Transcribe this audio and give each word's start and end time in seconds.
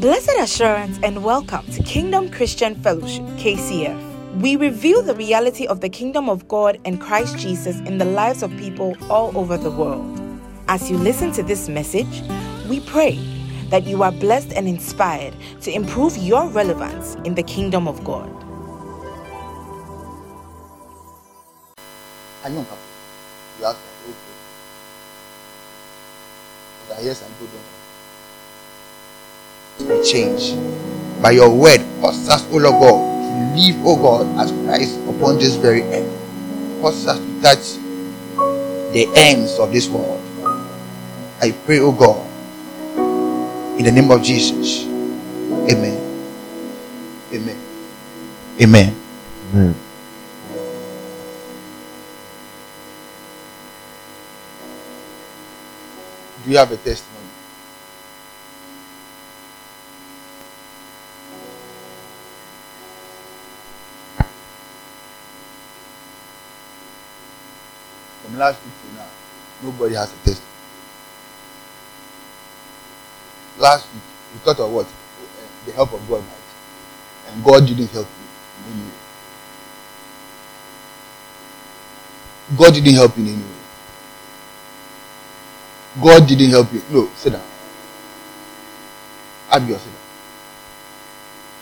Blessed 0.00 0.32
assurance 0.38 0.98
and 1.02 1.22
welcome 1.22 1.66
to 1.72 1.82
Kingdom 1.82 2.30
Christian 2.30 2.74
Fellowship, 2.74 3.22
KCF. 3.36 4.40
We 4.40 4.56
reveal 4.56 5.02
the 5.02 5.14
reality 5.14 5.66
of 5.66 5.82
the 5.82 5.90
kingdom 5.90 6.30
of 6.30 6.48
God 6.48 6.80
and 6.86 6.98
Christ 6.98 7.36
Jesus 7.36 7.80
in 7.80 7.98
the 7.98 8.06
lives 8.06 8.42
of 8.42 8.50
people 8.56 8.96
all 9.10 9.36
over 9.36 9.58
the 9.58 9.70
world. 9.70 10.18
As 10.68 10.90
you 10.90 10.96
listen 10.96 11.32
to 11.32 11.42
this 11.42 11.68
message, 11.68 12.22
we 12.66 12.80
pray 12.80 13.16
that 13.68 13.84
you 13.84 14.02
are 14.02 14.10
blessed 14.10 14.54
and 14.54 14.66
inspired 14.66 15.34
to 15.60 15.70
improve 15.70 16.16
your 16.16 16.48
relevance 16.48 17.16
in 17.26 17.34
the 17.34 17.42
kingdom 17.42 17.86
of 17.86 18.02
God. 18.02 18.30
Anyong 22.42 22.64
Papa, 22.64 22.80
you 23.58 23.66
ask 23.66 23.76
me, 23.76 24.14
okay. 24.14 24.16
But 26.88 26.98
I 27.00 27.02
hear 27.02 27.14
some 27.14 27.28
change 30.04 30.54
by 31.22 31.32
your 31.32 31.50
word 31.50 31.80
cause 32.00 32.28
us, 32.28 32.44
O 32.50 32.56
Lord 32.56 32.80
God, 32.80 33.00
to 33.00 33.60
live, 33.60 33.76
O 33.86 33.96
God, 33.96 34.26
as 34.40 34.50
Christ 34.64 34.98
upon 35.08 35.38
this 35.38 35.54
very 35.54 35.82
earth. 35.82 36.08
Cause 36.80 37.06
us 37.06 37.18
to 37.18 37.42
touch 37.42 37.76
the 38.92 39.06
ends 39.14 39.58
of 39.58 39.72
this 39.72 39.88
world. 39.88 40.20
I 41.40 41.52
pray, 41.52 41.80
O 41.80 41.92
God, 41.92 42.26
in 43.78 43.84
the 43.84 43.92
name 43.92 44.10
of 44.10 44.22
Jesus. 44.22 44.84
Amen. 45.70 45.96
Amen. 47.32 47.58
Amen. 48.60 48.96
Amen. 49.52 49.74
Do 56.44 56.50
you 56.50 56.56
have 56.56 56.72
a 56.72 56.76
testimony? 56.76 57.19
Last 68.40 68.64
week 68.64 68.74
now, 68.96 69.06
nobody 69.62 69.94
has 69.94 70.10
a 70.12 70.16
testimony. 70.24 70.46
Last 73.58 73.86
week, 73.92 74.02
you 74.32 74.40
thought 74.40 74.60
of 74.60 74.72
what? 74.72 74.88
The 75.66 75.72
help 75.72 75.92
of 75.92 76.08
God, 76.08 76.24
right? 76.24 77.32
And 77.34 77.44
God 77.44 77.66
didn't 77.66 77.90
help 77.90 78.08
you 78.08 78.72
in 78.72 78.80
any 78.80 78.88
way. 78.88 78.96
God 82.56 82.74
didn't 82.74 82.94
help 82.94 83.16
you 83.18 83.24
in 83.24 83.28
any 83.30 83.42
way. 83.42 83.50
God 86.02 86.28
didn't 86.28 86.50
help 86.50 86.72
you. 86.72 86.82
No, 86.90 87.10
sit 87.16 87.32
down. 87.34 87.42
Abigail, 89.50 89.78
sit 89.78 89.92
down. 89.92 90.00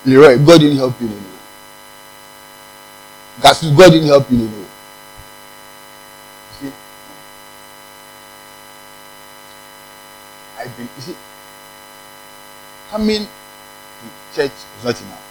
Leroy, 0.07 0.39
God 0.39 0.61
didn't 0.61 0.77
help 0.79 1.01
you 1.01 1.09
in 1.09 1.13
any 1.13 1.23
way. 1.23 1.33
God 3.77 3.91
didn't 3.93 4.09
help 4.09 4.31
you 4.31 4.39
in 4.39 4.49
any 4.49 4.57
way. 4.57 4.69
You 6.63 6.71
see? 6.71 6.73
I've 10.59 10.77
been, 10.77 10.89
you 10.97 11.03
see, 11.03 11.17
coming 12.91 13.25
to 13.25 14.37
church 14.37 14.53
is 14.53 14.85
not 14.85 15.01
enough. 15.01 15.25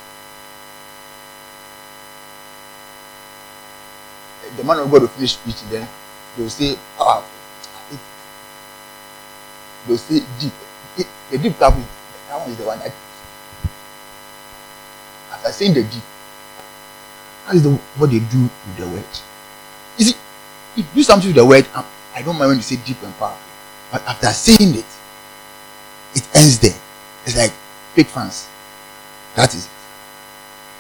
The 4.56 4.64
man 4.64 4.80
of 4.80 4.90
God 4.92 5.02
will 5.02 5.08
finish 5.10 5.38
preaching, 5.38 5.70
then 5.70 5.88
they 6.36 6.44
will 6.44 6.50
say, 6.50 6.78
powerful 6.98 7.38
they'll 9.88 9.98
say 9.98 10.20
deep. 10.40 10.54
The 11.32 11.38
deep 11.38 11.58
that, 11.60 11.74
that 12.28 12.40
one 12.40 12.50
is 12.50 12.58
the 12.58 12.64
one 12.66 12.80
that 12.80 12.94
after 15.32 15.52
saying 15.52 15.74
the 15.74 15.84
deep, 15.84 16.04
that 17.46 17.56
is 17.56 17.64
the 17.64 17.72
what 17.72 18.10
they 18.12 18.20
do 18.20 18.44
with 18.44 18.78
the 18.78 18.88
word. 18.88 19.06
You 19.98 20.06
see, 20.06 20.16
if 20.76 20.78
you 20.78 20.84
do 20.96 21.04
something 21.04 21.30
with 21.30 21.36
the 21.36 21.46
word, 21.46 21.68
um, 21.74 21.86
I 22.16 22.22
don't 22.22 22.38
mind 22.38 22.50
when 22.50 22.58
you 22.58 22.64
say 22.64 22.78
deep 22.78 23.02
and 23.04 23.16
powerful. 23.18 23.40
But 23.92 24.04
after 24.08 24.28
saying 24.28 24.76
it, 24.76 24.86
it 26.18 26.26
ends 26.34 26.58
there. 26.60 26.74
It's 27.26 27.38
like 27.38 27.52
fake 27.94 28.08
fans. 28.08 28.50
That 29.36 29.54
is 29.54 29.66
it. 29.66 29.72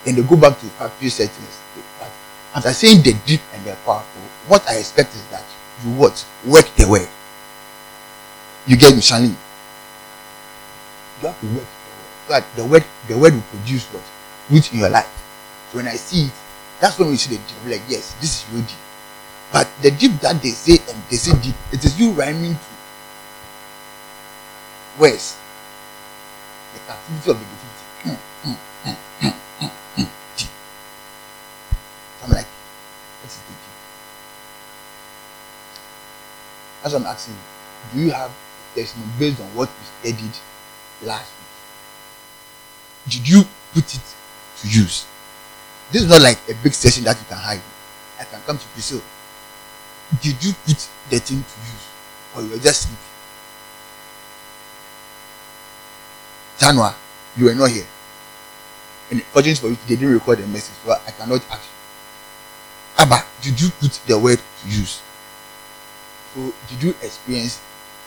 Then 0.03 0.15
they 0.15 0.23
go 0.23 0.35
back 0.35 0.57
to 0.57 0.65
the 0.65 0.71
factory 0.71 1.09
settings. 1.09 1.61
After 2.55 2.73
saying 2.73 3.03
the 3.03 3.13
deep 3.25 3.41
and 3.53 3.63
the 3.65 3.75
powerful, 3.85 4.21
what 4.47 4.67
I 4.67 4.77
expect 4.77 5.13
is 5.13 5.25
that 5.29 5.45
you 5.83 5.91
what? 5.91 6.25
Work 6.45 6.65
the 6.75 6.87
word. 6.87 7.07
You 8.65 8.77
get 8.77 8.95
me, 8.95 9.01
Shanley? 9.01 9.35
You 11.21 11.27
have 11.27 11.39
to 11.39 11.47
work. 11.47 11.67
But 12.27 12.43
the 12.55 12.65
word, 12.65 12.83
the 13.07 13.17
word 13.17 13.33
will 13.33 13.47
produce 13.53 13.85
what? 13.93 14.03
Root 14.49 14.73
in 14.73 14.79
your 14.79 14.89
life. 14.89 15.11
So 15.71 15.77
when 15.77 15.87
I 15.87 15.95
see 15.95 16.25
it, 16.25 16.31
that's 16.79 16.97
when 16.97 17.09
we 17.09 17.17
see 17.17 17.35
the 17.35 17.41
deep. 17.41 17.79
Like, 17.79 17.83
yes, 17.87 18.15
this 18.19 18.41
is 18.41 18.53
real 18.53 18.63
deep. 18.63 18.77
But 19.51 19.69
the 19.81 19.91
deep 19.91 20.19
that 20.21 20.41
they 20.41 20.49
say 20.49 20.79
and 20.91 21.01
they 21.09 21.15
say 21.17 21.37
deep, 21.41 21.55
it 21.71 21.83
is 21.85 21.99
you 21.99 22.11
rhyming 22.11 22.55
to 22.55 22.71
words. 24.97 25.37
The 26.73 26.79
captivity 26.79 27.31
of 27.31 27.37
mm, 28.03 28.17
I'm 32.23 32.29
like, 32.31 32.45
what 33.21 33.31
is 36.85 36.93
what 36.93 37.01
I'm 37.01 37.05
asking. 37.07 37.35
Do 37.93 37.99
you 37.99 38.11
have 38.11 38.31
a 38.31 38.79
testimony 38.79 39.11
based 39.19 39.41
on 39.41 39.47
what 39.55 39.69
we 39.69 40.11
studied 40.11 40.35
last 41.03 41.31
week. 41.31 43.13
Did 43.13 43.29
you 43.29 43.43
put 43.73 43.93
it 43.93 44.01
to 44.61 44.67
use? 44.67 45.05
This 45.91 46.03
is 46.03 46.09
not 46.09 46.21
like 46.21 46.37
a 46.49 46.53
big 46.55 46.73
session 46.73 47.03
that 47.05 47.17
you 47.17 47.25
can 47.27 47.37
hide. 47.37 47.61
I 48.19 48.23
can 48.25 48.41
come 48.45 48.57
to 48.57 48.67
Priscilla. 48.69 49.01
Did 50.21 50.43
you 50.43 50.53
put 50.65 50.87
the 51.09 51.19
thing 51.19 51.43
to 51.43 51.57
use? 51.61 51.87
Or 52.35 52.41
you 52.41 52.49
were 52.51 52.57
just 52.63 52.83
sleeping? 52.83 53.16
January, 56.57 56.93
you 57.35 57.45
were 57.45 57.55
not 57.55 57.69
here. 57.69 57.85
And 59.11 59.23
fortunately 59.23 59.55
for 59.55 59.69
you, 59.69 59.77
they 59.87 59.95
didn't 59.95 60.13
record 60.13 60.39
the 60.39 60.47
message, 60.47 60.75
so 60.83 60.91
I 60.91 61.11
cannot 61.11 61.45
ask 61.51 61.63
you. 61.63 63.03
Abba, 63.03 63.23
did 63.41 63.61
you 63.61 63.69
put 63.69 63.91
the 64.05 64.17
word 64.17 64.39
to 64.39 64.67
use? 64.67 65.01
So, 66.33 66.53
did 66.67 66.83
you 66.83 66.89
experience 67.01 67.61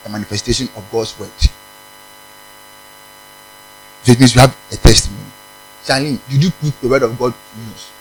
a 0.05 0.09
manifestation 0.09 0.67
of 0.75 0.89
God's 0.91 1.17
word. 1.19 1.29
So 4.03 4.11
it 4.11 4.19
means 4.19 4.33
you 4.33 4.41
have 4.41 4.57
a 4.71 4.75
testimony. 4.77 5.29
Charlene, 5.83 6.19
did 6.29 6.43
you 6.43 6.51
put 6.51 6.79
the 6.81 6.87
word 6.87 7.03
of 7.03 7.17
God 7.17 7.33
to 7.33 7.59
use? 7.59 7.91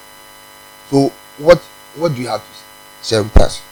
So 0.91 1.13
what 1.39 1.59
what 1.97 2.15
do 2.15 2.23
you 2.23 2.29
have 2.29 2.41
to 2.41 3.07
share 3.07 3.23
with 3.23 3.37
us? 3.37 3.63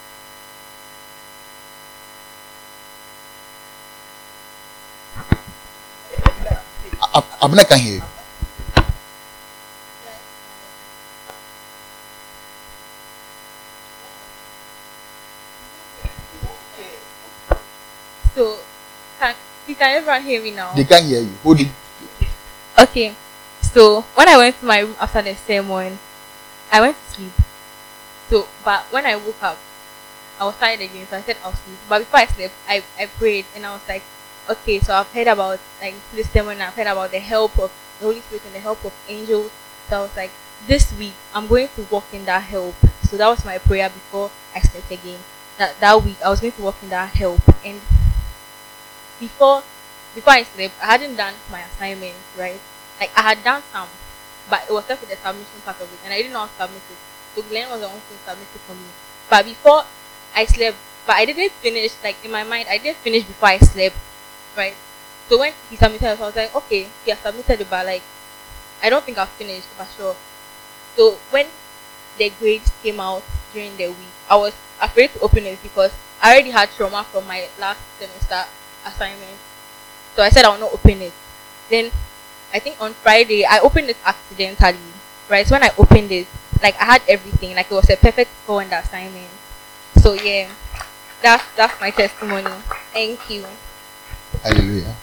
Abner 7.14 7.64
can 7.64 7.78
hear 7.78 7.94
you. 7.96 8.02
So, 18.34 18.58
can, 19.18 19.34
can 19.66 19.96
everyone 19.96 20.22
hear 20.22 20.42
me 20.42 20.50
now? 20.52 20.72
They 20.74 20.84
can't 20.84 21.04
hear 21.04 21.20
you. 21.20 21.32
Hold 21.42 21.60
it. 21.60 21.68
Okay. 22.78 23.14
So, 23.62 24.02
when 24.14 24.28
I 24.28 24.36
went 24.36 24.58
to 24.60 24.64
my 24.64 24.80
room 24.80 24.94
after 25.00 25.22
the 25.22 25.34
sermon, 25.34 25.98
I 26.70 26.80
went 26.80 26.96
to 26.96 27.14
sleep. 27.14 27.32
So, 28.30 28.46
but 28.64 28.84
when 28.92 29.06
I 29.06 29.16
woke 29.16 29.42
up, 29.42 29.58
I 30.38 30.44
was 30.44 30.56
tired 30.56 30.80
again, 30.80 31.06
so 31.08 31.16
I 31.16 31.22
said 31.22 31.36
I'll 31.42 31.52
sleep. 31.52 31.78
But 31.88 32.00
before 32.00 32.20
I 32.20 32.26
slept, 32.26 32.54
I, 32.68 32.82
I 32.98 33.06
prayed 33.06 33.46
and 33.56 33.66
I 33.66 33.72
was 33.72 33.82
like, 33.88 34.02
okay, 34.48 34.80
so 34.80 34.94
I've 34.94 35.12
heard 35.12 35.26
about 35.26 35.60
like 35.80 35.94
this 36.12 36.30
sermon, 36.30 36.60
I've 36.60 36.74
heard 36.74 36.86
about 36.86 37.10
the 37.10 37.18
help 37.20 37.58
of 37.58 37.70
the 37.98 38.06
Holy 38.06 38.20
Spirit 38.20 38.44
and 38.46 38.54
the 38.54 38.60
help 38.60 38.84
of 38.84 38.92
angels. 39.08 39.50
So 39.88 39.98
I 39.98 40.02
was 40.02 40.16
like, 40.16 40.30
this 40.66 40.92
week 40.98 41.14
I'm 41.34 41.46
going 41.46 41.68
to 41.76 41.82
walk 41.90 42.06
in 42.12 42.24
that 42.26 42.42
help. 42.42 42.74
So 43.02 43.16
that 43.16 43.28
was 43.28 43.44
my 43.44 43.58
prayer 43.58 43.88
before 43.88 44.30
I 44.54 44.60
slept 44.60 44.90
again. 44.90 45.20
That 45.58 45.78
that 45.80 46.04
week 46.04 46.16
I 46.24 46.30
was 46.30 46.40
going 46.40 46.52
to 46.52 46.62
walk 46.62 46.76
in 46.82 46.90
that 46.90 47.14
help. 47.14 47.40
And 47.64 47.80
before 49.20 49.62
before 50.14 50.32
I 50.32 50.42
slept, 50.42 50.74
I 50.82 50.86
hadn't 50.98 51.16
done 51.16 51.34
my 51.50 51.60
assignment, 51.62 52.16
right? 52.36 52.60
Like 53.00 53.10
I 53.16 53.22
had 53.22 53.44
done 53.44 53.62
some, 53.72 53.88
but 54.50 54.64
it 54.68 54.72
was 54.72 54.88
left 54.88 55.02
with 55.02 55.10
the 55.10 55.16
submission 55.16 55.60
part 55.64 55.80
of 55.80 55.92
it, 55.92 55.98
and 56.04 56.12
I 56.12 56.18
didn't 56.18 56.32
know 56.32 56.40
how 56.40 56.46
to 56.46 56.72
submit 56.72 56.82
it. 56.90 56.98
So 57.34 57.42
Glenn 57.42 57.70
was 57.70 57.80
the 57.80 57.88
one 57.88 58.00
who 58.00 58.16
submitted 58.24 58.54
it 58.54 58.64
for 58.66 58.74
me. 58.74 58.88
But 59.30 59.44
before 59.44 59.84
I 60.34 60.44
slept, 60.46 60.76
but 61.06 61.16
I 61.16 61.24
didn't 61.24 61.52
finish. 61.52 61.92
Like 62.02 62.16
in 62.24 62.30
my 62.30 62.44
mind, 62.44 62.66
I 62.70 62.78
didn't 62.78 62.98
finish 62.98 63.24
before 63.24 63.48
I 63.50 63.58
slept, 63.58 63.96
right? 64.58 64.74
So 65.30 65.38
when 65.38 65.54
he 65.70 65.76
submitted, 65.76 66.08
I 66.08 66.14
was 66.20 66.36
like, 66.36 66.54
okay, 66.54 66.88
he 67.04 67.10
has 67.12 67.20
submitted 67.20 67.60
it, 67.62 67.70
but 67.70 67.86
like 67.86 68.02
I 68.82 68.90
don't 68.90 69.04
think 69.04 69.18
I've 69.18 69.30
finished 69.30 69.68
for 69.78 69.86
sure. 69.96 70.16
So 70.96 71.12
when 71.30 71.46
the 72.18 72.30
grades 72.40 72.70
came 72.82 73.00
out 73.00 73.22
during 73.52 73.76
the 73.76 73.88
week, 73.88 74.14
I 74.28 74.36
was 74.36 74.54
afraid 74.80 75.12
to 75.14 75.20
open 75.20 75.44
it 75.46 75.62
because 75.62 75.92
I 76.22 76.32
already 76.34 76.50
had 76.50 76.70
trauma 76.76 77.04
from 77.04 77.26
my 77.26 77.48
last 77.60 77.80
semester 77.98 78.44
assignment. 78.86 79.38
So 80.16 80.22
I 80.22 80.30
said 80.30 80.44
I 80.44 80.50
will 80.50 80.58
not 80.60 80.72
open 80.74 81.02
it. 81.02 81.12
Then 81.70 81.90
I 82.52 82.58
think 82.58 82.80
on 82.80 82.94
Friday 82.94 83.44
I 83.44 83.60
opened 83.60 83.90
it 83.90 83.96
accidentally. 84.04 84.78
Right, 85.28 85.46
so 85.46 85.54
when 85.54 85.62
I 85.64 85.70
opened 85.78 86.10
it, 86.12 86.26
like 86.62 86.74
I 86.80 86.84
had 86.84 87.02
everything, 87.08 87.54
like 87.54 87.70
it 87.70 87.74
was 87.74 87.90
a 87.90 87.96
perfect 87.96 88.30
score 88.44 88.62
on 88.62 88.70
the 88.70 88.78
assignment. 88.78 89.28
So 89.98 90.14
yeah, 90.14 90.50
that's 91.22 91.44
that's 91.56 91.80
my 91.80 91.90
testimony. 91.90 92.50
Thank 92.92 93.30
you. 93.30 93.44
Hallelujah. 94.42 94.94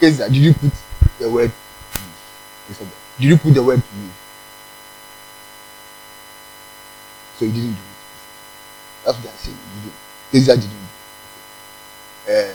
Keza, 0.00 0.28
did 0.28 0.36
you 0.36 0.54
put 0.54 0.72
the 1.18 1.30
word 1.30 1.50
to 1.50 2.70
use? 2.70 2.78
Did 3.18 3.24
you 3.24 3.36
put 3.38 3.54
the 3.54 3.62
word 3.62 3.82
to 3.82 3.96
use? 3.96 4.12
So 7.38 7.44
you 7.44 7.52
didn't 7.52 7.74
do 7.74 7.80
it. 7.80 9.04
That's 9.04 9.18
what 9.18 9.28
I'm 9.30 9.38
saying. 9.38 9.58
Didn't. 10.32 10.46
Keza 10.46 10.54
didn't 10.60 10.70
do 10.70 12.32
it. 12.32 12.50
Uh, 12.50 12.54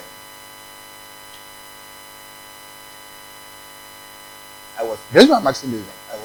I 4.80 4.84
was. 4.84 5.00
Reason 5.13 5.30
why 5.30 5.38
I'm 5.38 5.48
asking 5.48 5.72
I 5.72 5.75
was. 5.75 5.86
I 6.12 6.16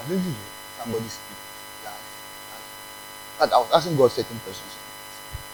was 0.00 0.08
listening 0.08 0.34
to 0.34 0.82
somebody 0.82 1.08
speak 1.08 1.38
last. 1.84 2.00
last 2.56 2.64
but 3.38 3.52
I 3.52 3.58
was 3.58 3.70
asking 3.72 3.96
God 3.96 4.10
certain 4.12 4.38
questions. 4.40 4.89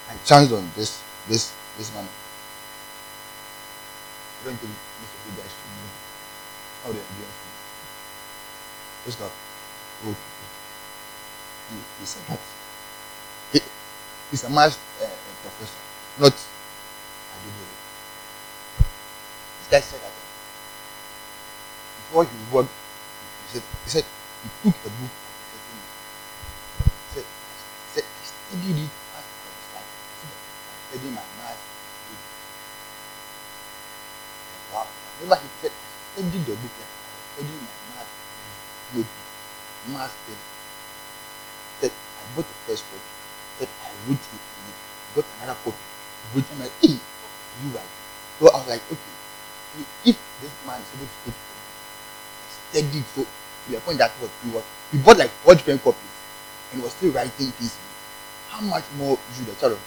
I 0.09 0.17
chanced 0.25 0.53
on 0.53 0.69
this 0.77 1.03
this 1.29 1.53
this 1.79 1.93
man. 1.95 2.05
I 2.07 2.09
don't 4.47 4.57
think 4.59 4.73
most 4.73 5.15
of 5.15 5.21
you 5.27 5.43
guys 5.43 5.51
should 5.51 5.73
know 5.77 5.91
how 6.85 6.93
they 6.93 7.01
are 7.01 7.15
doing. 7.19 7.35
Just 9.05 9.19
got 9.19 9.31
old 10.07 10.15
people. 10.15 10.47
He, 11.71 11.77
he 12.01 12.07
said 12.07 12.23
that 12.29 12.41
he, 13.53 13.61
he's 14.31 14.45
a 14.45 14.51
math 14.51 14.79
uh, 15.03 15.07
professor, 15.43 15.79
not 16.21 16.33
a 16.33 16.37
This 19.59 19.69
guy 19.71 19.81
said 19.81 20.01
that 20.01 20.13
before 21.97 22.25
he 22.25 22.55
worked, 22.55 22.71
he 22.71 23.59
said, 23.59 23.63
he 23.85 23.91
said 23.91 24.05
he 24.43 24.49
took 24.71 24.77
a 24.87 24.91
book 24.91 25.11
he 26.95 27.15
said, 27.15 27.25
he 27.25 27.95
said, 27.95 28.05
I 28.05 28.27
studied 28.27 28.79
it 28.79 28.85
as 28.87 29.27
I 29.27 29.51
was 29.51 29.75
like, 29.75 29.83
I 29.83 29.83
studied 29.83 29.83
my 29.83 29.83
math. 29.83 29.83
Wow. 29.83 29.83
Remember 30.07 30.07
he 30.07 30.23
said, 30.23 30.37
I 30.77 30.86
studied 36.17 36.47
the 36.47 36.57
book 36.57 36.73
like 36.81 36.89
I 36.89 37.13
was 37.13 37.25
studying 37.37 37.61
my 37.61 37.77
math 37.93 38.13
notebook, 38.97 39.29
math 39.93 40.17
pen. 40.25 40.37
He 40.37 41.77
said, 41.81 41.93
I 41.93 42.23
bought 42.35 42.49
the 42.49 42.57
first 42.65 42.85
copy. 42.89 43.11
Said, 43.59 43.69
I 43.85 43.89
wrote 44.09 44.21
it 44.21 44.41
in 44.41 44.65
it. 44.69 44.79
Got 45.15 45.25
another 45.45 45.61
copy. 45.65 45.85
It. 46.37 46.45
I'm 46.53 46.61
like, 46.61 46.73
hey, 46.81 46.97
you 46.97 47.69
right. 47.77 47.93
So 48.39 48.49
I 48.49 48.57
was 48.57 48.69
like, 48.69 48.83
okay, 48.89 49.15
if 50.09 50.17
this 50.41 50.53
man 50.67 50.81
is 50.81 50.89
able 50.97 51.05
to 51.05 51.31
take 52.73 52.85
studied 52.89 53.05
so 53.15 53.23
to 53.23 53.73
the 53.73 53.81
point 53.81 53.99
that 53.99 54.11
what 54.21 54.31
he 54.43 54.51
was 54.51 54.65
he 54.93 54.99
bought 54.99 55.19
like 55.19 55.31
four 55.45 55.55
different 55.55 55.83
copies 55.83 56.17
and 56.73 56.83
was 56.83 56.93
still 56.93 57.13
writing 57.13 57.53
things. 57.53 57.77
How 58.49 58.61
much 58.61 58.85
more 58.97 59.19
should 59.35 59.47
the 59.47 59.55
child 59.57 59.73
of 59.73 59.81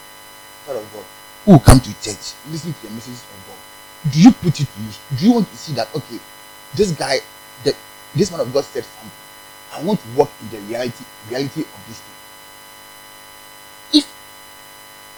of 0.75 0.93
God 0.93 1.05
who 1.45 1.59
come 1.59 1.79
to 1.79 1.89
church 2.01 2.33
listen 2.51 2.73
to 2.73 2.81
the 2.87 2.93
messages 2.93 3.23
of 3.23 3.47
God? 3.47 4.11
Do 4.11 4.21
you 4.21 4.31
put 4.31 4.59
it 4.59 4.67
to 4.67 4.81
use? 4.81 4.99
Do 5.17 5.25
you 5.25 5.33
want 5.33 5.49
to 5.49 5.57
see 5.57 5.73
that 5.73 5.93
okay, 5.95 6.19
this 6.75 6.91
guy, 6.91 7.19
that 7.63 7.75
this 8.15 8.31
man 8.31 8.41
of 8.41 8.53
God 8.53 8.63
said 8.63 8.83
something. 8.83 9.11
I 9.73 9.83
want 9.83 9.99
to 10.01 10.07
walk 10.17 10.31
in 10.41 10.49
the 10.49 10.59
reality 10.67 11.03
reality 11.29 11.61
of 11.61 11.83
this 11.87 11.99
thing. 11.99 12.15
If 13.99 14.05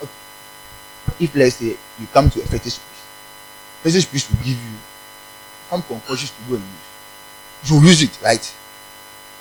okay, 0.04 1.26
if 1.26 1.36
let's 1.36 1.56
say 1.56 1.78
you 2.00 2.08
come 2.14 2.30
to 2.30 2.42
a 2.42 2.46
fetish 2.46 2.80
priest, 2.80 3.06
fetish 3.84 4.10
priest 4.10 4.30
will 4.30 4.38
give 4.38 4.58
you 4.58 4.78
some 5.70 5.82
concoctions 5.84 6.32
to 6.32 6.50
go 6.50 6.56
and 6.56 6.64
use 6.64 6.92
you 7.64 7.82
use 7.82 8.02
it 8.02 8.20
right 8.24 8.56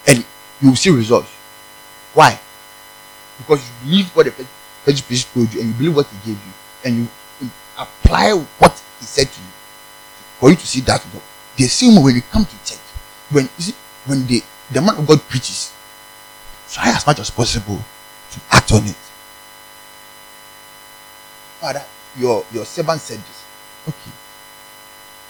and 0.07 0.25
you 0.61 0.69
will 0.69 0.77
see 0.77 0.91
results 0.91 1.31
why 2.15 2.39
because 3.39 3.67
you 3.67 3.91
believe 3.91 4.17
what 4.17 4.27
the 4.27 4.33
first 4.33 4.49
priest 4.85 5.33
told 5.33 5.53
you 5.53 5.61
and 5.61 5.71
you 5.71 5.75
believe 5.75 5.97
what 5.97 6.07
he 6.07 6.33
gave 6.33 6.41
you 6.45 6.53
and 6.85 6.97
you, 6.99 7.09
apply 7.79 8.33
what 8.59 8.73
he 8.99 9.07
said 9.07 9.27
to 9.27 9.41
you 9.41 9.53
for 10.39 10.51
you 10.51 10.57
to 10.57 10.67
see 10.67 10.81
that 10.81 11.03
result 11.07 11.23
the 11.57 11.65
same 11.65 11.97
way 11.97 12.03
when 12.03 12.15
you 12.17 12.23
come 12.31 12.45
to 12.45 12.57
church 12.65 12.79
when 13.31 13.45
you 13.57 13.63
see 13.65 13.75
when 14.07 14.27
the 14.27 14.43
the 14.71 14.81
man 14.81 14.97
of 14.97 15.07
god 15.07 15.21
preaches 15.29 15.73
try 16.71 16.89
as 16.91 17.07
much 17.07 17.19
as 17.19 17.31
possible 17.31 17.79
to 18.31 18.41
act 18.51 18.73
on 18.73 18.87
it. 18.87 18.97
Father 21.61 21.85
your 22.17 22.45
your 22.53 22.65
servant 22.65 23.01
said 23.01 23.19
this. 23.19 23.45
Okay. 23.89 24.13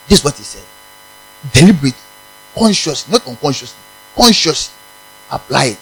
This 0.08 0.18
is 0.18 0.24
what 0.24 0.36
he 0.36 0.42
said. 0.42 0.64
Deliberate 1.52 1.96
consciously, 2.54 3.12
not 3.12 3.26
unconsciously, 3.26 3.78
consciously 4.14 4.74
apply 5.30 5.64
it. 5.76 5.80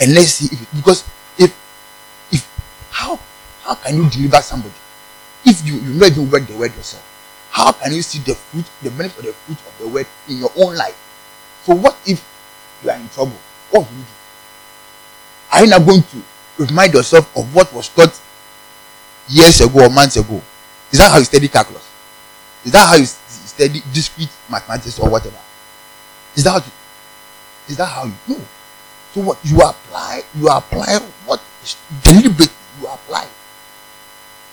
And 0.00 0.14
let's 0.14 0.34
see 0.34 0.54
if 0.54 0.62
it, 0.62 0.68
because 0.76 1.04
how 3.68 3.74
can 3.74 3.96
you 3.96 4.08
deliver 4.08 4.40
somebody 4.40 4.72
if 5.44 5.60
you 5.66 5.74
you 5.76 6.00
not 6.00 6.10
even 6.10 6.46
the 6.46 6.56
word 6.56 6.74
yourself? 6.74 7.04
How 7.50 7.70
can 7.72 7.92
you 7.92 8.00
see 8.00 8.18
the 8.20 8.34
fruit, 8.34 8.64
the 8.82 8.90
benefit 8.90 9.18
of 9.18 9.24
the 9.26 9.32
fruit 9.32 9.58
of 9.60 9.78
the 9.78 9.88
word 9.88 10.06
in 10.26 10.38
your 10.38 10.50
own 10.56 10.74
life? 10.74 10.96
So 11.64 11.74
what 11.74 11.94
if 12.06 12.24
you 12.82 12.88
are 12.88 12.96
in 12.96 13.06
trouble? 13.10 13.36
What 13.70 13.84
will 13.84 13.98
you 13.98 14.04
do? 14.04 14.16
Are 15.52 15.64
you 15.64 15.70
not 15.70 15.84
going 15.84 16.00
to 16.00 16.22
remind 16.64 16.94
yourself 16.94 17.28
of 17.36 17.54
what 17.54 17.70
was 17.74 17.90
taught 17.90 18.18
years 19.28 19.60
ago 19.60 19.84
or 19.84 19.90
months 19.90 20.16
ago? 20.16 20.40
Is 20.90 20.98
that 20.98 21.12
how 21.12 21.18
you 21.18 21.24
study 21.24 21.48
calculus? 21.48 21.86
Is 22.64 22.72
that 22.72 22.88
how 22.88 22.96
you 22.96 23.04
study 23.04 23.82
discrete 23.92 24.32
mathematics 24.50 24.98
or 24.98 25.10
whatever? 25.10 25.36
Is 26.34 26.44
that 26.44 26.52
how 26.52 26.58
you, 26.58 26.72
is 27.68 27.76
that 27.76 27.84
how 27.86 28.04
you 28.04 28.14
know? 28.28 28.40
So 29.12 29.20
what 29.20 29.38
you 29.44 29.60
apply, 29.60 30.22
you 30.34 30.48
apply 30.48 31.00
what 31.26 31.42
is 31.62 31.76
deliberately 32.02 32.54
you 32.80 32.86
apply. 32.86 33.26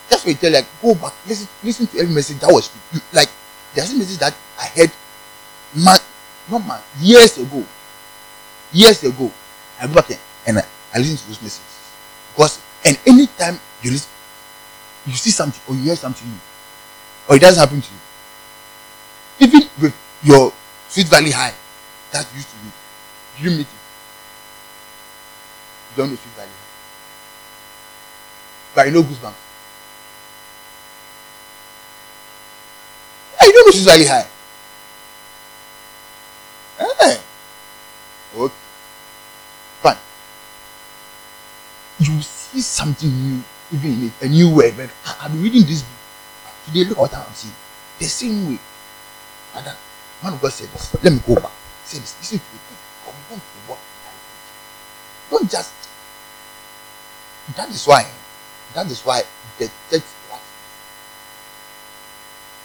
That's 0.09 0.23
why 0.25 0.31
you 0.31 0.37
tell 0.37 0.51
like 0.51 0.65
go 0.81 0.95
back, 0.95 1.13
listen, 1.27 1.47
listen 1.63 1.87
to 1.87 1.99
every 1.99 2.13
message 2.13 2.39
that 2.39 2.51
was 2.51 2.69
like 3.13 3.29
there's 3.73 3.93
a 3.93 3.97
message 3.97 4.19
that 4.19 4.35
I 4.59 4.67
heard 4.67 4.91
man, 5.75 5.99
not 6.49 6.65
man, 6.67 6.81
years 6.99 7.37
ago. 7.37 7.63
Years 8.71 9.03
ago. 9.03 9.31
I 9.79 9.87
go 9.87 9.95
back 9.95 10.11
and 10.47 10.59
I, 10.59 10.65
I 10.93 10.97
listen 10.99 11.17
to 11.17 11.27
those 11.27 11.41
messages. 11.41 11.91
Because 12.33 12.61
and 12.85 12.99
anytime 13.05 13.59
you 13.81 13.91
listen, 13.91 14.11
you 15.05 15.13
see 15.13 15.31
something 15.31 15.61
or 15.67 15.75
you 15.75 15.83
hear 15.83 15.95
something 15.95 16.27
new, 16.27 16.39
or 17.29 17.35
it 17.35 17.39
doesn't 17.39 17.59
happen 17.59 17.81
to 17.81 17.91
you. 17.91 19.47
Even 19.47 19.69
with 19.81 19.95
your 20.23 20.53
sweet 20.87 21.07
valley 21.07 21.31
high, 21.31 21.53
that 22.11 22.27
used 22.33 22.49
to 22.49 22.55
be. 22.57 22.71
You 23.39 23.51
meet 23.51 23.61
it. 23.61 23.67
You 25.91 25.97
don't 25.97 26.09
know 26.11 26.15
Sweet 26.15 26.33
Valley. 26.35 26.49
high 26.49 26.55
But 28.75 28.87
you 28.87 28.93
know 28.93 29.03
Goosebumps. 29.03 29.44
Sweet 33.75 33.91
Valley 33.91 34.05
High. 34.07 34.27
Hey. 36.79 37.11
Eh. 37.11 37.17
Okay. 38.39 38.55
Fine. 39.83 39.99
You 41.99 42.21
see 42.21 42.61
something 42.61 43.11
new, 43.11 43.43
even 43.75 43.91
in 43.91 44.07
it, 44.07 44.13
a 44.21 44.29
new 44.29 44.55
word. 44.55 44.75
But 44.77 44.91
I've 45.19 45.31
been 45.31 45.43
reading 45.43 45.67
this 45.67 45.83
book. 45.83 45.91
Today, 46.67 46.85
look 46.87 46.99
what 46.99 47.13
I'm 47.13 47.27
seeing. 47.33 47.53
The 47.99 48.05
same 48.05 48.47
way. 48.47 48.59
Father, 49.51 49.75
uh, 49.75 50.23
man 50.23 50.33
of 50.33 50.41
God 50.41 50.53
said 50.53 50.69
this. 50.71 50.95
Let 51.03 51.11
me 51.11 51.19
go 51.19 51.35
back. 51.35 51.51
Say 51.83 51.99
this. 51.99 52.15
To 52.15 52.35
the 52.35 52.39
thing. 52.39 52.79
Command 53.03 53.41
to 53.43 53.75
Don't 55.29 55.51
just. 55.51 55.73
That 57.57 57.69
is 57.69 57.85
why. 57.85 58.07
That 58.73 58.87
is 58.87 59.01
why 59.03 59.23
the 59.59 59.69
church. 59.91 60.14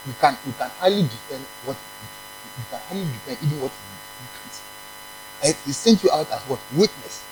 You 0.07 0.15
can 0.21 0.37
you 0.47 0.53
can 0.57 0.71
hardly 0.79 1.03
defend 1.03 1.45
what 1.65 1.77
you, 1.77 2.65
can 2.71 2.81
hardly 2.89 3.05
defend 3.05 3.39
even 3.45 3.61
what 3.61 3.73
you, 3.73 4.29
can't. 5.43 5.57
He 5.65 5.73
sent 5.73 6.03
you 6.03 6.11
out 6.11 6.31
as 6.31 6.43
what 6.43 6.61
witness. 6.73 7.25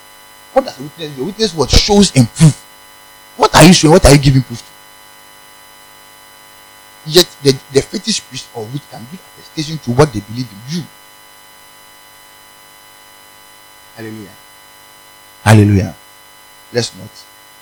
What 0.53 0.65
does 0.65 0.77
witness 0.79 1.15
do? 1.15 1.25
Witness 1.25 1.53
what 1.53 1.69
shows 1.69 2.15
and 2.15 2.27
proof. 2.29 2.65
What 3.37 3.55
are 3.55 3.65
you 3.65 3.73
showing? 3.73 3.93
What 3.93 4.05
are 4.05 4.13
you 4.13 4.21
giving 4.21 4.43
proof 4.43 4.59
to? 4.59 4.71
Yet 7.09 7.27
the, 7.41 7.51
the 7.73 7.81
fetish 7.81 8.21
priest 8.27 8.49
or 8.53 8.65
witch 8.65 8.83
can 8.91 9.05
give 9.09 9.21
attestation 9.37 9.77
to 9.79 9.91
what 9.91 10.11
they 10.13 10.19
believe 10.19 10.49
in 10.51 10.59
you. 10.77 10.83
Hallelujah. 13.95 14.35
Hallelujah. 15.43 15.95
Let's 16.71 16.95
not, 16.95 17.09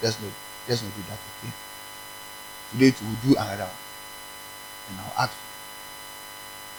let's 0.03 0.21
not, 0.21 0.31
let's 0.67 0.83
not 0.83 0.91
do 0.95 1.01
that. 1.07 1.19
Okay. 1.39 1.53
Today 2.71 2.93
will 3.05 3.17
do 3.23 3.39
another 3.39 3.63
one. 3.63 3.86
And 4.89 4.99
I'll 4.99 5.23
ask 5.23 5.33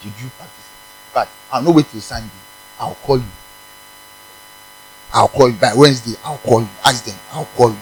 you, 0.03 0.11
did 0.11 0.21
you 0.21 0.31
practice? 0.31 0.69
But 1.12 1.29
I'll 1.53 1.62
not 1.62 1.75
wait 1.75 1.88
till 1.91 2.00
Sunday. 2.00 2.29
I'll 2.79 2.95
call 2.95 3.19
you. 3.19 3.25
I'll 5.12 5.29
call 5.29 5.49
you 5.49 5.57
by 5.57 5.73
Wednesday. 5.75 6.19
I'll 6.25 6.38
call 6.38 6.61
you. 6.61 6.69
Ask 6.85 7.05
them. 7.05 7.17
I'll 7.33 7.47
call 7.57 7.71
you. 7.71 7.79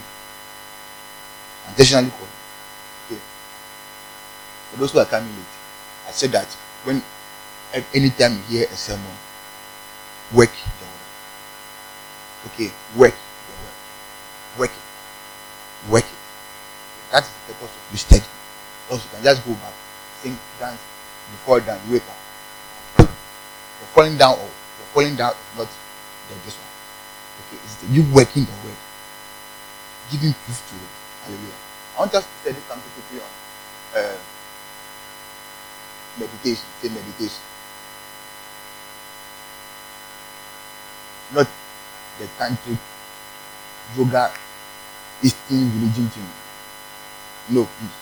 Intentionally 1.69 2.09
call 2.09 2.21
you. 2.21 3.15
Okay. 3.15 3.21
For 4.71 4.77
those 4.79 4.91
who 4.91 4.99
are 4.99 5.05
coming 5.05 5.29
late. 5.29 5.45
I 6.07 6.11
said 6.11 6.31
that 6.31 6.47
when 6.83 7.03
anytime 7.93 8.37
you 8.49 8.59
hear 8.59 8.65
a 8.67 8.75
sermon, 8.75 9.05
work 10.33 10.49
the 10.51 10.85
word. 10.85 12.53
Okay, 12.53 12.71
work 12.95 13.13
the 13.13 13.53
word. 13.63 13.75
Work 14.59 14.71
it. 14.71 15.91
Work 15.91 16.05
it. 16.05 17.11
That 17.11 17.23
is 17.23 17.29
the 17.47 17.53
purpose 17.53 17.75
of 17.75 17.91
you 17.91 17.97
study. 17.97 18.23
Also, 18.89 19.03
you 19.03 19.15
can 19.15 19.23
just 19.23 19.45
go 19.45 19.53
back, 19.53 19.73
sing, 20.21 20.37
dance, 20.59 20.79
fall 21.45 21.59
down, 21.59 21.79
you 21.87 21.93
wake 21.93 22.09
up. 22.09 22.17
You're 22.99 23.93
falling 23.93 24.17
down 24.17 24.33
or 24.35 24.49
you're 24.49 24.91
falling 24.93 25.15
down 25.15 25.31
is 25.31 25.57
not 25.57 25.67
the, 26.29 26.35
this 26.45 26.57
one. 26.57 26.73
Okay, 27.47 27.61
it's 27.63 27.75
the, 27.75 27.87
you 27.93 28.01
working 28.13 28.43
the 28.45 28.57
word, 28.65 28.79
giving 30.11 30.33
proof 30.33 30.59
to 30.69 30.75
it. 30.75 30.93
Hallelujah. 31.23 31.59
I 31.95 31.99
want 31.99 32.13
us 32.15 32.25
to 32.25 32.33
study 32.41 32.59
something 32.67 32.91
quickly 32.93 33.19
on 33.21 33.31
uh, 33.95 34.17
meditation. 36.19 36.65
Say 36.81 36.89
meditation. 36.89 37.43
Not 41.33 41.47
the 42.19 42.25
tantric 42.37 42.77
yoga 43.95 44.31
Eastern 45.23 45.71
religion 45.73 46.07
thing. 46.09 46.29
No, 47.49 47.63
please. 47.65 47.97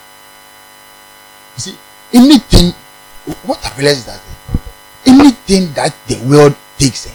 You 1.56 1.60
see, 1.60 1.78
anything, 2.12 2.72
what 3.44 3.64
I 3.64 3.76
realize 3.76 3.98
is 3.98 4.06
that 4.06 4.20
eh, 4.20 4.58
anything 5.06 5.72
that 5.74 5.94
the 6.06 6.16
world 6.28 6.56
takes 6.78 7.06
in, 7.06 7.14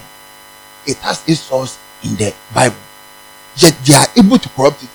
it 0.85 0.97
has 0.97 1.27
its 1.27 1.41
source 1.41 1.79
in 2.03 2.15
the 2.15 2.33
Bible. 2.53 2.75
Yet 3.55 3.75
they 3.85 3.93
are 3.93 4.07
able 4.17 4.37
to 4.39 4.49
corrupt 4.49 4.83
it. 4.83 4.89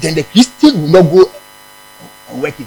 Then 0.00 0.14
the 0.14 0.24
Christian 0.24 0.82
will 0.82 0.88
not 0.88 1.10
go 1.10 1.30
and 2.30 2.42
work 2.42 2.58
it. 2.58 2.66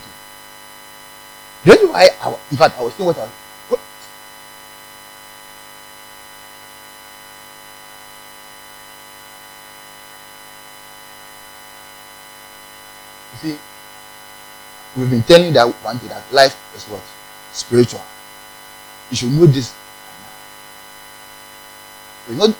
The 1.63 1.71
reason 1.71 1.89
why, 1.89 2.09
I, 2.21 2.29
in 2.51 2.57
fact, 2.57 2.77
I 2.77 2.83
was 2.83 2.93
saying 2.93 3.07
what 3.07 3.17
I 3.17 3.21
was. 3.21 3.79
See, 13.41 13.57
we've 14.95 15.09
been 15.09 15.23
telling 15.23 15.47
you 15.47 15.53
that 15.53 15.67
one 15.83 15.97
thing 15.97 16.09
that 16.09 16.23
life 16.31 16.55
is 16.75 16.85
what? 16.85 17.01
Spiritual. 17.51 18.01
You 19.09 19.17
should 19.17 19.31
know 19.31 19.45
this. 19.45 19.73
It's 22.27 22.37
not 22.37 22.55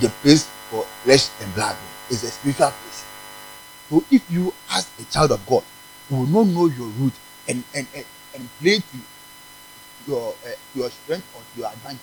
the 0.00 0.08
place 0.22 0.48
for 0.70 0.82
flesh 1.04 1.28
and 1.40 1.54
blood. 1.54 1.76
It's 2.10 2.22
a 2.22 2.28
spiritual 2.28 2.70
place. 2.70 3.04
So 3.88 4.04
if 4.10 4.28
you, 4.30 4.52
as 4.72 4.90
a 4.98 5.04
child 5.12 5.32
of 5.32 5.46
God, 5.46 5.62
you 6.10 6.16
will 6.16 6.26
not 6.26 6.46
know 6.46 6.66
your 6.66 6.88
root 6.98 7.12
and 7.48 7.62
and 7.74 7.86
and, 7.94 8.04
and 8.34 8.48
play 8.60 8.78
to 8.78 8.96
your 10.06 10.34
uh, 10.44 10.50
your 10.74 10.90
strength 10.90 11.26
or 11.36 11.42
your 11.56 11.70
advantage, 11.70 12.00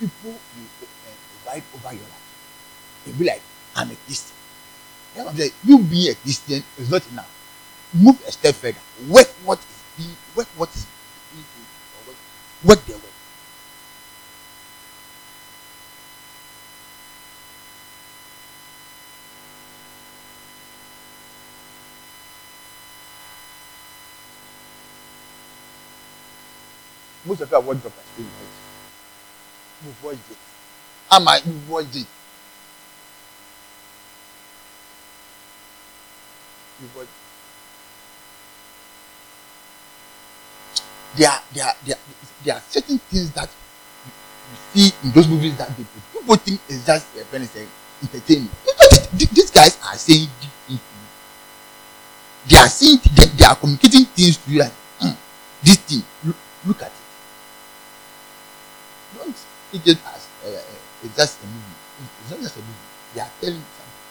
people 0.00 0.32
will 0.32 0.68
uh, 0.82 1.50
ride 1.52 1.62
over 1.74 1.92
your 1.94 2.02
life. 2.02 2.26
They'll 3.04 3.16
be 3.16 3.24
like, 3.24 3.42
I'm 3.74 3.90
a 3.90 3.96
Christian. 4.04 4.36
You, 5.16 5.50
you 5.64 5.78
being 5.78 6.12
a 6.12 6.14
Christian 6.14 6.62
is 6.78 6.90
not 6.90 7.06
enough. 7.08 7.30
Move 7.94 8.20
a 8.26 8.32
step 8.32 8.54
further. 8.54 8.78
Work 9.08 9.28
what 9.44 9.58
is 9.58 9.82
being 9.96 10.16
work 10.36 10.46
what 10.56 10.68
is 10.74 10.86
being 11.32 11.44
or 11.94 12.08
work, 12.08 12.16
work 12.64 12.86
their 12.86 12.96
work. 12.96 13.04
Most 27.26 27.40
of 27.42 27.50
you 27.50 27.56
have 27.56 27.66
watched 27.66 27.82
Dr. 27.82 27.92
Strange, 28.14 28.30
right? 28.40 28.48
You've 29.84 30.02
watched 30.02 30.30
it. 30.30 30.38
Ah, 31.10 31.16
Am 31.16 31.28
I? 31.28 31.42
You've 31.44 31.68
watched 31.70 31.96
it. 31.96 32.06
You've 36.80 36.94
watched 36.96 37.10
There 41.14 41.30
are, 41.30 41.42
there, 41.52 41.72
there, 41.84 41.96
there 42.44 42.54
are 42.56 42.62
certain 42.68 42.98
things 42.98 43.30
that 43.32 43.48
you 44.74 44.82
see 44.88 44.94
in 45.04 45.12
those 45.12 45.28
movies 45.28 45.56
that 45.58 45.68
people, 45.76 46.00
people 46.12 46.36
think 46.36 46.60
is 46.68 46.84
just 46.84 47.06
a 47.16 47.20
uh, 47.22 47.66
entertainment. 48.02 48.50
These 49.14 49.50
guys 49.50 49.78
are 49.86 49.96
saying 49.96 50.28
deep 50.40 50.50
things 50.66 50.80
They 52.48 52.56
are 52.58 52.68
saying, 52.68 52.98
they, 53.14 53.26
they 53.26 53.44
are 53.44 53.56
communicating 53.56 54.04
things 54.06 54.36
to 54.38 54.50
you 54.50 54.60
like, 54.60 54.72
mm, 55.00 55.16
this 55.62 55.76
thing, 55.76 56.02
look, 56.24 56.36
look 56.66 56.82
at 56.82 56.88
it 56.88 57.06
don't 59.16 59.36
take 59.72 59.86
it 59.86 59.98
as 60.06 60.28
uh, 60.44 60.62
it's 61.04 61.16
just 61.16 61.42
a 61.42 61.46
movie. 61.46 61.76
It's 62.22 62.30
not 62.30 62.40
just 62.40 62.56
a 62.56 62.60
movie. 62.60 62.88
They 63.14 63.20
are 63.20 63.32
telling 63.40 63.56
you 63.56 63.72
something. 63.76 64.02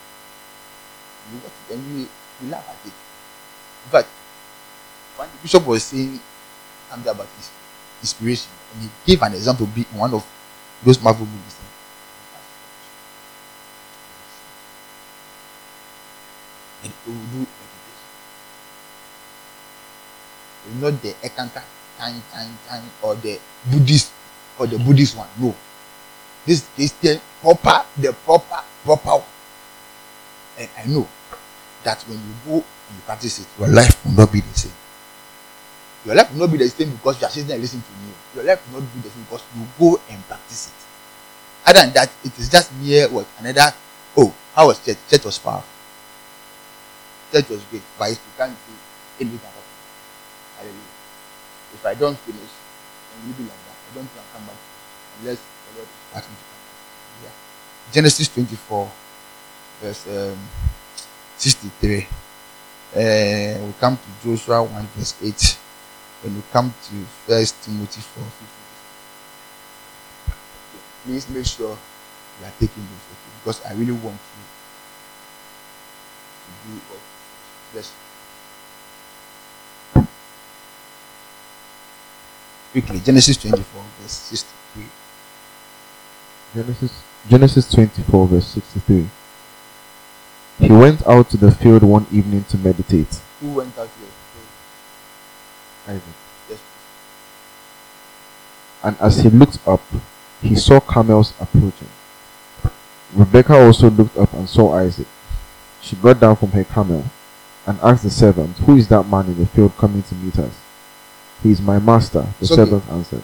You 1.32 1.38
watch 1.44 1.58
it 1.58 1.74
and 1.74 1.82
you, 1.86 2.08
you 2.42 2.46
laugh 2.50 2.68
at 2.70 2.88
it. 2.88 2.94
But 3.92 4.06
when 5.16 5.30
the 5.30 5.38
bishop 5.42 5.66
was 5.66 5.84
saying 5.84 6.20
something 6.96 7.12
about 7.12 7.28
his 7.36 7.52
inspiration, 8.02 8.48
and 8.74 8.84
he 8.84 8.90
gave 9.06 9.22
an 9.22 9.34
example 9.34 9.68
in 9.76 9.84
one 10.00 10.14
of 10.14 10.26
those 10.84 11.02
Marvel 11.04 11.26
movies. 11.26 11.58
And 16.84 16.94
he 16.94 17.12
will 17.12 17.18
do 17.18 17.40
meditation. 17.44 18.00
Not 20.82 21.02
the 21.02 21.14
Eckankar 21.28 21.64
time, 21.98 22.22
time, 22.32 22.58
time, 22.68 22.84
or 23.02 23.16
the 23.16 23.40
Buddhist 23.72 24.12
or 24.60 24.68
the 24.68 24.78
Buddhist 24.78 25.18
one. 25.18 25.28
No. 25.40 25.56
This 26.46 26.64
is 26.78 26.94
the 27.02 27.20
proper, 27.42 27.84
the 27.98 28.14
proper, 28.14 28.62
proper 28.84 29.10
one. 29.10 29.24
And 30.60 30.70
I 30.78 30.86
know 30.86 31.08
that 31.84 32.02
when 32.08 32.18
you 32.20 32.34
go 32.46 32.54
and 32.54 32.96
you 32.96 33.02
practice 33.06 33.40
it, 33.40 33.48
your 33.60 33.68
life 33.68 34.06
will 34.06 34.14
not 34.14 34.32
be 34.32 34.42
the 34.42 34.54
same. 34.54 34.85
Your 36.06 36.14
life 36.14 36.32
will 36.32 36.46
not 36.46 36.52
be 36.52 36.58
the 36.58 36.70
same 36.70 36.92
because 36.92 37.20
you 37.20 37.28
are 37.28 37.30
sitting 37.32 37.52
and 37.52 37.62
listening 37.62 37.82
to 37.82 37.94
me. 38.06 38.14
Your 38.36 38.44
life 38.46 38.62
will 38.70 38.80
not 38.80 38.94
be 38.94 39.02
the 39.02 39.10
same 39.10 39.24
because 39.24 39.44
you 39.58 39.66
go 39.80 40.00
and 40.10 40.22
practice 40.28 40.70
it. 40.70 40.80
Other 41.68 41.82
than 41.82 41.94
that, 41.94 42.12
it 42.24 42.38
is 42.38 42.48
just 42.48 42.72
mere 42.78 43.10
what 43.10 43.26
another. 43.40 43.74
Oh, 44.16 44.34
how 44.54 44.68
was 44.68 44.78
church? 44.86 44.98
Church 45.10 45.26
was 45.26 45.40
powerful. 45.40 45.66
Church 47.32 47.50
was 47.50 47.64
great, 47.74 47.82
but 47.98 48.12
if 48.12 48.22
you 48.22 48.34
can't 48.38 48.54
do 48.54 48.74
anything, 49.20 49.40
about 49.42 49.66
hallelujah. 50.58 50.94
If 51.74 51.86
I 51.86 51.94
don't 51.96 52.18
finish, 52.20 52.54
and 53.18 53.28
you 53.28 53.34
be 53.34 53.44
like 53.50 53.58
that. 53.66 53.76
I 53.76 53.96
don't 53.96 54.10
come 54.32 54.46
back 54.46 54.62
unless 55.20 55.42
the 55.42 55.72
Lord 55.80 55.90
is 55.90 56.16
asking 56.16 56.36
to 56.38 56.46
come 56.46 56.62
back. 56.62 56.78
Yeah. 57.26 57.34
Genesis 57.92 58.28
24, 58.30 58.92
verse 59.82 60.08
um, 60.08 60.38
63. 61.38 62.08
Uh, 62.94 63.66
we 63.66 63.74
come 63.80 63.98
to 63.98 64.10
Joshua 64.24 64.64
1, 64.64 64.88
verse 64.96 65.16
8. 65.24 65.65
When 66.22 66.36
we 66.36 66.42
come 66.52 66.74
to 66.74 66.96
First 67.28 67.64
Timothy 67.64 68.02
4, 68.02 68.24
15. 68.24 68.36
Please 71.06 71.30
make 71.30 71.46
sure 71.46 71.78
you 72.40 72.46
are 72.46 72.52
taking 72.60 72.84
this 72.84 73.04
okay? 73.12 73.26
because 73.40 73.62
I 73.66 73.74
really 73.74 73.92
want 73.92 74.18
you 74.18 74.44
to 76.46 76.52
do 76.68 76.80
what 76.90 77.00
bless 77.72 77.92
you. 77.92 78.06
quickly. 82.82 83.00
Genesis 83.00 83.38
24, 83.38 83.84
verse 84.02 84.12
63. 84.12 84.86
Genesis 86.54 87.04
Genesis 87.30 87.72
24, 87.72 88.28
verse 88.28 88.48
63. 88.48 89.08
He 90.60 90.72
went 90.72 91.06
out 91.08 91.30
to 91.30 91.38
the 91.38 91.52
field 91.52 91.84
one 91.84 92.06
evening 92.12 92.44
to 92.46 92.58
meditate. 92.58 93.20
Who 93.42 93.54
went 93.54 93.78
out 93.78 93.88
to 93.88 94.00
the 94.00 94.05
field? 94.05 94.05
Isaac. 95.88 96.04
Yes. 96.50 96.60
And 98.84 98.98
as 99.00 99.18
he 99.20 99.30
looked 99.30 99.60
up, 99.68 99.82
he 100.42 100.56
saw 100.56 100.80
camels 100.80 101.34
approaching. 101.40 101.90
Rebekah 103.14 103.58
also 103.58 103.90
looked 103.90 104.18
up 104.18 104.34
and 104.34 104.50
saw 104.50 104.76
Isaac. 104.76 105.08
She 105.82 105.96
got 105.96 106.20
down 106.20 106.36
from 106.36 106.52
her 106.52 106.64
camel 106.64 107.06
and 107.66 107.80
asked 107.82 108.04
the 108.04 108.10
servant, 108.10 108.58
Who 108.60 108.78
is 108.78 108.88
that 108.90 109.08
man 109.08 109.28
in 109.28 109.38
the 109.38 109.46
field 109.46 109.78
coming 109.78 110.04
to 110.04 110.16
meet 110.16 110.38
us? 110.38 110.54
He 111.42 111.52
is 111.52 111.62
my 111.62 111.80
master, 111.80 112.26
the 112.40 112.48
so 112.48 112.56
servant 112.56 112.84
answered. 112.90 113.24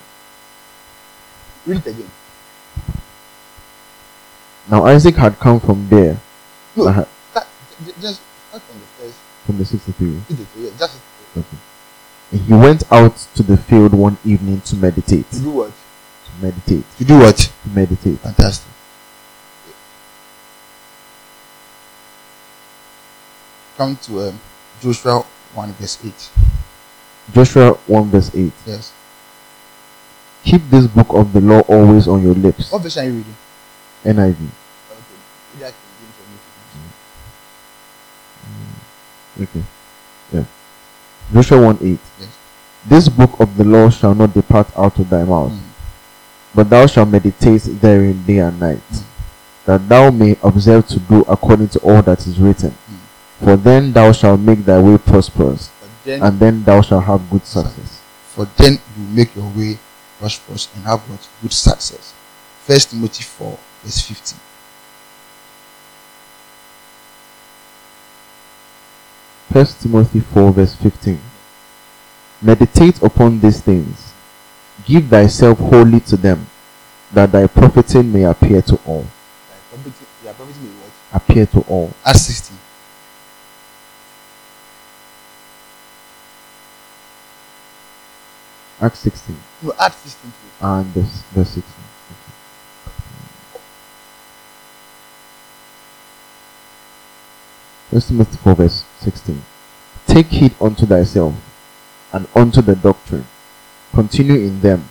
Read 1.65 1.77
it 1.77 1.87
again. 1.87 2.11
Now 4.69 4.85
Isaac 4.85 5.15
had 5.15 5.37
come 5.39 5.59
from 5.59 5.87
there. 5.89 6.19
No, 6.75 6.87
uh-huh. 6.87 7.05
that, 7.33 7.47
just 7.99 8.21
start 8.47 8.63
from 8.63 8.79
the 8.79 8.85
first. 8.85 9.17
From 9.45 9.57
the 9.57 9.65
63. 9.65 10.21
Yeah, 10.57 10.69
just, 10.77 10.99
okay. 11.35 11.57
He 12.31 12.53
went 12.53 12.89
out 12.91 13.17
to 13.35 13.43
the 13.43 13.57
field 13.57 13.93
one 13.93 14.17
evening 14.23 14.61
to 14.61 14.75
meditate. 14.77 15.29
To 15.31 15.39
do 15.39 15.49
what? 15.51 15.71
To 15.71 16.45
meditate. 16.45 16.85
To 16.97 17.03
do 17.03 17.19
what? 17.19 17.35
To 17.37 17.69
meditate. 17.69 18.19
Fantastic. 18.19 18.71
Come 23.77 23.97
to 23.97 24.29
um, 24.29 24.39
Joshua 24.81 25.25
1 25.53 25.73
verse 25.73 25.97
8. 26.05 26.29
Joshua 27.33 27.73
1 27.87 28.09
verse 28.09 28.33
8. 28.33 28.53
Yes. 28.65 28.93
Keep 30.45 30.69
this 30.69 30.87
book 30.87 31.07
of 31.09 31.33
the 31.33 31.41
law 31.41 31.59
always 31.61 32.07
on 32.07 32.23
your 32.23 32.33
lips. 32.33 32.71
What 32.71 32.81
version 32.81 33.03
are 33.03 33.07
you 33.07 33.13
reading? 33.17 33.35
NIV. 34.05 34.37
Okay. 34.37 34.49
Maybe 35.53 35.65
I 35.65 35.71
can 35.71 35.77
give 35.99 36.09
it 36.09 36.15
to 39.43 39.43
you. 39.43 39.43
Okay. 39.43 39.63
Yeah. 40.33 40.45
Joshua 41.33 41.61
1 41.61 41.77
8. 41.81 41.99
Yes. 42.19 42.29
This 42.87 43.09
book 43.09 43.39
of 43.39 43.55
the 43.57 43.63
law 43.63 43.89
shall 43.89 44.15
not 44.15 44.33
depart 44.33 44.67
out 44.77 44.97
of 44.99 45.09
thy 45.09 45.23
mouth, 45.23 45.51
Mm. 45.51 45.59
but 46.55 46.69
thou 46.69 46.87
shalt 46.87 47.09
meditate 47.09 47.63
therein 47.81 48.23
day 48.25 48.39
and 48.39 48.59
night, 48.59 48.81
Mm. 48.91 49.03
that 49.65 49.89
thou 49.89 50.09
may 50.11 50.35
observe 50.43 50.87
to 50.87 50.99
do 50.99 51.21
according 51.27 51.69
to 51.69 51.79
all 51.79 52.01
that 52.01 52.25
is 52.27 52.39
written. 52.39 52.71
Mm. 52.71 52.97
For 53.45 53.55
then 53.57 53.93
thou 53.93 54.11
shalt 54.11 54.39
make 54.39 54.65
thy 54.65 54.79
way 54.79 54.97
prosperous, 54.97 55.69
then, 56.05 56.21
and 56.23 56.39
then 56.39 56.63
thou 56.63 56.81
shalt 56.81 57.03
have 57.05 57.29
good 57.29 57.45
success. 57.45 57.99
for 58.35 58.47
then 58.57 58.73
you 58.97 59.03
make 59.13 59.35
your 59.35 59.49
way 59.55 59.77
prosperous 60.19 60.67
and 60.75 60.85
have 60.85 61.01
good 61.41 61.51
success. 61.53 62.13
First 62.65 62.91
Timothy 62.91 63.23
four 63.23 63.57
verse 63.83 63.99
fifteen. 64.01 64.39
First 69.51 69.81
Timothy 69.81 70.19
4 70.21 70.51
verse 70.53 70.75
15. 70.75 71.19
Meditate 72.41 73.01
upon 73.03 73.39
these 73.39 73.61
things. 73.61 74.13
Give 74.85 75.05
thyself 75.07 75.59
wholly 75.59 75.99
to 76.01 76.17
them, 76.17 76.47
that 77.13 77.31
thy 77.31 77.45
profiting 77.47 78.11
may 78.11 78.23
appear 78.23 78.61
to 78.63 78.79
all. 78.85 79.05
Thy 80.23 80.33
property 80.33 80.59
may 80.63 80.69
what? 80.69 80.91
Appear 81.21 81.45
to 81.47 81.59
all. 81.67 81.93
Acts 82.05 82.21
sixteen. 82.21 82.57
Acts 88.81 88.99
16 88.99 89.35
No, 89.61 89.73
Acts 89.79 89.97
sixteen. 89.97 90.31
and 90.61 90.85
verse, 90.87 91.23
verse 91.33 91.49
16. 91.49 91.80
Timothy 97.99 98.37
4 98.37 98.55
verse 98.55 98.85
16. 98.99 99.41
Take 100.07 100.27
heed 100.27 100.55
unto 100.61 100.85
thyself 100.85 101.33
and 102.13 102.27
unto 102.35 102.61
the 102.61 102.75
doctrine. 102.75 103.25
Continue 103.91 104.35
in 104.35 104.61
them. 104.61 104.87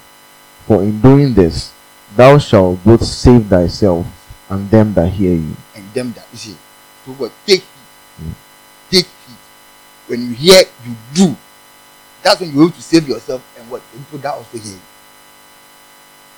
For 0.66 0.82
in 0.82 1.00
doing 1.00 1.34
this, 1.34 1.72
thou 2.14 2.38
shalt 2.38 2.84
both 2.84 3.02
save 3.02 3.46
thyself 3.46 4.06
and 4.50 4.68
them 4.70 4.92
that 4.94 5.08
hear 5.08 5.34
you. 5.34 5.56
and 5.74 5.84
them 5.94 6.12
that 6.12 6.26
is 6.32 6.40
see. 6.40 6.56
So 7.06 7.12
what? 7.12 7.32
Take 7.46 7.62
heed. 7.62 8.24
Mm. 8.26 8.34
Take 8.90 9.06
heed. 9.06 9.36
When 10.06 10.20
you 10.22 10.34
hear, 10.34 10.62
you 10.84 10.94
do. 11.14 11.36
That's 12.22 12.40
when 12.40 12.52
you're 12.52 12.64
able 12.64 12.72
to 12.72 12.82
save 12.82 13.08
yourself 13.08 13.40
and 13.58 13.70
what? 13.70 13.80
The 13.92 13.98
people 13.98 14.18
that 14.18 14.34
also 14.34 14.58
hear 14.58 14.74
you. 14.74 14.80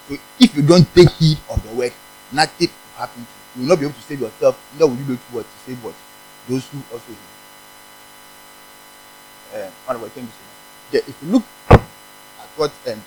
So 0.09 0.17
if 0.39 0.57
you 0.57 0.63
don't 0.63 0.87
take 0.95 1.11
heed 1.11 1.39
of 1.51 1.63
the 1.67 1.75
word, 1.75 1.93
nothing 2.31 2.69
will 2.69 2.99
happen 3.01 3.27
to 3.27 3.29
you. 3.29 3.37
You 3.57 3.63
will 3.63 3.69
not 3.69 3.81
be 3.81 3.87
able 3.87 3.95
to 3.95 4.03
save 4.03 4.21
yourself, 4.21 4.59
nor 4.79 4.89
will 4.89 4.97
you 4.97 5.05
be 5.05 5.13
able 5.15 5.23
to 5.23 5.35
what? 5.35 5.45
To 5.45 5.59
save 5.67 5.83
what? 5.85 5.95
Those 6.49 6.67
who 6.69 6.79
also 6.93 7.13
our 9.89 10.09
things, 10.09 10.31
yeah, 10.91 11.01
if 11.07 11.17
you 11.23 11.29
look 11.39 11.45
at 11.71 11.81
what 12.57 12.73
um, 12.89 13.03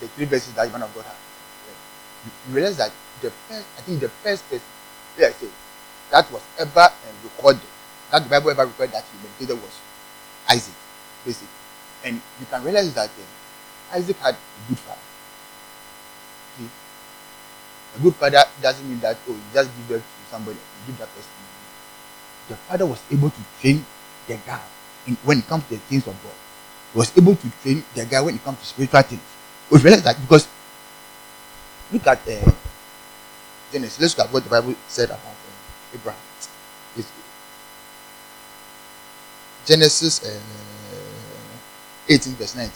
the 0.00 0.08
three 0.08 0.26
verses 0.26 0.52
that 0.54 0.70
man 0.72 0.82
of 0.82 0.94
God 0.94 1.04
has, 1.04 1.14
uh, 1.14 2.30
you, 2.48 2.54
realize 2.54 2.76
that 2.76 2.92
the 3.20 3.30
first, 3.30 3.66
I 3.78 3.80
think 3.82 4.00
the 4.00 4.08
first 4.08 4.48
person, 4.48 4.66
let's 5.18 5.36
say, 5.36 5.48
that 6.10 6.30
was 6.30 6.42
ever 6.58 6.80
um, 6.80 7.16
recorded, 7.24 7.62
that 8.10 8.22
the 8.24 8.28
Bible 8.28 8.50
ever 8.50 8.66
recorded 8.66 8.94
that 8.94 9.04
he 9.04 9.16
meditated 9.22 9.62
was 9.62 9.78
Isaac, 10.50 10.74
basically. 11.24 11.48
And 12.04 12.16
you 12.40 12.46
can 12.50 12.64
realize 12.64 12.92
that 12.94 13.08
um, 13.08 13.94
Isaac 13.94 14.16
had 14.18 14.34
a 14.34 14.68
good 14.68 14.78
father. 14.78 15.00
See, 16.58 16.68
a 17.96 17.98
good 18.00 18.14
father 18.16 18.44
doesn't 18.60 18.88
mean 18.88 19.00
that, 19.00 19.16
oh, 19.28 19.32
you 19.32 19.40
just 19.52 19.70
give 19.76 19.88
birth 19.88 20.02
to 20.02 20.30
somebody, 20.30 20.58
you 20.58 20.86
give 20.86 20.98
that 20.98 21.08
person. 21.14 21.30
The 22.48 22.56
father 22.56 22.86
was 22.86 23.00
able 23.10 23.30
to 23.30 23.40
train 23.60 23.84
the 24.26 24.36
guy 24.46 24.60
in, 25.06 25.16
when 25.24 25.38
it 25.38 25.46
comes 25.46 25.64
to 25.64 25.70
the 25.70 25.80
things 25.80 26.06
of 26.06 26.14
God. 26.22 26.32
He 26.92 26.98
was 26.98 27.16
able 27.16 27.36
to 27.36 27.50
train 27.62 27.84
the 27.94 28.04
guy 28.04 28.20
when 28.20 28.34
it 28.34 28.44
comes 28.44 28.58
to 28.60 28.66
spiritual 28.66 29.02
things. 29.02 29.22
We 29.70 29.78
realize 29.80 30.02
that 30.02 30.20
because 30.20 30.46
look 31.92 32.06
at 32.06 32.18
uh, 32.28 32.52
Genesis. 33.72 34.00
Let's 34.00 34.18
look 34.18 34.26
at 34.26 34.32
what 34.32 34.44
the 34.44 34.50
Bible 34.50 34.74
said 34.88 35.06
about 35.08 35.20
uh, 35.20 35.94
Abraham. 35.94 36.20
It's 36.96 37.10
Genesis 39.64 40.24
uh, 40.24 40.40
18 42.08 42.32
verse 42.34 42.56
19. 42.56 42.72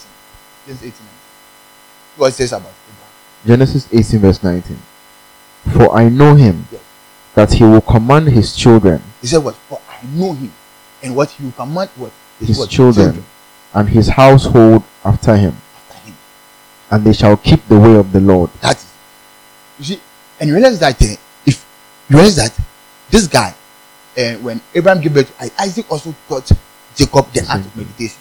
Genesis 0.66 0.86
18 0.86 0.90
19. 0.90 1.06
What 2.16 2.28
it 2.28 2.32
says 2.32 2.52
about 2.52 2.72
Abraham. 2.72 3.12
Genesis 3.46 3.88
18 3.92 4.20
verse 4.20 4.42
19. 4.42 4.78
For 5.72 5.94
I 5.96 6.08
know 6.08 6.34
him, 6.34 6.66
Yes. 6.70 6.80
That 7.36 7.52
he 7.52 7.62
will 7.64 7.80
command 7.82 8.26
his 8.28 8.56
children 8.56 9.00
He 9.20 9.28
said 9.28 9.38
what? 9.44 9.54
For 9.68 9.80
I 9.88 10.04
know 10.18 10.32
him. 10.32 10.52
And 11.02 11.14
what 11.14 11.30
he 11.30 11.44
will 11.44 11.52
command 11.52 11.90
what? 11.96 12.10
Is 12.40 12.48
His 12.48 12.58
what? 12.58 12.70
children. 12.70 13.24
and 13.74 13.88
his 13.88 14.08
household 14.08 14.82
after 15.04 15.36
him, 15.36 15.54
after 15.78 15.98
him. 16.08 16.16
and 16.90 17.04
they 17.04 17.12
shall 17.12 17.36
keep 17.36 17.62
the 17.68 17.78
way 17.78 17.94
of 17.94 18.10
the 18.12 18.20
Lord. 18.20 18.50
That 18.62 18.76
is. 18.76 18.92
You 19.78 19.84
see, 19.84 20.00
and 20.40 20.48
you 20.48 20.54
realize 20.56 20.80
that 20.80 21.00
uh, 21.00 21.06
if 21.44 21.64
you 22.08 22.16
realize 22.16 22.36
that 22.36 22.58
this 23.10 23.26
guy, 23.28 23.54
uh, 24.18 24.34
when 24.40 24.60
Abraham 24.74 25.02
gave 25.02 25.12
birth 25.14 25.30
to 25.38 25.62
Isaac, 25.62 25.86
also 25.92 26.14
taught 26.28 26.50
Jacob 26.96 27.30
the 27.32 27.44
art 27.52 27.60
of 27.60 27.76
meditation. 27.76 28.18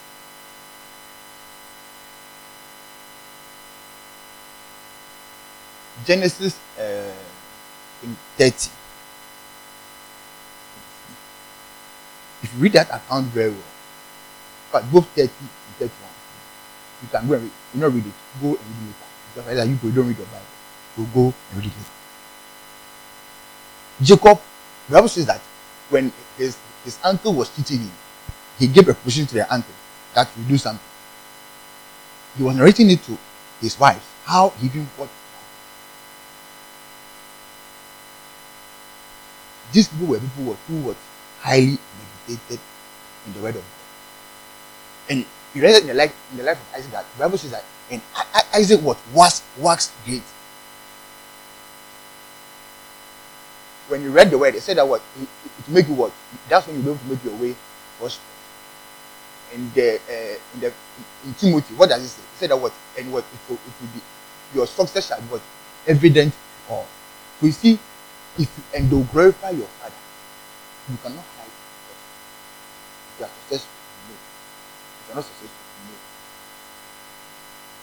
Genesis 6.04 6.58
uh, 6.78 7.12
in 8.02 8.16
30. 8.36 8.70
If 12.42 12.52
you 12.54 12.60
read 12.60 12.72
that 12.72 12.88
account 12.90 13.26
very 13.26 13.50
well, 13.50 13.72
but 14.72 14.92
both 14.92 15.06
30 15.08 15.22
and 15.22 15.30
31, 15.78 15.90
you 17.02 17.08
can 17.08 17.28
go 17.28 17.34
and 17.34 17.42
read. 17.42 17.52
You 17.74 17.80
not 17.80 17.92
read 17.92 18.06
it, 18.06 18.12
go 18.40 18.48
and 18.48 18.58
read 18.58 18.76
it 18.76 18.86
later. 18.86 19.06
Because 19.34 19.48
either 19.52 19.64
you 19.64 19.76
don't 19.92 20.08
read 20.08 20.18
your 20.18 20.26
Bible. 20.26 20.46
You 20.98 21.06
go 21.14 21.24
and 21.24 21.56
read 21.56 21.66
it 21.66 21.76
later. 21.76 21.96
Jacob, 24.02 24.40
the 24.88 24.94
Bible 24.94 25.08
says 25.08 25.26
that 25.26 25.40
when 25.88 26.12
his, 26.36 26.58
his 26.84 26.98
uncle 27.02 27.32
was 27.32 27.54
cheating 27.56 27.78
him, 27.78 27.92
he 28.58 28.66
gave 28.66 28.88
a 28.88 28.94
position 28.94 29.26
to 29.26 29.34
the 29.34 29.52
uncle 29.52 29.72
that 30.14 30.28
will 30.36 30.44
do 30.44 30.58
something. 30.58 30.84
He 32.36 32.42
was 32.42 32.56
narrating 32.56 32.90
it 32.90 33.02
to 33.04 33.16
his 33.60 33.78
wife, 33.78 34.04
how 34.24 34.50
he 34.60 34.66
even 34.66 34.86
fought. 34.86 35.08
These 39.72 39.88
people 39.88 40.06
were 40.08 40.20
people 40.20 40.56
who 40.68 40.82
were 40.82 40.94
highly 41.40 41.78
meditated 42.28 42.60
in 43.26 43.32
the 43.34 43.40
word 43.40 43.56
of 43.56 43.62
God. 43.62 45.10
And 45.10 45.24
you 45.54 45.62
read 45.62 45.76
it 45.76 45.82
in 45.82 45.88
the 45.88 45.94
life 45.94 46.14
in 46.32 46.38
the 46.38 46.44
life 46.44 46.60
of 46.60 46.78
Isaac 46.78 46.90
the 46.92 47.18
Bible 47.18 47.38
says 47.38 47.50
that 47.52 47.64
and 47.90 48.02
Isaac 48.54 48.80
what 48.80 48.98
was 49.12 49.42
wax 49.58 49.92
great. 50.04 50.22
When 53.88 54.02
you 54.02 54.10
read 54.10 54.30
the 54.30 54.38
word, 54.38 54.54
it 54.54 54.62
said 54.62 54.78
that 54.78 54.86
what 54.88 55.00
it, 55.20 55.28
make 55.68 55.86
you 55.88 55.94
what 55.94 56.12
that's 56.48 56.66
when 56.66 56.82
be 56.82 56.90
able 56.90 56.98
to 56.98 57.06
make 57.06 57.24
your 57.24 57.34
way 57.36 57.54
prosperous. 57.98 58.20
And 59.54 59.72
the 59.74 59.96
uh, 59.96 60.54
in 60.54 60.60
the 60.60 60.72
in 61.24 61.34
Timothy, 61.34 61.74
what 61.74 61.88
does 61.88 62.02
it 62.02 62.08
say? 62.08 62.22
It 62.22 62.38
said 62.38 62.50
that 62.50 62.56
what 62.56 62.72
and 62.98 63.12
what 63.12 63.24
it 63.24 63.40
will, 63.48 63.56
it 63.56 63.74
will 63.80 63.88
be 63.94 64.00
your 64.54 64.66
success 64.66 65.08
shall 65.08 65.20
be 65.20 65.26
what 65.28 65.42
evident 65.86 66.34
all. 66.68 66.86
So 67.40 67.46
you 67.46 67.52
see, 67.52 67.78
if 68.38 68.50
you 68.58 68.64
and 68.74 68.90
glorify 69.12 69.50
your 69.50 69.68
father, 69.78 69.94
you 70.90 70.96
cannot 71.02 71.24
you 73.18 73.24
are 73.24 73.28
successful, 73.28 73.72
know. 74.08 74.16
If 74.16 75.06
you 75.06 75.12
are 75.12 75.16
not 75.16 75.24
successful, 75.24 75.64
know. 75.86 75.98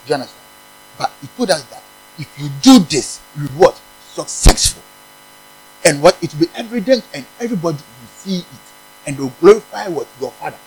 Do 0.04 0.08
you 0.08 0.14
understand? 0.14 0.44
But 0.98 1.10
he 1.20 1.26
told 1.36 1.50
us 1.50 1.62
that 1.64 1.82
if 2.18 2.38
you 2.38 2.48
do 2.62 2.78
this, 2.84 3.20
you 3.36 3.42
will 3.42 3.68
what? 3.68 3.80
Successful. 4.12 4.82
And 5.84 6.02
what? 6.02 6.16
It 6.22 6.32
will 6.34 6.46
be 6.46 6.52
evident 6.54 7.04
and 7.12 7.26
everybody 7.40 7.78
will 7.78 8.08
see 8.16 8.38
it. 8.38 8.46
And 9.06 9.16
they'll 9.16 9.32
glorify 9.40 9.88
what? 9.88 10.06
Your 10.20 10.30
father. 10.32 10.58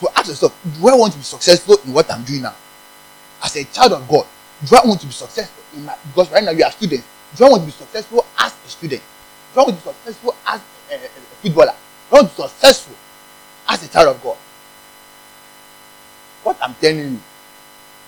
So 0.00 0.08
ask 0.16 0.28
yourself, 0.28 0.58
do 0.64 0.88
I 0.88 0.94
want 0.94 1.12
to 1.12 1.18
be 1.18 1.24
successful 1.24 1.76
in 1.84 1.92
what 1.92 2.10
I'm 2.10 2.24
doing 2.24 2.42
now? 2.42 2.54
As 3.42 3.56
a 3.56 3.64
child 3.64 3.92
of 3.92 4.08
God, 4.08 4.26
do 4.64 4.76
I 4.76 4.86
want 4.86 5.00
to 5.00 5.06
be 5.06 5.12
successful 5.12 5.62
in 5.74 5.84
my 5.84 5.96
because 6.08 6.30
right 6.30 6.44
now 6.44 6.50
you 6.50 6.64
are 6.64 6.72
students. 6.72 7.06
Do 7.36 7.44
I 7.44 7.48
want 7.48 7.62
to 7.62 7.66
be 7.66 7.72
successful 7.72 8.24
as 8.38 8.52
a 8.52 8.68
student? 8.68 9.02
Do 9.54 9.60
I 9.60 9.64
want 9.64 9.78
to 9.78 9.84
be 9.86 9.92
successful 9.92 10.34
as 10.46 10.60
a, 10.90 10.94
a, 10.94 10.96
a 10.96 11.08
footballer? 11.40 11.72
Do 12.10 12.16
I 12.16 12.20
want 12.20 12.30
to 12.30 12.36
be 12.36 12.48
successful 12.48 12.96
as 13.70 13.86
a 13.86 13.88
child 13.88 14.16
of 14.16 14.22
God? 14.22 14.36
What 16.42 16.58
I'm 16.60 16.74
telling 16.74 17.14
you, 17.14 17.20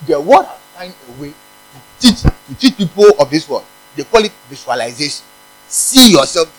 the 0.06 0.20
world 0.20 0.46
has 0.46 0.58
found 0.74 0.90
a 0.90 1.22
way 1.22 1.30
to 1.30 1.78
teach 2.00 2.22
to 2.26 2.54
teach 2.58 2.76
people 2.76 3.06
of 3.18 3.30
this 3.30 3.48
world. 3.48 3.64
They 3.94 4.02
call 4.04 4.24
it 4.24 4.32
visualization. 4.50 5.24
See 5.68 6.12
yourself. 6.12 6.50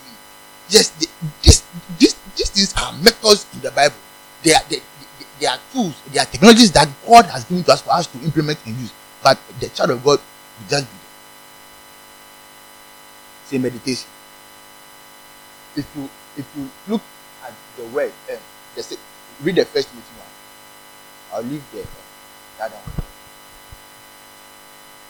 Yes, 0.70 0.90
the, 0.96 1.08
this 1.44 1.62
this 2.00 2.16
these 2.36 2.50
things 2.50 2.74
are 2.80 2.94
methods 3.04 3.46
in 3.54 3.60
the 3.60 3.72
Bible. 3.72 4.00
They 4.42 4.54
are 4.54 4.64
they, 4.70 4.78
they, 4.80 5.26
there 5.42 5.52
are 5.52 5.60
tools, 5.74 5.96
there 6.12 6.24
are 6.24 6.30
technologies 6.30 6.72
that 6.72 6.88
God 7.06 7.26
has 7.26 7.44
given 7.44 7.64
to 7.66 7.74
us 7.74 7.82
for 7.82 7.92
us 7.92 8.08
to 8.08 8.18
implement 8.24 8.60
and 8.66 8.76
use. 8.78 8.94
But 9.22 9.38
the 9.60 9.68
child 9.70 9.92
of 9.92 10.04
God 10.04 10.20
will 10.20 10.70
just 10.70 10.86
be 10.88 10.98
there. 10.98 11.12
Say 13.46 13.58
meditation. 13.58 14.08
If 15.76 15.88
you 15.98 16.10
if 16.38 16.46
you 16.56 16.70
look 16.88 17.02
at 17.44 17.54
the 17.78 17.84
word, 17.92 18.14
um, 18.32 18.38
read 19.44 19.56
the 19.56 19.66
first 19.66 19.90
Timothy 19.90 20.14
one. 20.18 20.28
I'll 21.34 21.44
leave 21.44 21.64
the 21.72 21.82
uh, 21.82 21.86
that 22.60 22.72
one. 22.72 23.06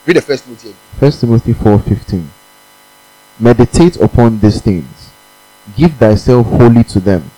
Read 0.06 0.18
the 0.18 0.22
first 0.22 0.44
Timothy. 0.46 0.76
First 1.00 1.22
Timothy 1.22 1.54
four 1.54 1.80
fifteen. 1.80 2.30
Meditate 3.40 3.98
upon 3.98 4.40
these 4.40 4.62
things. 4.62 5.12
Give 5.78 5.94
thyself 5.94 6.46
wholly 6.48 6.84
to 6.86 7.00
them, 7.00 7.32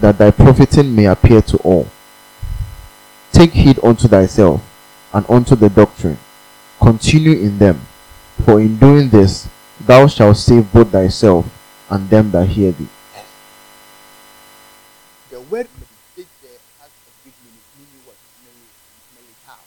that 0.00 0.16
thy 0.18 0.30
profiting 0.30 0.94
may 0.94 1.06
appear 1.06 1.42
to 1.42 1.56
all. 1.58 1.88
Take 3.32 3.52
heed 3.52 3.78
unto 3.82 4.08
thyself 4.08 4.62
and 5.12 5.28
unto 5.28 5.56
the 5.56 5.68
doctrine. 5.68 6.18
Continue 6.80 7.32
in 7.32 7.58
them, 7.58 7.80
for 8.44 8.60
in 8.60 8.78
doing 8.78 9.08
this 9.08 9.48
thou 9.80 10.06
shalt 10.06 10.36
save 10.36 10.72
both 10.72 10.92
thyself 10.92 11.46
and 11.90 12.08
them 12.10 12.30
that 12.30 12.46
hear 12.46 12.72
thee. 12.72 12.88
Word 15.50 15.68
meditate 15.80 16.28
there 16.42 16.60
has 16.80 16.90
a 16.92 17.12
big 17.24 17.34
meaning. 17.44 17.64
Meaning 17.78 18.02
what? 18.04 18.16
Militar. 19.16 19.60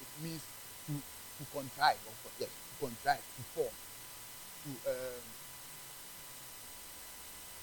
It 0.00 0.10
means 0.22 0.42
to 0.86 0.92
to 0.92 1.42
contrive 1.50 1.96
or 2.06 2.14
to 2.38 2.46
contrive, 2.78 3.24
to 3.24 3.42
form, 3.56 3.74
to 4.64 4.70
um, 4.90 5.24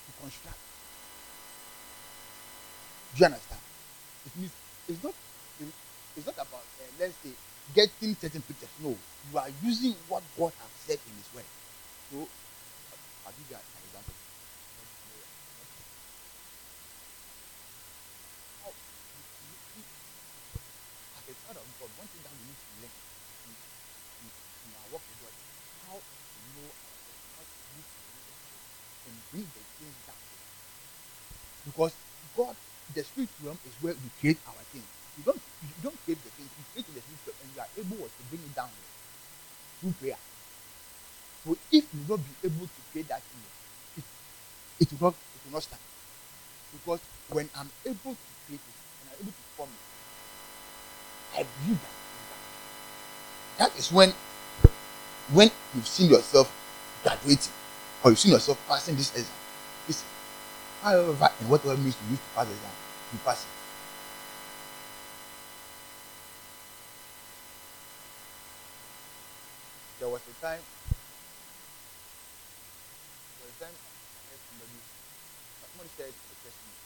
to 0.06 0.12
construct. 0.22 0.58
Do 3.14 3.20
you 3.20 3.26
understand? 3.26 3.62
It 4.26 4.34
means 4.38 4.52
it's 4.88 5.04
not 5.04 5.14
it's 6.18 6.26
not 6.26 6.36
about 6.36 6.66
uh, 6.82 6.90
let's 7.00 7.16
say 7.24 7.32
getting 7.74 8.16
certain 8.16 8.42
pictures. 8.42 8.70
No, 8.82 8.90
you 9.32 9.38
are 9.38 9.50
using 9.64 9.96
what 10.08 10.24
God 10.38 10.54
has 10.58 10.72
said 10.86 11.00
in 11.06 11.14
His 11.18 11.30
word. 11.34 11.46
So 12.12 12.28
I'll 13.26 13.34
give 13.38 13.50
you 13.50 13.56
an 13.56 13.62
example. 13.86 14.14
How 18.62 18.72
as 21.18 21.26
a 21.30 21.34
child 21.46 21.58
of 21.58 21.66
God, 21.80 21.90
one 21.98 22.10
thing 22.10 22.22
that 22.26 22.34
we 22.34 22.44
need 22.50 22.60
to 22.60 22.70
learn 22.82 22.94
in, 23.48 23.54
in, 23.54 24.28
in 24.30 24.70
our 24.76 24.88
walk 24.94 25.04
with 25.06 25.20
God, 25.24 25.36
how 25.88 25.98
to 25.98 26.40
know 26.58 26.70
ourselves, 26.70 27.24
how 27.38 27.44
to 27.46 27.58
use 27.78 27.90
and 29.10 29.16
bring 29.32 29.48
the 29.50 29.64
things 29.78 29.98
down. 30.06 30.22
Because 31.66 31.94
God, 32.36 32.56
the 32.94 33.04
spirit 33.04 33.30
realm 33.44 33.58
is 33.66 33.74
where 33.82 33.94
we 33.94 34.10
create 34.20 34.40
our 34.48 34.64
things. 34.74 34.86
You 35.18 35.24
don't 35.26 35.42
you 35.62 35.70
don't 35.84 36.00
create 36.06 36.22
the 36.24 36.32
things, 36.32 36.50
you 36.58 36.66
create 36.74 36.88
the 36.94 37.02
spirit 37.02 37.24
realm 37.28 37.38
and 37.44 37.50
you 37.56 37.62
are 37.62 37.72
able 37.78 38.08
to 38.08 38.22
bring 38.30 38.42
it 38.42 38.56
down 38.56 38.70
through 39.80 39.94
prayer. 40.00 40.18
So 41.46 41.58
if 41.72 41.84
you 41.94 42.00
not 42.08 42.20
be 42.20 42.34
able 42.48 42.68
to 42.68 42.82
create 42.92 43.08
that 43.10 43.22
thing, 43.22 43.44
it, 43.98 44.04
it 44.84 44.88
will 45.00 45.12
not 45.12 45.16
it 45.16 45.42
will 45.46 45.54
not 45.54 45.64
stand. 45.64 45.82
Because 46.74 47.00
when 47.30 47.50
I'm 47.56 47.70
able 47.86 48.14
to 48.16 48.28
create 48.48 48.62
it 48.62 48.78
and 49.02 49.06
I'm 49.14 49.18
able 49.22 49.34
to 49.34 49.46
form 49.56 49.70
it, 49.70 49.86
I 51.40 51.46
believe 51.46 51.80
that. 51.82 51.96
That 53.60 53.78
is 53.78 53.92
when 53.92 54.14
when 55.34 55.52
you've 55.76 55.88
seen 55.88 56.10
yourself 56.10 56.52
graduating 57.04 57.52
or 58.04 58.12
you've 58.12 58.20
seen 58.20 58.32
yourself 58.34 58.60
passing 58.68 58.96
this 58.96 59.12
exam. 59.12 59.36
However 60.82 61.30
and 61.40 61.50
whatever 61.50 61.76
means 61.78 61.98
you 62.04 62.12
use 62.12 62.20
to 62.20 62.26
pass 62.36 62.48
the 62.48 62.54
exam, 62.54 62.72
you 63.14 63.20
pass 63.26 63.44
it. 63.44 63.50
There 70.00 70.10
was 70.10 70.22
a 70.22 70.46
time 70.46 70.62
then 73.60 73.76
I 73.76 74.22
heard 74.32 74.40
somebody, 74.48 74.80
somebody 75.60 75.92
said 76.00 76.16
a 76.16 76.36
testimony. 76.40 76.80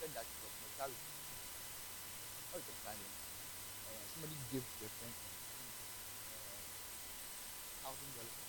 Said 0.00 0.10
that 0.16 0.24
it 0.24 0.38
was 0.40 0.54
mortality. 0.64 1.04
How 2.48 2.56
is 2.56 2.64
timing? 2.88 3.12
Uh, 3.84 4.00
somebody 4.16 4.36
gave 4.48 4.64
their 4.80 4.92
friend 4.96 5.12
uh, 5.12 6.60
thousand 7.84 8.10
dollars 8.16 8.43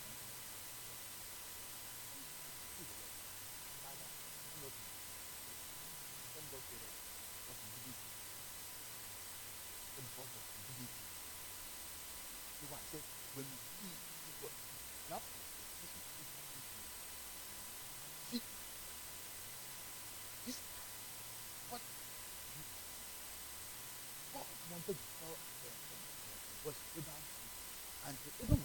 God 28.26 28.60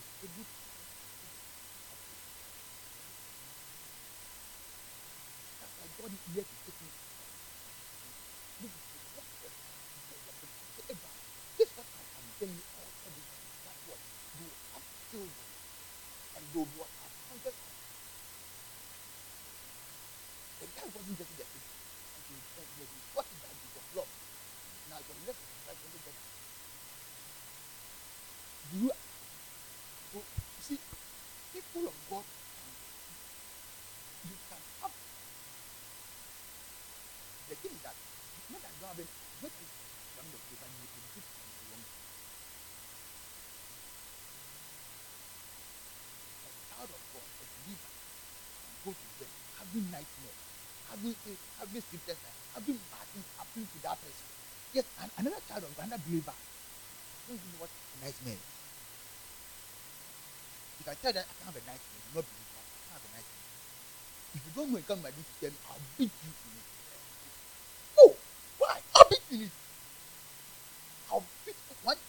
is. 6.37 6.45
Having 49.71 49.87
nightmares 49.95 50.39
having 50.91 51.15
a 51.15 51.33
having 51.63 51.83
sleepless 51.87 52.19
night, 52.19 52.39
having 52.59 52.79
bad 52.91 53.07
things 53.15 53.29
happening 53.39 53.69
to 53.71 53.79
that 53.87 53.95
person. 54.03 54.27
Yes, 54.75 54.87
and 54.99 55.11
another 55.23 55.39
child 55.47 55.63
of 55.63 55.71
another 55.79 56.03
believer. 56.03 56.35
Don't 57.31 57.39
even 57.39 57.47
know 57.55 57.63
what 57.63 57.71
nightmare 58.03 58.35
is. 58.35 58.49
You 60.83 60.85
can 60.91 60.97
tell 60.99 61.15
that 61.15 61.27
I 61.31 61.35
can 61.39 61.47
have 61.47 61.55
a 61.55 61.63
nightmare, 61.63 62.03
you 62.03 62.11
not 62.11 62.27
believe 62.27 62.51
that 62.51 62.67
I 62.67 62.75
can 62.75 62.91
have 62.91 63.05
a 63.07 63.11
nightmare. 63.15 63.47
If 64.35 64.41
you 64.43 64.53
don't 64.59 64.69
know, 64.75 64.79
you 64.83 64.87
come 64.91 64.99
my 64.99 65.15
to 65.15 65.23
tell 65.39 65.55
me, 65.55 65.61
I'll 65.71 65.85
beat 65.95 66.11
you 66.11 66.31
in 66.35 66.55
it. 66.59 66.67
Oh, 68.03 68.13
why? 68.59 68.83
I'll 68.99 69.07
beat 69.07 69.23
you 69.31 69.37
in 69.39 69.43
it. 69.47 69.55
I'll 71.07 71.23
beat 71.47 71.59
one. 71.87 72.03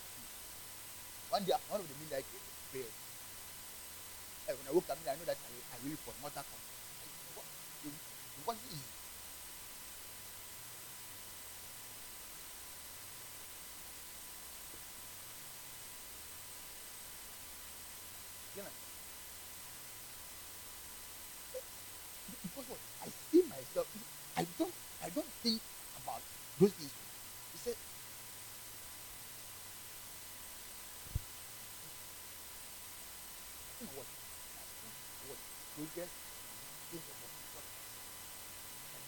One 1.29 1.43
day, 1.45 1.53
one 1.69 1.81
of 1.81 1.85
the 1.85 1.97
midnight 2.01 2.25
prayers. 2.73 2.97
And 4.49 4.57
when 4.57 4.65
I 4.65 4.73
woke 4.73 4.89
up, 4.89 4.97
I 5.05 5.13
know 5.13 5.27
that 5.29 5.37
I, 5.37 5.49
I 5.69 5.77
really 5.85 6.01
fought 6.01 6.17
mortal 6.21 6.41
combat. 6.41 6.71
It 8.41 8.47
wasn't 8.47 8.73
easy. 8.73 8.91
You 18.55 18.63
know, 18.63 18.69
because 22.41 22.65
what 22.67 22.79
I 23.01 23.07
see 23.31 23.43
myself, 23.47 23.87
I 24.35 24.45
don't, 24.57 24.73
I 25.03 25.09
don't 25.09 25.31
think 25.43 25.61
about 26.03 26.21
those 26.59 26.71
things. 26.73 26.91
He 27.53 27.57
said, 27.59 27.75
you 33.79 33.85
know 33.85 33.93
what? 33.97 34.07
What 35.77 35.80
progress 35.91 36.07
is 36.95 37.03
about 37.03 37.67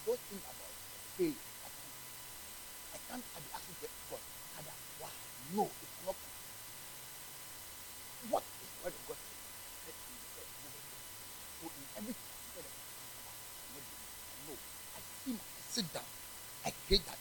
those 0.04 0.20
things 0.28 0.44
about 0.44 0.68
hey, 1.16 1.32
I 1.32 1.68
can't, 1.72 1.96
I 2.92 2.98
can't 3.08 3.24
be 3.24 3.48
asking 3.56 3.76
God, 3.80 4.20
Father, 4.52 4.76
why? 5.00 5.08
No, 5.56 5.64
it 5.64 5.88
cannot 5.96 6.16
come. 6.20 6.36
What 8.28 8.44
is 8.44 8.68
the 8.68 8.84
word 8.84 8.92
of 8.92 9.04
God? 9.08 9.16
Let 9.16 9.96
me 9.96 10.12
So 11.56 11.72
in 11.72 11.88
everything 11.96 12.20
I 12.20 12.60
I 13.72 14.36
know, 14.44 14.56
I 14.92 15.00
see 15.24 15.32
my, 15.32 15.40
I 15.40 15.60
sit 15.72 15.88
down, 15.88 16.04
I 16.68 16.72
create 16.84 17.06
that 17.08 17.16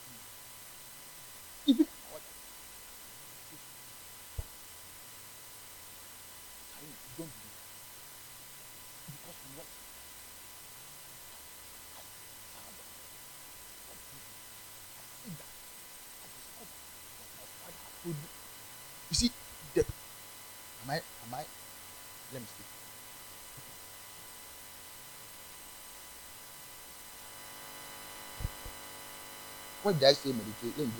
could 18.03 18.15
you 19.09 19.15
see 19.15 19.31
the 19.73 19.81
am 19.81 20.89
I 20.89 20.95
am 20.95 21.33
I 21.33 21.45
let 22.33 22.41
me 22.41 22.47
speak. 22.47 22.65
What 29.83 29.99
did 29.99 30.07
I 30.07 30.13
say 30.13 30.29
meditate? 30.29 30.77
Let 30.77 30.87
me. 30.87 30.93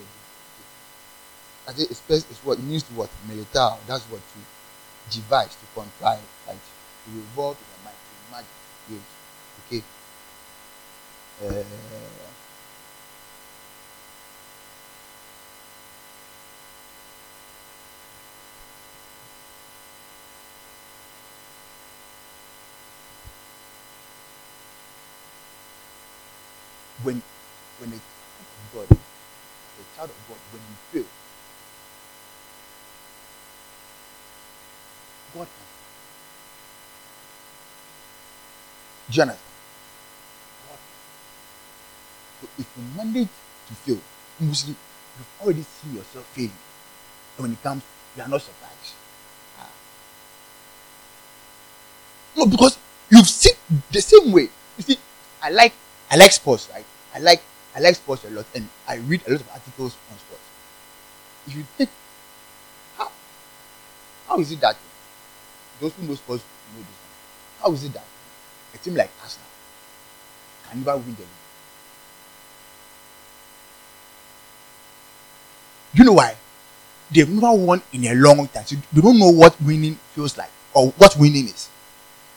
I 1.67 1.71
say 1.73 1.83
express 1.83 2.29
is 2.29 2.39
what 2.43 2.59
it 2.59 2.63
means 2.63 2.83
to 2.83 2.93
what? 2.93 3.09
Militar. 3.27 3.77
That's 3.87 4.03
what 4.05 4.21
to 4.21 5.17
devise, 5.17 5.55
to 5.55 5.65
contrive, 5.73 6.19
right? 6.47 6.57
to 6.57 7.11
revolve 7.11 7.57
in 7.57 7.65
the 7.71 7.83
mind, 7.85 7.95
to 7.97 8.27
imagine. 8.29 8.47
Yes. 8.91 9.03
Okay. 9.67 9.83
Uh, 11.43 11.63
when 27.03 27.21
when 27.79 27.89
a 27.89 27.99
child 27.99 28.87
of 28.87 28.89
God, 28.89 28.97
of 30.09 30.15
God, 30.27 30.37
when 30.51 30.61
you 30.61 30.77
fail, 30.91 31.09
God 35.33 35.47
can. 35.47 35.63
Understand? 39.07 39.39
God. 40.69 40.79
So 42.41 42.47
if 42.57 42.67
you 42.77 42.83
manage 42.97 43.27
to 43.67 43.73
fail, 43.73 43.99
mostly 44.39 44.75
you've 45.17 45.41
already 45.41 45.63
seen 45.63 45.95
yourself 45.95 46.25
failing. 46.33 46.51
And 47.37 47.43
when 47.43 47.51
it 47.53 47.63
comes, 47.63 47.83
you 48.15 48.23
are 48.23 48.29
not 48.29 48.41
surprised. 48.41 48.93
Ah. 49.59 49.69
No, 52.35 52.45
because 52.45 52.77
you've 53.09 53.27
seen 53.27 53.53
the 53.91 54.01
same 54.01 54.31
way. 54.31 54.49
You 54.77 54.83
see, 54.83 54.97
I 55.41 55.49
like 55.49 55.73
I 56.09 56.15
like 56.15 56.31
sports, 56.31 56.69
right? 56.71 56.85
I 57.13 57.19
like 57.19 57.41
I 57.75 57.79
like 57.79 57.95
sports 57.95 58.23
a 58.25 58.29
lot, 58.29 58.45
and 58.55 58.67
I 58.87 58.95
read 58.97 59.21
a 59.27 59.31
lot 59.31 59.41
of 59.41 59.49
articles 59.49 59.97
on 60.11 60.17
sports. 60.19 60.43
If 61.47 61.55
you 61.55 61.65
take 61.77 61.89
how 62.97 63.11
how 64.27 64.39
is 64.39 64.51
it 64.51 64.59
that 64.61 64.77
those 65.79 65.93
who 65.93 66.03
know 66.03 66.15
sports 66.15 66.43
know 66.73 66.79
this 66.81 66.87
one? 66.87 67.61
How 67.61 67.73
is 67.73 67.83
it 67.83 67.93
that 67.93 68.05
a 68.73 68.77
team 68.77 68.95
like 68.95 69.09
Arsenal 69.21 69.47
can 70.69 70.79
never 70.83 70.97
win 70.97 71.15
the 71.15 71.21
league? 71.21 71.29
Do 75.93 75.99
you 75.99 76.05
know 76.05 76.13
why? 76.13 76.35
They've 77.11 77.29
never 77.29 77.53
won 77.53 77.81
in 77.93 78.05
a 78.05 78.15
long 78.15 78.47
time. 78.47 78.65
So 78.65 78.75
they 78.91 79.01
don't 79.01 79.19
know 79.19 79.29
what 79.29 79.59
winning 79.61 79.99
feels 80.15 80.37
like 80.37 80.49
or 80.73 80.89
what 80.91 81.15
winning 81.17 81.47
is. 81.47 81.69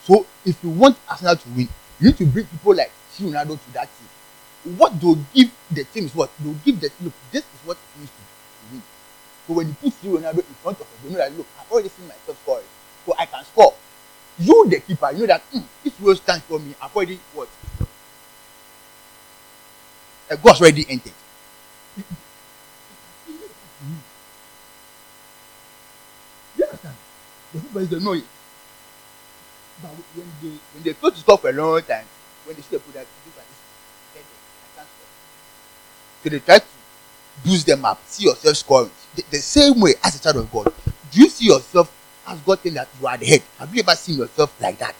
So 0.04 0.26
if 0.44 0.62
you 0.62 0.70
want 0.70 0.98
Arsenal 1.08 1.36
to 1.36 1.48
win, 1.50 1.68
you 2.00 2.08
need 2.08 2.18
to 2.18 2.26
bring 2.26 2.46
people 2.46 2.74
like 2.74 2.92
Ronaldo 3.18 3.58
to 3.62 3.72
that 3.74 3.88
team. 3.98 4.08
What 4.74 5.00
they'll 5.00 5.18
give 5.32 5.50
the 5.70 5.84
team 5.84 6.06
is 6.06 6.14
what? 6.14 6.30
They'll 6.40 6.54
give 6.64 6.80
the 6.80 6.90
look, 7.00 7.12
this 7.30 7.44
is 7.44 7.60
what 7.64 7.76
it 7.76 8.00
needs 8.00 8.10
to 8.10 8.72
win. 8.72 8.82
So 9.46 9.52
when 9.54 9.68
you 9.68 9.74
put 9.74 9.92
Ronaldo 10.02 10.38
in 10.38 10.54
front 10.62 10.80
of 10.80 10.82
us, 10.82 10.98
they 11.04 11.10
know 11.10 11.18
that 11.18 11.36
look, 11.36 11.46
I've 11.60 11.70
already 11.70 11.88
seen 11.88 12.08
myself 12.08 12.40
scoring. 12.42 12.66
So 13.06 13.14
I 13.18 13.26
can 13.26 13.44
score. 13.44 13.74
You 14.38 14.68
the 14.68 14.80
keeper, 14.80 15.12
you 15.12 15.20
know 15.20 15.26
that 15.26 15.42
mm, 15.52 15.62
this 15.84 15.98
will 16.00 16.16
stand 16.16 16.42
for 16.42 16.58
me. 16.58 16.74
I've 16.82 16.94
already 16.94 17.20
what? 17.32 17.48
A 20.28 20.36
goal's 20.36 20.60
already 20.60 20.84
entered. 20.88 21.12
You 26.56 26.64
understand? 26.64 26.96
The 27.52 27.86
don't 27.86 28.04
know 28.04 28.12
it. 28.14 28.24
But 29.82 29.90
when 30.16 30.26
they 30.42 30.56
when 30.72 30.82
they 30.82 30.92
fail 30.94 31.10
to 31.10 31.18
score 31.18 31.38
for 31.38 31.50
a 31.50 31.52
long 31.52 31.82
time, 31.82 32.06
when 32.44 32.56
they 32.56 32.62
see 32.62 32.76
the 32.76 32.80
product, 32.80 33.08
this 33.24 33.36
like 33.36 33.46
this, 33.46 33.60
I 34.16 34.68
can't 34.76 34.88
score. 34.88 35.12
So 36.15 36.15
they 36.30 36.40
try 36.40 36.58
to 36.58 36.66
boost 37.44 37.66
them 37.66 37.84
up, 37.84 38.00
see 38.06 38.24
yourself 38.24 38.56
scoring. 38.56 38.90
The, 39.14 39.24
the 39.30 39.38
same 39.38 39.80
way 39.80 39.94
as 40.04 40.16
a 40.16 40.22
child 40.22 40.36
of 40.36 40.52
God, 40.52 40.72
do 41.12 41.20
you 41.20 41.28
see 41.28 41.46
yourself 41.46 41.92
as 42.26 42.40
God 42.40 42.60
saying 42.60 42.74
that 42.76 42.88
you 43.00 43.06
are 43.06 43.16
the 43.16 43.26
head? 43.26 43.42
Have 43.58 43.74
you 43.74 43.82
ever 43.82 43.96
seen 43.96 44.18
yourself 44.18 44.54
like 44.60 44.78
that? 44.78 44.94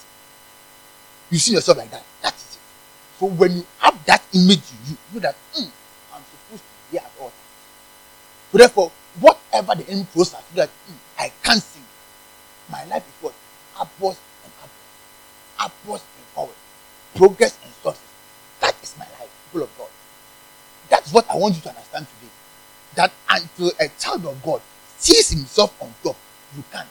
You 1.30 1.38
see 1.38 1.52
yourself 1.54 1.78
like 1.78 1.90
that. 1.90 2.04
That 2.22 2.34
is 2.34 2.56
it. 2.56 3.18
So 3.20 3.26
when 3.26 3.56
you 3.56 3.66
have 3.78 4.04
that 4.06 4.22
image 4.34 4.62
you, 4.88 4.96
you 5.12 5.14
know 5.14 5.20
that 5.20 5.36
mm, 5.54 5.68
I'm 6.14 6.22
supposed 6.22 6.62
to 6.62 6.92
be 6.92 6.98
at 6.98 7.10
all. 7.20 7.32
So 8.52 8.58
therefore, 8.58 8.92
whatever 9.20 9.74
the 9.74 9.88
enemy 9.88 10.06
throws 10.12 10.34
at 10.34 10.44
that 10.54 10.68
mm, 10.68 10.94
I 11.18 11.32
can't 11.42 11.62
see, 11.62 11.80
my 12.70 12.84
life 12.86 13.04
is 13.06 13.22
what? 13.22 13.34
Upwards 13.78 14.18
and 14.44 14.52
upwards. 14.62 14.84
Upwards 15.58 16.04
and 16.18 16.26
forward. 16.34 16.56
Progress 17.14 17.58
and 17.64 17.72
success. 17.72 18.02
That 18.60 18.74
is 18.82 18.94
my 18.98 19.06
life, 19.18 19.30
people 19.52 19.64
of 19.64 19.78
God. 19.78 19.88
That's 20.88 21.12
what 21.12 21.28
I 21.30 21.36
want 21.36 21.56
you 21.56 21.62
to 21.62 21.68
understand 21.70 22.06
today. 22.06 22.32
That 22.94 23.12
until 23.28 23.72
a 23.80 23.88
child 23.98 24.26
of 24.26 24.42
God 24.42 24.60
sees 24.98 25.30
himself 25.30 25.74
on 25.82 25.92
top, 26.02 26.16
you 26.56 26.62
can't. 26.72 26.88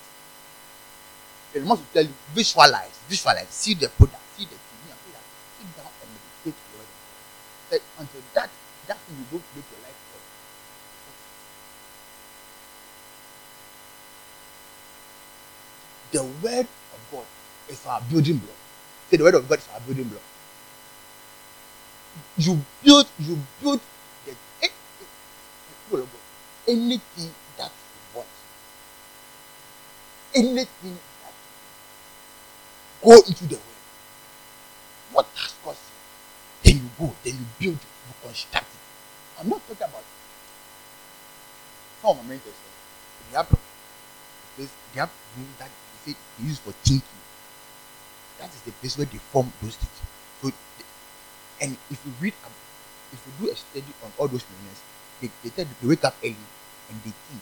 And 1.55 1.63
I 1.63 1.67
want 1.67 1.79
to 1.79 1.93
tell 1.93 2.03
you, 2.03 2.13
visualize, 2.33 2.99
visualize, 3.07 3.47
see 3.49 3.73
the 3.75 3.87
product, 3.89 4.21
see 4.37 4.43
the 4.43 4.49
thing, 4.49 4.91
and 4.91 4.99
that. 5.13 5.23
Sit 5.57 5.77
down 5.77 5.87
and 5.87 6.09
meditate 6.11 6.55
the 6.59 6.77
word. 6.77 6.87
That 7.71 7.81
until 7.99 8.21
that, 8.33 8.49
that 8.87 8.97
thing 8.97 9.15
you 9.17 9.25
don't 9.31 9.43
make 9.55 9.65
your 9.71 9.81
life 9.87 9.99
God. 10.11 10.23
The 16.11 16.23
word 16.43 16.67
of 16.67 16.99
God 17.11 17.25
is 17.69 17.85
our 17.85 18.01
building 18.11 18.37
block. 18.37 18.57
Say 19.09 19.17
the 19.17 19.23
word 19.23 19.35
of 19.35 19.47
God 19.47 19.59
is 19.59 19.67
our 19.73 19.79
building 19.81 20.05
block. 20.09 20.23
You 22.37 22.61
build, 22.83 23.07
you 23.19 23.39
build 23.61 23.79
the 24.25 24.31
eh, 24.61 24.67
eh, 24.67 24.69
anything 26.67 27.33
that 27.57 27.71
you 27.71 28.17
want. 28.17 28.27
Anything 30.35 30.59
that 30.63 30.69
you 30.83 30.89
want. 33.03 33.21
go 33.21 33.27
into 33.27 33.45
the 33.47 33.55
word. 33.55 33.61
What 35.11 35.27
has 35.35 35.53
caused 35.63 35.79
you? 35.89 36.71
Then 36.73 36.83
you 36.83 36.89
go, 36.99 37.15
then 37.23 37.33
you 37.33 37.45
build 37.59 37.79
you 37.81 38.13
construct 38.23 38.67
it. 38.67 39.39
I'm 39.41 39.49
not 39.49 39.61
talking 39.67 39.83
about 39.87 40.03
some 42.01 42.11
of 42.11 42.23
my 42.23 42.29
mentors. 42.29 42.53
They 43.31 43.37
have 43.37 43.49
this, 44.57 44.69
they 44.93 44.99
have 44.99 45.11
room 45.37 45.47
that 45.59 45.69
they 46.05 46.13
say 46.13 46.17
they 46.39 46.45
use 46.45 46.59
for 46.59 46.71
thinking. 46.83 47.03
That 48.39 48.53
is 48.53 48.61
the 48.61 48.71
place 48.71 48.97
where 48.97 49.07
they 49.07 49.17
form 49.17 49.51
those 49.61 49.75
things. 49.75 50.01
So, 50.41 50.47
the- 50.74 50.74
and 51.61 51.77
if 51.89 51.99
you 52.05 52.11
read, 52.21 52.33
ab- 52.43 52.61
if 53.13 53.19
you 53.25 53.45
do 53.45 53.51
a 53.51 53.55
study 53.55 53.93
on 54.03 54.11
all 54.17 54.27
those 54.27 54.43
millionaires, 54.49 54.81
they, 55.21 55.29
they 55.43 55.49
tell 55.49 55.65
they 55.65 55.87
wake 55.87 56.03
up 56.03 56.15
early 56.23 56.35
and 56.89 56.97
they 57.03 57.13
think, 57.13 57.41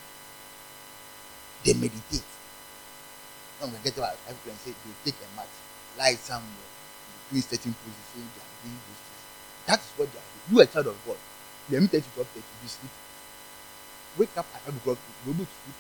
they 1.65 1.73
meditate. 1.73 2.28
Now 3.62 3.67
we 3.67 3.78
get 3.84 3.97
about 3.97 4.15
five 4.28 4.38
and 4.47 4.58
say 4.60 4.71
they 4.71 5.12
take 5.12 5.19
a 5.21 5.30
mat, 5.36 5.47
lie 5.97 6.15
somewhere, 6.15 6.69
between 7.26 7.41
certain 7.41 7.73
positions, 7.73 8.30
they 8.36 8.41
are 8.43 8.54
doing 8.62 8.80
those 8.86 9.02
things. 9.08 9.23
That 9.65 9.80
is 9.80 9.91
what 9.97 10.08
they 10.12 10.19
are 10.19 10.30
doing. 10.30 10.45
You 10.52 10.60
are 10.60 10.63
a 10.63 10.67
child 10.67 10.88
of 10.88 10.97
God. 11.06 11.17
Let 11.71 11.82
me 11.82 11.88
tell 11.88 11.99
you, 12.02 12.12
twelve 12.13 12.28
thirty, 12.30 12.54
you 12.62 12.69
sleep. 12.69 12.91
Wake 14.17 14.38
up 14.38 14.45
at 14.54 14.62
five 14.62 14.76
o'clock, 14.78 14.97
you 15.26 15.34
be 15.34 15.41
able 15.41 15.45
to 15.45 15.58
sleep. 15.63 15.80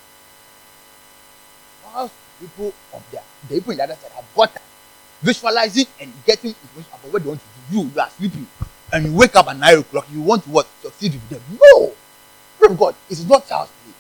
Whilst 1.85 2.15
people 2.39 2.73
up 2.93 3.03
there, 3.11 3.23
the 3.47 3.55
people 3.55 3.71
in 3.71 3.77
the 3.77 3.83
other 3.83 3.95
side 3.95 4.11
have 4.15 4.25
got 4.35 4.53
that 4.53 4.63
visualizing 5.23 5.87
and 5.99 6.13
getting 6.25 6.51
information 6.51 6.91
about 6.93 7.13
what 7.13 7.23
they 7.23 7.29
want 7.29 7.39
to 7.39 7.45
do. 7.71 7.77
You, 7.79 7.91
you 7.95 7.99
are 7.99 8.09
sleeping, 8.09 8.47
and 8.91 9.05
you 9.05 9.13
wake 9.13 9.35
up 9.35 9.47
at 9.47 9.57
nine 9.57 9.79
o'clock. 9.79 10.05
You 10.11 10.21
want 10.21 10.43
to 10.43 10.49
what 10.49 10.67
succeed 10.81 11.13
with 11.13 11.29
them? 11.29 11.41
No, 11.59 11.93
from 12.59 12.75
God, 12.75 12.95
it 13.09 13.13
is 13.13 13.27
not 13.27 13.47
child's 13.47 13.71
play. 13.71 13.93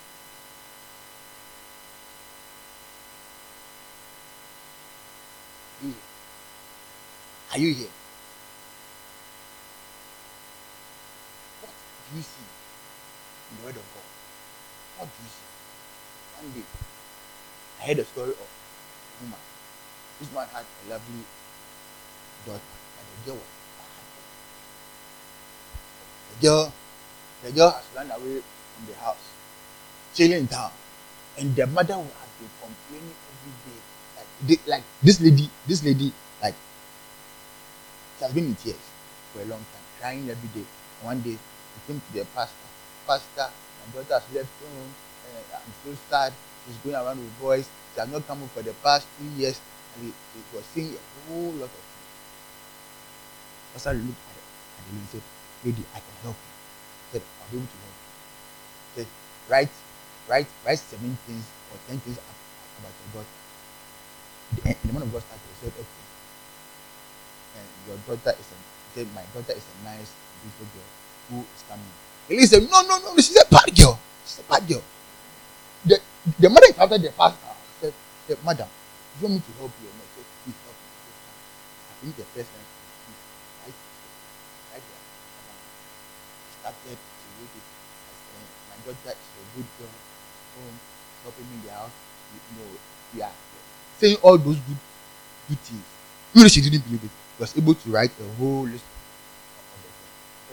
You? 5.89 5.95
Are 7.53 7.57
you 7.57 7.73
here? 7.73 7.87
What 11.61 11.71
do 12.11 12.17
you 12.17 12.23
see 12.23 12.45
in 13.51 13.57
the 13.57 13.63
Word 13.65 13.75
of 13.77 13.83
God? 13.95 14.09
What 14.99 15.07
do 15.07 15.23
you 15.23 15.29
see? 15.29 16.45
One 16.45 16.51
day, 16.53 16.67
I 17.81 17.87
heard 17.87 17.99
a 17.99 18.05
story 18.05 18.29
of 18.31 18.37
a 18.37 19.23
woman. 19.23 19.39
This 20.19 20.31
man 20.33 20.47
had 20.53 20.65
a 20.65 20.89
lovely 20.89 21.23
daughter, 22.45 22.61
and 22.99 23.05
the 23.07 23.25
girl 23.25 23.35
was. 23.35 23.51
The 26.33 26.47
girl, 26.47 26.73
the 27.43 27.51
girl 27.51 27.69
has 27.71 27.85
run 27.95 28.09
away 28.11 28.41
from 28.41 28.85
the 28.87 28.95
house, 28.99 29.25
chilling 30.13 30.39
in 30.39 30.47
town, 30.47 30.71
and 31.37 31.55
the 31.55 31.67
mother 31.67 31.93
has 31.95 32.31
been 32.39 32.49
complaining 32.61 33.15
every 33.29 33.53
day. 33.69 33.79
Like, 34.17 34.29
they, 34.47 34.71
like 34.71 34.83
this 35.01 35.21
lady, 35.21 35.49
this 35.67 35.83
lady, 35.83 36.11
like 36.41 36.55
she 38.17 38.23
has 38.25 38.33
been 38.33 38.45
in 38.45 38.55
tears 38.55 38.81
for 39.31 39.41
a 39.41 39.45
long 39.45 39.59
time, 39.59 39.85
crying 39.99 40.29
every 40.29 40.49
day. 40.49 40.65
One 41.01 41.21
day, 41.21 41.37
she 41.37 41.79
came 41.87 42.01
to 42.01 42.13
the 42.17 42.25
pastor. 42.33 42.67
Pastor, 43.05 43.49
my 43.51 44.01
daughter 44.01 44.19
has 44.19 44.35
left 44.35 44.49
home. 44.63 44.89
uh, 45.35 45.57
I'm 45.57 45.73
so 45.83 45.97
sad. 46.09 46.33
She's 46.65 46.77
going 46.77 46.95
around 46.95 47.19
with 47.19 47.39
boys. 47.39 47.69
She 47.93 47.99
has 47.99 48.09
not 48.09 48.25
come 48.25 48.39
home 48.39 48.49
for 48.49 48.61
the 48.61 48.73
past 48.81 49.07
two 49.19 49.27
years. 49.39 49.59
And 49.95 50.09
he, 50.09 50.11
was 50.55 50.65
saying 50.73 50.95
a 50.95 51.29
whole 51.29 51.53
lot 51.61 51.69
of 51.69 51.83
things. 51.83 52.09
Pastor 53.73 53.93
looked 53.93 54.23
at 54.29 54.35
it 54.37 54.45
and 54.77 55.01
he 55.01 55.05
said, 55.07 55.21
Lady, 55.65 55.83
I 55.93 55.99
can 56.01 56.15
help 56.23 56.37
you. 56.37 56.53
He 56.53 57.07
said, 57.17 57.23
I'll 57.41 57.49
be 57.49 57.57
able 57.57 57.69
to 57.69 57.79
help 57.81 57.97
you. 57.97 58.11
He 58.13 58.91
said, 59.01 59.09
write, 59.49 59.73
write, 60.29 60.49
write 60.65 60.79
seven 60.79 61.17
things 61.25 61.45
or 61.71 61.77
ten 61.87 61.99
things 62.01 62.17
about 62.17 62.93
your 62.93 63.21
daughter. 63.21 63.37
The, 64.53 64.61
the 64.87 64.93
man 64.93 65.01
of 65.03 65.11
God 65.13 65.21
started, 65.25 65.45
he 65.45 65.57
said, 65.61 65.73
okay. 65.73 66.05
And 67.57 67.67
your 67.87 67.97
daughter 68.05 68.33
is 68.37 68.47
a, 68.49 68.57
said, 68.93 69.07
my 69.13 69.25
daughter 69.33 69.53
is 69.57 69.65
a 69.65 69.75
nice, 69.85 70.11
beautiful 70.41 70.67
girl 70.73 70.89
who 71.29 71.37
is 71.41 71.63
coming. 71.69 71.93
He 72.29 72.45
said, 72.45 72.69
no, 72.69 72.81
no, 72.85 72.97
no, 73.01 73.15
she's 73.17 73.37
a 73.37 73.45
bad 73.49 73.69
girl. 73.75 73.97
She's 74.25 74.39
a 74.39 74.43
bad 74.49 74.67
girl. 74.67 74.83
The, 75.85 75.99
the 76.39 76.49
mother 76.49 76.67
encountered 76.67 77.01
the 77.01 77.11
pastor. 77.11 77.53
Said, 77.81 77.93
said, 78.27 78.37
Madam, 78.45 78.67
you 79.17 79.27
want 79.27 79.33
me 79.37 79.41
to 79.45 79.53
help 79.61 79.73
you? 79.81 79.87
And 79.93 79.99
I 80.01 80.07
said, 80.17 80.25
please 80.43 80.59
help 80.65 80.77
me. 80.77 80.89
I 81.89 81.93
think 82.01 82.15
the 82.17 82.27
first 82.33 82.49
time 82.49 82.67
right, 83.63 83.77
right 84.73 84.83
there, 84.83 85.03
started 86.59 86.97
to 86.97 87.27
read 87.37 87.53
it. 87.53 87.67
I 88.09 88.13
said, 88.17 88.47
my 88.73 88.77
daughter 88.83 89.13
is 89.13 89.29
a 89.37 89.43
good 89.55 89.69
girl. 89.77 89.93
Home, 90.57 90.77
helping 91.23 91.47
me 91.49 91.55
in 91.61 91.65
the 91.65 91.73
house. 91.73 91.95
You, 92.33 92.39
know, 92.57 92.69
we 93.13 93.21
are 93.21 93.31
saying 93.97 94.17
all 94.21 94.37
those 94.37 94.57
good, 94.57 94.81
good 95.49 95.59
things. 95.59 95.85
Even 96.33 96.49
she 96.49 96.61
didn't 96.61 96.81
believe 96.85 97.03
it, 97.03 97.13
she 97.13 97.41
was 97.41 97.57
able 97.57 97.75
to 97.75 97.87
write 97.89 98.11
a 98.19 98.27
whole 98.41 98.65
list 98.65 98.83
of 98.83 99.77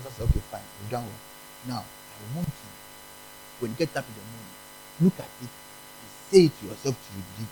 the. 0.05 0.09
I 0.09 0.13
said, 0.13 0.25
okay, 0.29 0.41
fine, 0.51 0.63
we've 0.81 0.91
done 0.91 1.05
well. 1.05 1.21
Now, 1.69 1.85
I 1.85 2.37
want 2.37 2.49
you, 2.49 2.71
when 3.61 3.71
you 3.73 3.77
get 3.77 3.97
up 3.97 4.05
in 4.05 4.15
the 4.15 4.25
morning, 4.29 4.57
look 5.01 5.17
at 5.21 5.29
it 5.41 5.49
and 5.49 6.09
say 6.31 6.49
to 6.49 6.67
yourself 6.69 6.97
till 7.01 7.21
you 7.41 7.49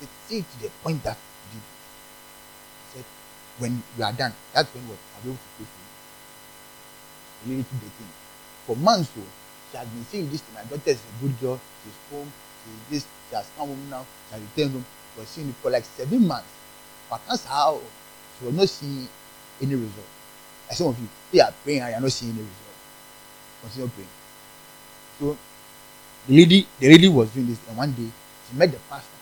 Say 0.00 0.38
it 0.38 0.44
to 0.52 0.62
the 0.62 0.70
point 0.82 1.02
that 1.04 1.16
you. 1.54 1.60
He 1.60 2.98
said, 2.98 3.04
when 3.58 3.82
you 3.96 4.04
are 4.04 4.12
done, 4.12 4.34
that's 4.52 4.68
when 4.74 4.84
I'll 4.84 5.22
be 5.22 5.28
able 5.30 5.38
to 5.38 5.48
pray 5.56 5.66
for 5.66 5.80
you. 7.48 7.52
Really 7.52 7.62
to 7.64 7.74
the 7.74 7.90
thing. 7.96 8.12
For 8.66 8.76
months, 8.76 9.10
so, 9.14 9.22
she 9.70 9.76
has 9.78 9.88
been 9.88 10.04
saying 10.04 10.30
this 10.30 10.40
to 10.42 10.52
my 10.52 10.64
daughter 10.64 10.90
is 10.90 11.00
a 11.00 11.22
good 11.22 11.40
girl, 11.40 11.60
she's 11.84 11.94
home, 12.10 12.32
she's 12.64 12.90
this, 12.90 13.06
she 13.30 13.36
has 13.36 13.48
come 13.56 13.68
home 13.68 13.90
now, 13.90 14.04
she 14.28 14.34
has 14.34 14.42
returned 14.42 14.72
home. 14.72 14.84
She 15.14 15.20
was 15.20 15.28
seeing 15.28 15.48
it 15.48 15.54
for 15.62 15.70
like 15.70 15.84
seven 15.84 16.26
months. 16.26 16.48
But 17.08 17.20
that's 17.28 17.44
how 17.46 17.80
she 18.38 18.46
was 18.46 18.54
not 18.54 18.68
seeing 18.68 19.08
any 19.62 19.74
result. 19.74 20.10
Like 20.68 20.76
some 20.76 20.88
of 20.88 20.98
you, 20.98 21.08
they 21.32 21.40
are 21.40 21.54
praying 21.64 21.80
and 21.80 21.90
you 21.90 21.96
are 21.96 22.00
not 22.00 22.12
seeing 22.12 22.32
any 22.32 22.42
result. 22.42 22.76
Continue 23.62 23.90
praying. 23.94 24.14
So 25.18 25.38
the 26.26 26.36
lady, 26.36 26.66
the 26.80 26.88
lady 26.88 27.08
was 27.08 27.30
doing 27.30 27.46
this, 27.46 27.60
and 27.68 27.76
one 27.76 27.92
day 27.92 28.10
she 28.50 28.56
met 28.56 28.72
the 28.72 28.78
pastor 28.90 29.15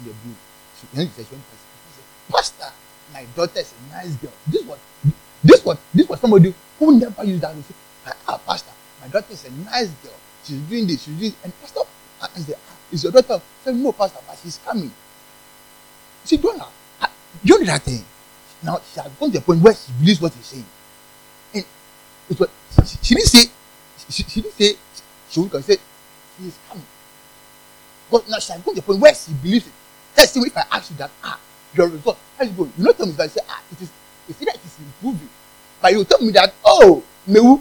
in 0.00 0.06
the 0.08 0.12
blue. 0.24 0.36
She 0.80 0.86
went 0.96 1.10
to 1.14 1.18
the 1.18 1.24
pastor. 1.24 1.38
She 1.86 1.92
said, 1.94 2.06
Pastor, 2.30 2.70
my 3.12 3.24
daughter 3.36 3.60
is 3.60 3.72
a 3.72 3.92
nice 3.94 4.14
girl. 4.16 4.32
This 4.46 4.62
was 4.64 4.78
this 5.42 5.64
was 5.64 5.78
this 5.94 6.08
was 6.08 6.20
somebody 6.20 6.54
who 6.78 6.98
never 6.98 7.24
used 7.24 7.42
that. 7.42 7.54
Said, 7.54 8.16
Ah, 8.28 8.38
Pastor, 8.38 8.72
my 9.00 9.08
daughter 9.08 9.32
is 9.32 9.44
a 9.46 9.50
nice 9.52 9.88
girl. 10.02 10.12
She's 10.44 10.58
doing 10.68 10.86
this, 10.86 11.02
she's 11.04 11.14
doing 11.16 11.30
this. 11.32 11.44
and 11.44 11.52
Pastor 11.60 11.80
I 12.22 12.28
said, 12.40 12.56
ah, 12.56 12.76
is 12.92 13.02
your 13.02 13.12
daughter? 13.12 13.34
I 13.34 13.40
said, 13.64 13.74
No, 13.76 13.92
Pastor, 13.92 14.18
but 14.26 14.38
she's 14.42 14.58
coming. 14.64 14.90
She 16.24 16.36
don't. 16.38 16.60
Ah, 16.60 17.10
You 17.42 17.58
know 17.60 17.66
that 17.66 17.82
thing. 17.82 18.04
Now 18.62 18.80
she 18.92 19.00
has 19.00 19.12
gone 19.20 19.30
to 19.30 19.38
the 19.38 19.44
point 19.44 19.60
where 19.62 19.74
she 19.74 19.92
believes 20.00 20.20
what 20.20 20.32
he's 20.32 20.46
saying. 20.46 20.66
And 21.54 21.64
it 22.30 22.40
was 22.40 22.48
she, 22.88 22.96
she 23.02 23.14
didn't 23.14 23.28
say 23.28 23.44
she, 24.08 24.22
she 24.24 24.40
didn't 24.40 24.54
say 24.54 24.76
she 25.30 25.40
would 25.40 25.64
say 25.64 25.76
he 26.40 26.48
is 26.48 26.58
coming. 26.68 26.86
But 28.10 28.28
now 28.28 28.38
she 28.38 28.52
has 28.52 28.62
gone 28.62 28.74
to 28.74 28.80
the 28.80 28.86
point 28.86 29.00
where 29.00 29.14
she 29.14 29.32
believes 29.34 29.66
it. 29.66 29.72
See 30.16 30.40
if 30.40 30.56
I 30.56 30.64
ask 30.72 30.90
you 30.90 30.96
that, 30.96 31.10
ah, 31.22 31.38
your 31.74 31.88
result, 31.88 32.18
how 32.38 32.44
you 32.44 32.50
go? 32.52 32.64
You 32.64 32.84
not 32.84 32.96
tell 32.96 33.06
me 33.06 33.12
that 33.12 33.30
say, 33.30 33.40
ah, 33.48 33.62
it 33.70 33.82
is 33.82 33.90
you 34.28 34.34
see 34.34 34.44
that 34.46 34.54
it 34.54 34.64
is 34.64 34.78
improving. 34.78 35.28
But 35.80 35.92
you 35.92 36.04
tell 36.04 36.20
me 36.20 36.32
that, 36.32 36.54
oh, 36.64 37.02
Mewu. 37.28 37.60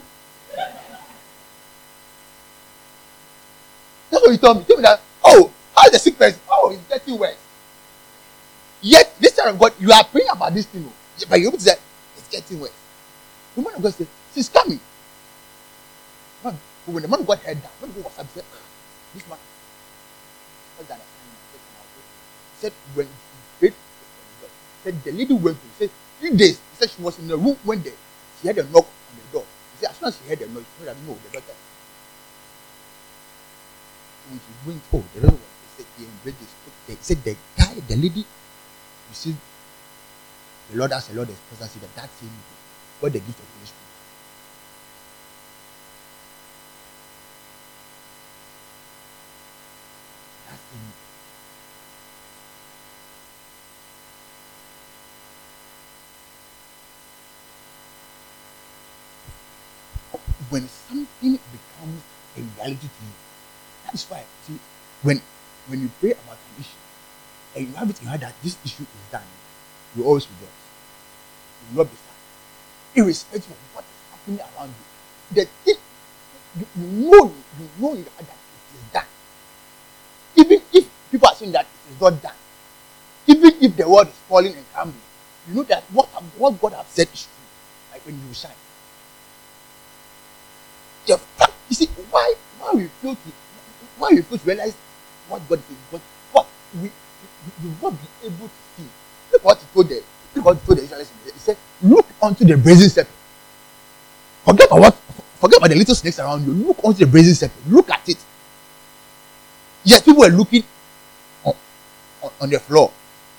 That's 4.10 4.22
what 4.22 4.32
you 4.32 4.38
told 4.38 4.58
me. 4.58 4.64
Tell 4.64 4.78
me 4.78 4.84
that, 4.84 5.02
oh, 5.24 5.52
how's 5.76 5.92
the 5.92 6.00
sick 6.00 6.18
person? 6.18 6.40
Oh, 6.50 6.72
it's 6.72 6.88
getting 6.88 7.20
worse. 7.20 7.38
Yet, 8.82 9.14
this 9.20 9.36
time 9.36 9.50
of 9.56 9.60
God, 9.60 9.74
you 9.80 9.92
are 9.92 10.04
praying 10.04 10.30
about 10.32 10.54
this 10.54 10.66
thing, 10.66 10.86
oh, 10.88 10.94
but 11.30 11.40
you're 11.40 11.50
able 11.50 11.58
to 11.58 11.64
say, 11.64 11.76
it's 12.18 12.28
getting 12.30 12.60
worse. 12.60 12.74
The 13.56 13.62
man 13.62 13.74
of 13.76 13.82
God 13.82 13.94
said, 13.94 14.08
she's 14.34 14.50
coming. 14.50 14.80
Man, 16.44 16.58
when 16.86 17.02
the 17.02 17.08
man 17.08 17.22
of 17.22 17.28
God 17.28 17.40
heard 17.40 17.62
that, 17.62 17.72
when 17.80 17.94
the 17.94 18.02
God 18.02 18.06
was 18.06 18.20
up, 18.20 18.26
he 18.28 18.40
said, 18.40 18.46
ah, 18.54 18.60
this 19.14 19.28
man, 19.28 19.38
what's 20.78 20.90
that? 20.90 21.00
He 21.00 22.53
said, 22.64 22.72
when 22.96 23.08
he 23.60 23.72
said, 24.84 25.04
the 25.04 25.12
lady 25.12 25.34
went 25.34 25.60
to, 25.60 25.68
said, 25.78 25.92
three 26.20 26.32
days, 26.32 26.56
he 26.56 26.76
said 26.80 26.90
she 26.90 27.02
was 27.02 27.20
in 27.20 27.28
the 27.28 27.36
room 27.36 27.58
when 27.64 27.84
the, 27.84 27.92
she 28.40 28.48
had 28.48 28.58
a 28.58 28.64
knock 28.72 28.88
on 28.88 29.16
the 29.20 29.24
door. 29.36 29.46
He 29.74 29.84
said, 29.84 29.92
as 29.92 29.98
soon 29.98 30.08
as 30.08 30.16
she 30.16 30.30
heard 30.30 30.40
the 30.40 30.48
noise, 30.48 30.64
she 30.80 30.86
that, 30.86 30.96
no, 31.06 31.18
the 31.20 31.30
daughter. 31.36 31.56
When 34.30 34.40
she 34.40 34.52
went, 34.64 34.82
oh, 34.94 35.04
the 35.14 35.28
one, 35.28 35.36
he 35.36 35.68
said, 35.76 35.88
he. 35.98 36.08
He 36.88 36.96
said, 37.02 37.24
the 37.24 37.36
guy, 37.58 37.76
the 37.88 37.96
lady, 37.96 38.24
you 38.24 39.16
see, 39.16 39.36
the 40.72 40.78
Lord 40.78 40.92
the 40.92 41.14
Lord, 41.16 41.28
the 41.28 41.36
person 41.52 41.68
said 41.68 41.82
that 41.84 41.96
that 41.96 42.10
same 42.16 42.30
day, 42.30 42.60
what 43.00 43.12
the 43.12 43.20
gift 43.20 43.40
of 43.40 43.46
Holy 43.46 43.68
Spirit. 43.68 43.84
When 60.54 60.70
something 60.70 61.42
becomes 61.50 62.02
a 62.38 62.42
reality 62.54 62.86
to 62.86 63.02
you, 63.02 63.18
that's 63.86 64.06
why. 64.06 64.22
See, 64.46 64.60
when 65.02 65.18
when 65.66 65.82
you 65.82 65.90
pray 66.00 66.12
about 66.14 66.38
an 66.38 66.54
issue 66.62 66.82
and 67.58 67.68
you 67.68 67.74
have 67.74 67.90
it 67.90 67.98
in 68.02 68.06
heart 68.06 68.22
that 68.22 68.38
this 68.46 68.54
issue 68.62 68.86
is 68.86 69.06
done, 69.10 69.26
you 69.98 70.06
always 70.06 70.30
rejoice. 70.30 70.62
You 71.74 71.78
will 71.78 71.86
not 71.86 71.92
be 71.92 71.98
sad, 71.98 73.02
irrespective 73.02 73.50
of 73.58 73.66
what 73.74 73.86
is 73.90 73.98
happening 74.14 74.40
around 74.46 74.70
you. 74.78 74.86
The 75.34 75.44
thing 75.66 75.80
you, 76.54 76.66
you 76.78 77.10
know, 77.10 77.34
you 77.58 77.66
know 77.82 77.92
in 77.98 78.06
your 78.06 78.14
heart 78.14 78.30
that 78.30 78.38
it 78.38 78.78
is 78.78 78.86
done. 78.94 79.10
Even 80.38 80.62
if 80.70 80.86
people 81.10 81.28
are 81.34 81.36
saying 81.36 81.52
that 81.58 81.66
it 81.66 81.94
is 81.96 82.00
not 82.00 82.22
done, 82.22 82.38
even 83.26 83.52
if 83.58 83.76
the 83.76 83.90
world 83.90 84.06
is 84.06 84.20
falling 84.30 84.54
and 84.54 84.66
crumbling, 84.70 85.10
you 85.50 85.56
know 85.58 85.64
that 85.66 85.82
what 85.90 86.06
what 86.38 86.62
God 86.62 86.74
has 86.78 86.86
said 86.94 87.10
is 87.10 87.26
true. 87.26 87.50
Like 87.90 88.06
when 88.06 88.22
you 88.22 88.34
shine. 88.38 88.62
The 91.06 91.18
fact, 91.18 91.52
you 91.68 91.76
see, 91.76 91.90
why 92.64 92.72
why 92.72 92.80
we 92.80 92.88
fail 92.88 93.16
to 93.16 93.22
why 94.00 94.10
we 94.12 94.22
fail 94.24 94.38
to 94.40 94.46
realize 94.48 94.76
what 95.30 95.50
God 95.50 95.60
is 95.60 95.66
because 95.92 96.02
what 96.32 96.48
we 96.82 96.92
we 97.64 97.70
not 97.82 97.94
be 97.94 98.28
able 98.28 98.48
to 98.48 98.54
see. 98.78 98.88
Look 99.34 99.46
what 99.46 99.60
he 99.60 99.66
told 99.74 99.90
the 99.90 100.04
look 100.36 100.46
what 100.46 100.58
he 100.58 100.66
told 100.68 100.78
the 100.80 100.84
Israelites. 100.84 101.12
He 101.26 101.32
said, 101.40 101.58
Look 101.84 102.08
unto 102.22 102.46
the 102.46 102.58
brazen 102.58 102.90
serpent. 102.90 103.16
Forget 104.46 104.68
about 104.68 104.80
what 104.82 104.96
forget 105.40 105.58
about 105.60 105.70
the 105.70 105.76
little 105.76 105.96
snakes 105.96 106.20
around 106.20 106.46
you. 106.46 106.54
Look 106.54 106.84
onto 106.84 107.06
the 107.06 107.12
brazen 107.12 107.36
serpent. 107.36 107.72
Look 107.72 107.90
at 107.90 108.08
it. 108.10 108.18
Yes, 109.84 110.02
people 110.02 110.22
were 110.22 110.30
looking 110.30 110.64
on, 111.46 111.56
on, 112.24 112.32
on 112.42 112.50
the 112.50 112.60
floor, 112.60 112.92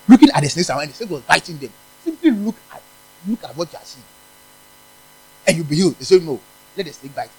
looking 0.09 0.31
at 0.31 0.43
the 0.43 0.49
snakes 0.51 0.71
around. 0.71 0.89
The 0.89 0.95
snake 0.95 1.11
was 1.11 1.23
biting 1.23 1.59
them. 1.59 1.71
Simply 2.05 2.31
look 2.33 2.57
at 2.73 2.83
look 3.29 3.45
at 3.45 3.57
what 3.57 3.73
you 3.73 3.79
are 3.79 3.85
seeing, 3.85 4.05
and 5.47 5.57
you 5.57 5.65
be 5.65 5.77
healed. 5.77 5.97
They 5.97 6.05
say 6.05 6.21
no. 6.21 6.41
Let 6.77 6.87
the 6.87 6.93
snake 6.93 7.15
bite. 7.15 7.31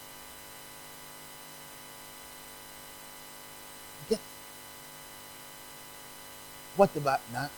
Get 4.10 4.20
whatever 6.76 7.19
now 7.34 7.49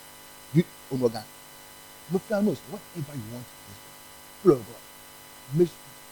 you 0.54 0.64
onoga. 0.92 1.24
No 2.12 2.20
fear 2.20 2.42
knows 2.42 2.60
whatever 2.72 3.14
you 3.18 3.34
want 3.34 3.46
world. 3.46 3.78
Full 4.44 4.52
of 4.54 4.60
God. 4.68 4.84
Make 5.60 5.70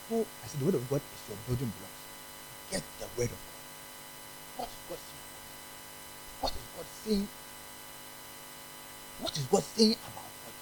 sure 0.10 0.26
I 0.44 0.48
said 0.48 0.60
the 0.60 0.66
word 0.66 0.76
of 0.76 0.90
God 0.90 1.02
is 1.02 1.30
your 1.30 1.38
building 1.48 1.72
blocks. 1.80 2.02
Get 2.72 2.84
the 3.00 3.08
word 3.18 3.32
of 3.32 3.40
God. 3.40 3.62
What 4.58 4.70
is 4.70 4.78
God 4.90 5.00
saying? 5.00 5.28
What 6.42 6.52
is 6.52 6.66
God 6.76 6.86
saying? 7.06 7.28
What 9.22 9.38
is 9.38 9.46
God 9.46 9.64
saying 9.64 9.96
about 10.08 10.30
what? 10.44 10.54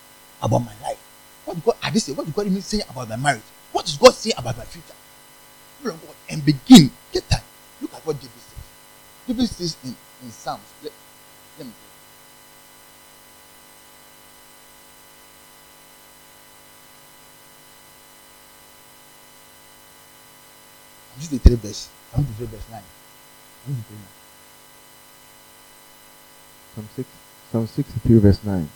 About 0.48 0.60
my 0.60 0.88
life? 0.88 1.00
What 1.46 1.66
God 1.66 1.76
I 1.82 1.92
say? 1.94 2.14
What 2.14 2.28
is 2.28 2.34
God 2.34 2.46
even 2.48 2.62
saying 2.62 2.84
about 2.90 3.10
my 3.10 3.16
marriage? 3.18 3.44
What 3.72 3.86
is 3.88 3.98
God 3.98 4.14
saying 4.14 4.36
about 4.38 4.58
my 4.58 4.66
future? 4.66 4.96
Full 5.82 5.92
of 5.92 6.02
God. 6.06 6.16
And 6.30 6.46
begin. 6.46 6.92
Get 7.12 7.30
time. 7.30 7.42
Look 7.82 7.94
at 7.94 8.06
what 8.06 8.16
David 8.18 8.32
says. 8.38 8.66
David 9.28 9.50
says 9.50 9.78
in, 9.84 9.96
in 10.24 10.32
Psalms. 10.32 10.64
Let 10.84 10.94
me 11.68 11.74
I'm 21.16 21.28
the 21.30 21.38
third 21.40 21.60
verse. 21.60 21.90
I'm 22.16 22.24
the 22.26 22.34
third 22.34 22.50
verse 22.50 22.70
nine. 22.72 22.84
Psalm, 26.76 26.90
6, 26.96 27.08
Psalm 27.52 27.68
63, 27.68 28.18
verse 28.20 28.44
9. 28.44 28.70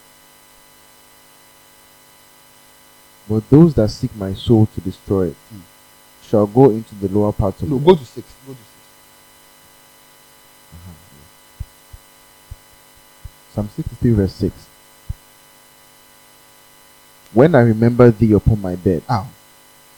But 3.27 3.49
those 3.49 3.73
that 3.73 3.89
seek 3.89 4.15
my 4.15 4.33
soul 4.33 4.67
to 4.67 4.81
destroy 4.81 5.27
it 5.29 5.35
Hmm. 5.51 5.59
shall 6.23 6.45
go 6.47 6.69
into 6.69 6.95
the 6.95 7.09
lower 7.09 7.33
parts 7.33 7.61
of 7.61 7.69
No, 7.69 7.77
the 7.79 7.85
go 7.85 7.95
to 7.95 8.05
six. 8.05 8.27
Go 8.45 8.53
to 8.53 8.59
six. 8.59 8.69
Uh-huh, 10.73 10.91
yeah. 11.17 11.25
Psalm 13.53 13.69
63, 13.75 14.11
verse 14.11 14.33
6. 14.33 14.53
When 17.33 17.55
I 17.55 17.59
remember 17.61 18.09
thee 18.11 18.31
upon 18.33 18.61
my 18.61 18.75
bed 18.75 19.03
Ah, 19.09 19.27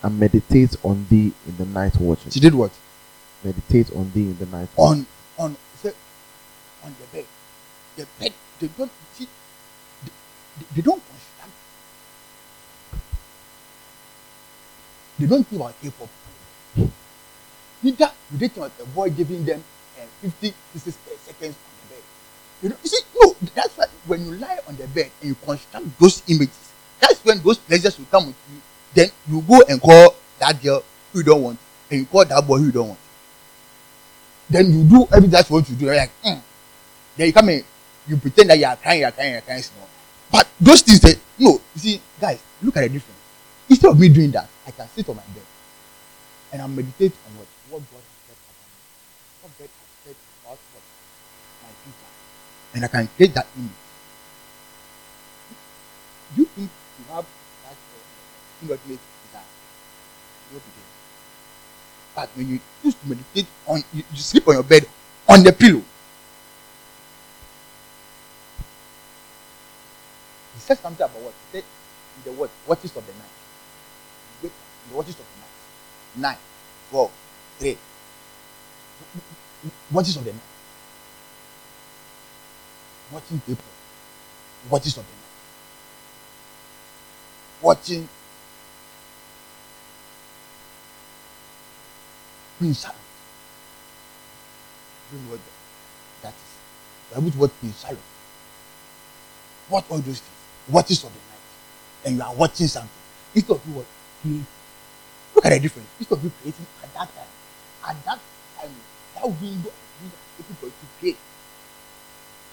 and 0.04 0.20
meditate 0.20 0.76
on 0.84 1.06
thee 1.10 1.32
in 1.48 1.58
the 1.58 1.66
night 1.66 1.96
watching. 2.00 2.32
she 2.32 2.40
did 2.40 2.54
what? 2.56 2.72
Meditate 3.44 3.92
on 3.96 4.12
thee 4.14 4.22
in 4.32 4.38
the 4.38 4.46
night. 4.48 4.70
On 4.78 5.06
on 5.38 5.56
say, 5.82 5.94
on 6.84 6.96
the 7.00 7.18
bed. 7.18 7.26
The 7.96 8.06
bed. 8.20 8.34
They 8.60 8.68
don't 8.68 8.92
see. 9.14 9.28
They, 10.04 10.12
they, 10.76 10.82
don't 10.82 11.02
construct. 11.02 11.52
They 15.20 15.26
don't 15.28 15.48
think 15.48 15.62
about 15.62 15.82
K-pop. 15.82 16.10
Neither 17.82 18.12
do 18.32 18.38
they 18.38 18.48
think 18.50 18.58
about 18.58 18.72
a 18.82 18.86
boy 18.88 19.10
giving 19.10 19.46
them 19.46 19.64
uh, 19.98 20.04
50 20.22 20.54
pieces 20.74 20.98
per 20.98 21.12
second 21.26 21.56
on 21.56 21.74
the 21.88 21.96
bed. 21.96 22.04
You 22.62 22.70
know, 22.70 22.76
you 22.84 22.90
see, 22.90 23.00
no, 23.16 23.36
that's 23.56 23.78
why 23.78 23.86
when 24.06 24.26
you 24.26 24.34
lie 24.36 24.60
on 24.68 24.76
the 24.76 24.88
bed 24.88 25.12
and 25.22 25.30
you 25.30 25.36
construct 25.36 25.98
those 26.00 26.22
images, 26.28 26.74
that's 27.00 27.24
when 27.24 27.42
those 27.42 27.58
pleasures 27.58 27.98
will 27.98 28.06
come 28.12 28.28
with 28.28 28.36
you. 28.52 28.62
Then 28.94 29.10
you 29.28 29.42
go 29.42 29.62
and 29.68 29.82
call 29.82 30.16
that 30.40 30.62
girl 30.62 30.84
who 31.12 31.20
you 31.20 31.26
don't 31.26 31.44
want, 31.44 31.60
and 31.90 32.00
you 32.00 32.06
call 32.06 32.26
that 32.26 32.46
boy 32.46 32.58
who 32.58 32.66
you 32.66 32.72
don't 32.72 32.90
want. 32.90 33.00
Then 34.50 34.66
you 34.72 34.84
do 34.84 35.08
everything 35.12 35.30
that's 35.30 35.50
what 35.50 35.70
you 35.70 35.76
do. 35.76 35.88
Like, 35.88 36.12
mm. 36.24 36.42
then 37.16 37.28
you 37.28 37.34
come 37.34 37.50
in, 37.50 37.64
you 38.08 38.18
pretend 38.18 38.50
that 38.50 38.58
you 38.58 38.66
are 38.66 38.76
crying, 38.76 39.02
you 39.02 39.06
are 39.06 39.12
crying, 39.12 39.34
you 39.34 39.38
are 39.38 39.42
crying 39.42 39.62
small. 39.62 39.88
But 40.32 40.48
those 40.60 40.82
things, 40.82 41.00
that 41.02 41.20
no, 41.38 41.62
you 41.76 41.80
see, 41.80 42.02
guys, 42.20 42.42
look 42.62 42.78
at 42.78 42.82
the 42.82 42.90
difference. 42.90 43.20
Instead 43.70 43.92
of 43.92 44.00
me 44.00 44.10
doing 44.10 44.32
that, 44.32 44.50
I 44.66 44.72
can 44.72 44.88
sit 44.90 45.08
on 45.10 45.16
my 45.16 45.24
bed 45.34 45.44
and 46.52 46.62
I 46.62 46.68
meditate 46.68 47.14
on 47.30 47.38
what 47.38 47.48
what 47.70 47.82
God 47.92 48.02
has 48.02 48.18
said 48.26 48.38
about 48.42 48.58
me, 48.58 48.78
what 49.42 49.52
God 49.60 49.70
has 49.70 49.90
said 50.02 50.18
about 50.42 50.58
what 50.74 50.84
my 51.62 51.72
future, 51.86 52.12
and 52.74 52.86
I 52.86 52.88
can 52.88 53.08
create 53.16 53.34
that 53.36 53.48
image. 53.56 53.82
Do 56.36 56.42
you 56.42 56.48
think 56.58 56.70
you 56.70 57.06
have 57.14 57.26
uh, 58.60 58.66
inordinate 58.66 59.00
desire? 59.26 59.44
You 60.50 60.54
will 60.56 60.60
be 60.60 60.72
there. 60.76 60.90
But 62.16 62.30
when 62.36 62.50
you 62.50 62.60
choose 62.82 62.96
to 62.96 63.08
meditate 63.08 63.48
on, 63.68 63.84
you, 63.94 64.04
you 64.12 64.18
sleep 64.18 64.48
on 64.48 64.56
your 64.56 64.64
bed 64.64 64.88
on 65.28 65.44
the 65.44 65.54
pillow. 65.54 65.84
He 70.56 70.60
said 70.60 70.78
something 70.80 71.04
about 71.06 71.22
what? 71.22 71.34
He 71.52 71.58
said 71.58 71.64
in 72.18 72.24
the 72.34 72.40
what? 72.40 72.50
Watches 72.68 72.96
of 72.96 73.06
the 73.06 73.14
night. 73.14 73.34
You 74.42 74.50
wake 74.50 74.52
up 74.52 74.90
the 74.90 74.96
watches 74.96 75.16
of 75.16 75.26
the 75.26 75.40
night. 75.40 76.32
Nine, 76.32 76.38
four, 76.92 77.12
three. 77.60 77.78
Watches 79.92 80.18
of 80.18 80.26
the 80.26 80.32
night. 80.32 80.42
Watching 83.12 83.40
people. 83.42 83.66
Watches 84.70 84.98
of 84.98 85.06
the 85.06 85.12
night. 85.12 85.20
Watching 87.62 88.10
Prince. 92.60 92.86
You 95.12 95.18
know 95.20 95.32
what 95.32 95.40
that 96.22 96.34
is. 96.34 96.52
You 97.10 97.16
are 97.16 97.22
able 97.22 97.32
to 97.32 97.38
watch 97.40 97.52
Prince. 97.60 97.86
What 99.70 99.86
all 99.90 99.98
those 99.98 100.20
things. 100.20 100.38
Watches 100.68 101.04
of 101.04 101.10
the 101.10 101.18
night. 101.18 102.06
And 102.06 102.18
you 102.18 102.22
are 102.22 102.36
watching 102.36 102.68
something. 102.68 102.92
Instead 103.34 103.56
of 103.56 103.66
you 103.66 103.74
what? 103.74 103.86
Creating. 104.22 104.46
Look 105.34 105.46
at 105.46 105.50
the 105.50 105.60
difference. 105.60 105.88
Instead 106.00 106.18
of 106.18 106.24
you 106.24 106.32
creating 106.42 106.66
at 106.84 106.94
that 106.94 107.16
time. 107.16 107.34
At 107.88 108.06
that 108.06 108.20
time, 108.60 108.76
that 109.16 109.24
window 109.24 109.70
of 109.70 109.76
is 110.04 110.12
open 110.40 110.56
for 110.60 110.66
you 110.66 110.72
to 110.72 110.88
create. 111.00 111.18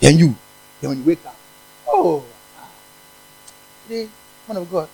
Then 0.00 0.18
you, 0.18 0.36
then 0.80 0.90
when 0.90 0.98
you 0.98 1.04
wake 1.04 1.26
up, 1.26 1.36
oh, 1.88 2.24
ah, 2.58 2.68
today, 3.82 4.08
man 4.46 4.56
of 4.58 4.70
God, 4.70 4.88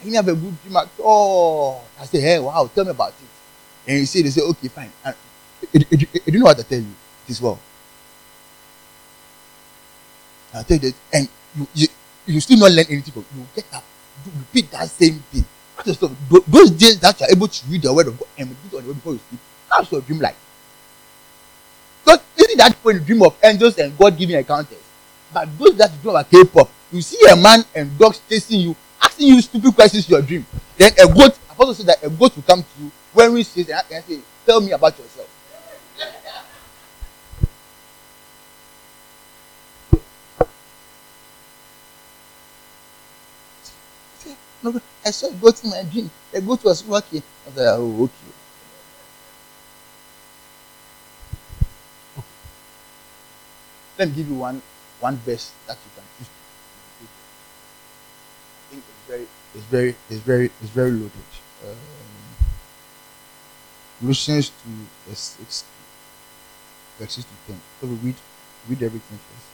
I 0.00 0.04
didn't 0.04 0.16
have 0.16 0.28
a 0.28 0.34
good 0.34 0.62
dream 0.62 0.76
at 0.76 0.88
all. 0.98 1.84
I 2.00 2.06
say, 2.06 2.20
hey, 2.20 2.38
wow, 2.38 2.70
tell 2.74 2.84
me 2.84 2.90
about 2.90 3.10
it. 3.10 3.37
And 3.86 3.98
you 4.00 4.06
say, 4.06 4.22
they 4.22 4.30
say, 4.30 4.42
okay, 4.42 4.68
fine. 4.68 4.92
You, 5.72 6.06
you 6.26 6.38
know 6.38 6.46
what 6.46 6.58
I 6.58 6.62
tell 6.62 6.78
you? 6.78 6.94
It 7.26 7.30
is 7.30 7.42
well. 7.42 7.58
I 10.54 10.62
tell 10.62 10.76
you 10.76 10.90
that, 10.90 10.94
and 11.12 11.28
you, 11.56 11.66
you, 11.74 11.88
you 12.26 12.40
still 12.40 12.58
not 12.58 12.70
learn 12.70 12.86
anything 12.88 13.12
from 13.12 13.24
you 13.36 13.46
get 13.54 13.66
up, 13.72 13.84
repeat 14.38 14.70
that 14.70 14.88
same 14.88 15.20
thing. 15.30 15.44
Yourself, 15.84 16.12
those 16.28 16.70
days 16.70 16.98
that 17.00 17.18
you 17.20 17.26
are 17.26 17.30
able 17.30 17.48
to 17.48 17.66
read 17.68 17.82
the 17.82 17.92
word 17.92 18.08
of 18.08 18.18
God 18.18 18.28
and 18.36 18.48
meditate 18.48 18.74
on 18.78 18.82
the 18.82 18.88
word 18.88 18.94
before 18.94 19.12
you 19.12 19.20
sleep, 19.28 19.40
that's 19.70 19.92
your 19.92 20.00
dream 20.00 20.18
like? 20.20 20.34
Because 22.04 22.20
isn't 22.36 22.58
that 22.58 22.74
when 22.82 22.96
you 22.96 23.02
dream 23.02 23.22
of 23.22 23.36
angels 23.42 23.78
and 23.78 23.96
God 23.96 24.16
giving 24.18 24.36
encounters? 24.36 24.78
But 25.32 25.56
those 25.58 25.76
that 25.76 25.92
dream 26.02 26.10
about 26.10 26.30
K-pop, 26.30 26.70
you 26.90 27.00
see 27.02 27.20
a 27.30 27.36
man 27.36 27.64
and 27.74 27.96
dogs 27.98 28.20
chasing 28.28 28.60
you, 28.60 28.76
asking 29.00 29.28
you 29.28 29.40
stupid 29.40 29.74
questions 29.74 30.06
in 30.08 30.12
your 30.12 30.22
dream. 30.22 30.46
Then 30.76 30.92
a 30.98 31.06
goat, 31.06 31.38
apostle 31.50 31.74
said 31.74 31.86
that 31.86 32.02
a 32.02 32.10
goat 32.10 32.34
will 32.34 32.42
come 32.42 32.62
to 32.62 32.82
you 32.82 32.90
wearing 33.18 33.42
says 33.42 33.68
and 33.68 33.84
and 33.90 34.04
say, 34.04 34.20
Tell 34.46 34.60
me 34.60 34.70
about 34.70 34.96
yourself. 34.96 35.28
I 45.04 45.10
saw 45.10 45.30
goat 45.30 45.64
in 45.64 45.70
my 45.70 45.82
dream. 45.84 46.10
The 46.32 46.40
goat 46.40 46.62
was 46.64 46.84
walking. 46.84 47.22
I 47.46 47.48
was 47.48 47.56
like, 47.56 47.66
Oh, 47.66 48.04
okay. 48.04 48.32
Let 53.98 54.08
me 54.08 54.14
give 54.14 54.28
you 54.28 54.34
one 54.36 54.62
one 55.00 55.16
verse 55.26 55.50
that 55.66 55.76
you 55.76 55.90
can 55.96 56.04
to 56.04 56.22
on. 56.22 57.08
I 58.62 58.70
think 58.70 58.84
it's 58.86 59.08
very 59.08 59.26
it's 59.54 59.64
very 59.64 59.96
it's 60.10 60.20
very 60.20 60.46
it's 60.62 60.70
very 60.70 60.90
loaded. 60.92 61.30
Um, 61.66 61.87
Colossians 64.00 64.50
2 64.50 64.70
verse 65.08 65.36
6 65.38 65.64
verse 66.98 67.12
6 67.12 67.26
to 67.26 67.52
10. 67.52 67.60
So 67.80 67.86
we 67.86 67.94
read 67.96 68.14
read 68.68 68.82
everything 68.82 69.18
first. 69.18 69.48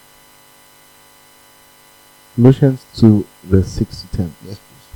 Colossians 2.36 2.84
2, 2.96 3.26
verse 3.44 3.68
6 3.68 4.02
to 4.02 4.16
10. 4.16 4.34
Yes, 4.44 4.58
please. 4.58 4.88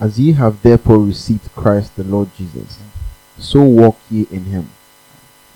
As 0.00 0.20
ye 0.20 0.32
have 0.32 0.62
therefore 0.62 0.98
received 0.98 1.52
Christ 1.56 1.96
the 1.96 2.04
Lord 2.04 2.28
Jesus, 2.36 2.78
so 3.38 3.62
walk 3.62 3.96
ye 4.10 4.26
in 4.30 4.44
him, 4.44 4.70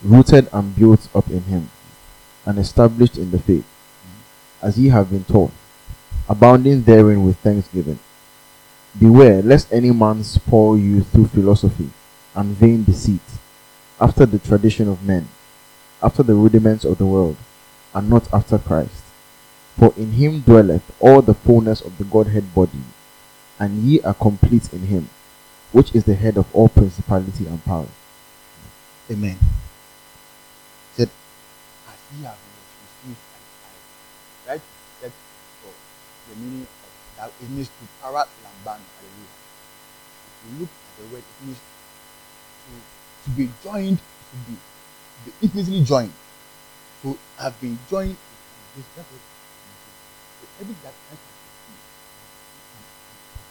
rooted 0.03 0.48
and 0.53 0.74
built 0.74 1.09
up 1.14 1.30
in 1.30 1.42
him, 1.44 1.70
and 2.44 2.59
established 2.59 3.16
in 3.16 3.30
the 3.30 3.38
faith, 3.38 3.66
as 4.61 4.78
ye 4.78 4.88
have 4.88 5.11
been 5.11 5.24
taught, 5.24 5.53
abounding 6.28 6.82
therein 6.82 7.24
with 7.24 7.36
thanksgiving. 7.38 8.00
Beware 8.98 9.42
lest 9.42 9.72
any 9.72 9.90
man 9.92 10.24
spoil 10.24 10.76
you 10.76 11.03
through 11.03 11.26
philosophy 11.28 11.90
and 12.35 12.57
vain 12.57 12.85
deceit, 12.85 13.20
after 14.01 14.26
the 14.26 14.39
tradition 14.39 14.89
of 14.89 15.03
men, 15.05 15.28
after 16.03 16.22
the 16.22 16.35
rudiments 16.35 16.85
of 16.85 16.99
the 16.99 17.07
world, 17.07 17.37
and 17.95 18.09
not 18.09 18.33
after 18.33 18.59
Christ. 18.59 19.03
For 19.78 19.95
in 19.97 20.12
him 20.12 20.41
dwelleth 20.41 20.95
all 21.01 21.22
the 21.22 21.35
fullness 21.35 21.80
of 21.80 21.99
the 21.99 22.05
Godhead 22.05 22.55
bodily 22.55 22.85
and 23.62 23.85
ye 23.85 24.01
are 24.03 24.14
complete 24.14 24.72
in 24.72 24.80
him, 24.91 25.09
which 25.70 25.95
is 25.95 26.03
the 26.03 26.14
head 26.14 26.37
of 26.37 26.53
all 26.53 26.68
principality 26.68 27.47
and 27.47 27.64
power. 27.64 27.87
Amen. 29.09 29.39
Said, 30.97 31.09
as 31.87 32.01
ye 32.11 32.24
have 32.24 32.35
received 32.35 33.22
Christ. 33.30 34.49
Right? 34.49 34.62
That 35.01 35.12
for 35.62 35.70
the 36.28 36.41
meaning 36.41 36.66
of 36.66 36.91
that 37.16 37.30
it 37.41 37.51
means 37.51 37.68
to 37.68 37.87
para 38.03 38.26
lambano. 38.43 38.83
Hallelujah. 38.99 39.39
If 40.26 40.43
you 40.43 40.59
look 40.59 40.70
at 40.74 40.93
the 40.99 41.14
word, 41.14 41.22
it 41.22 41.47
means 41.47 41.61
to, 43.24 43.30
be 43.30 43.50
joined, 43.62 43.98
to 43.98 44.36
be, 44.50 44.56
to 45.24 45.30
be 45.30 45.32
intimately 45.46 45.84
joined. 45.84 46.12
To 47.02 47.18
have 47.38 47.60
been 47.60 47.78
joined 47.90 48.16
this. 48.76 48.84
That's 48.96 49.08
what 49.08 49.20
it 50.60 50.66
means. 50.68 50.74
So 50.74 50.74
that 50.84 50.94
received, 51.10 51.18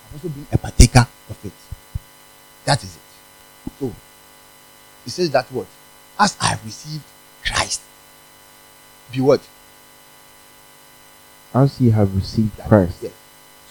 have 0.04 0.14
also 0.14 0.30
been 0.30 0.48
a 0.52 0.58
partaker 0.58 1.08
of 1.30 1.46
it. 1.46 1.54
That 2.66 2.84
is 2.84 2.96
it. 2.96 3.02
So 3.80 3.94
he 5.06 5.10
says 5.10 5.30
that 5.32 5.46
what? 5.52 5.68
As 6.20 6.38
I 6.40 6.46
have 6.48 6.66
received 6.66 7.04
Christ, 7.46 7.82
be 9.12 9.20
what? 9.22 9.42
As 11.54 11.80
ye 11.82 11.90
have 11.90 12.16
received 12.16 12.56
That- 12.58 12.68
Christ, 12.70 12.98
Yes. 13.02 13.12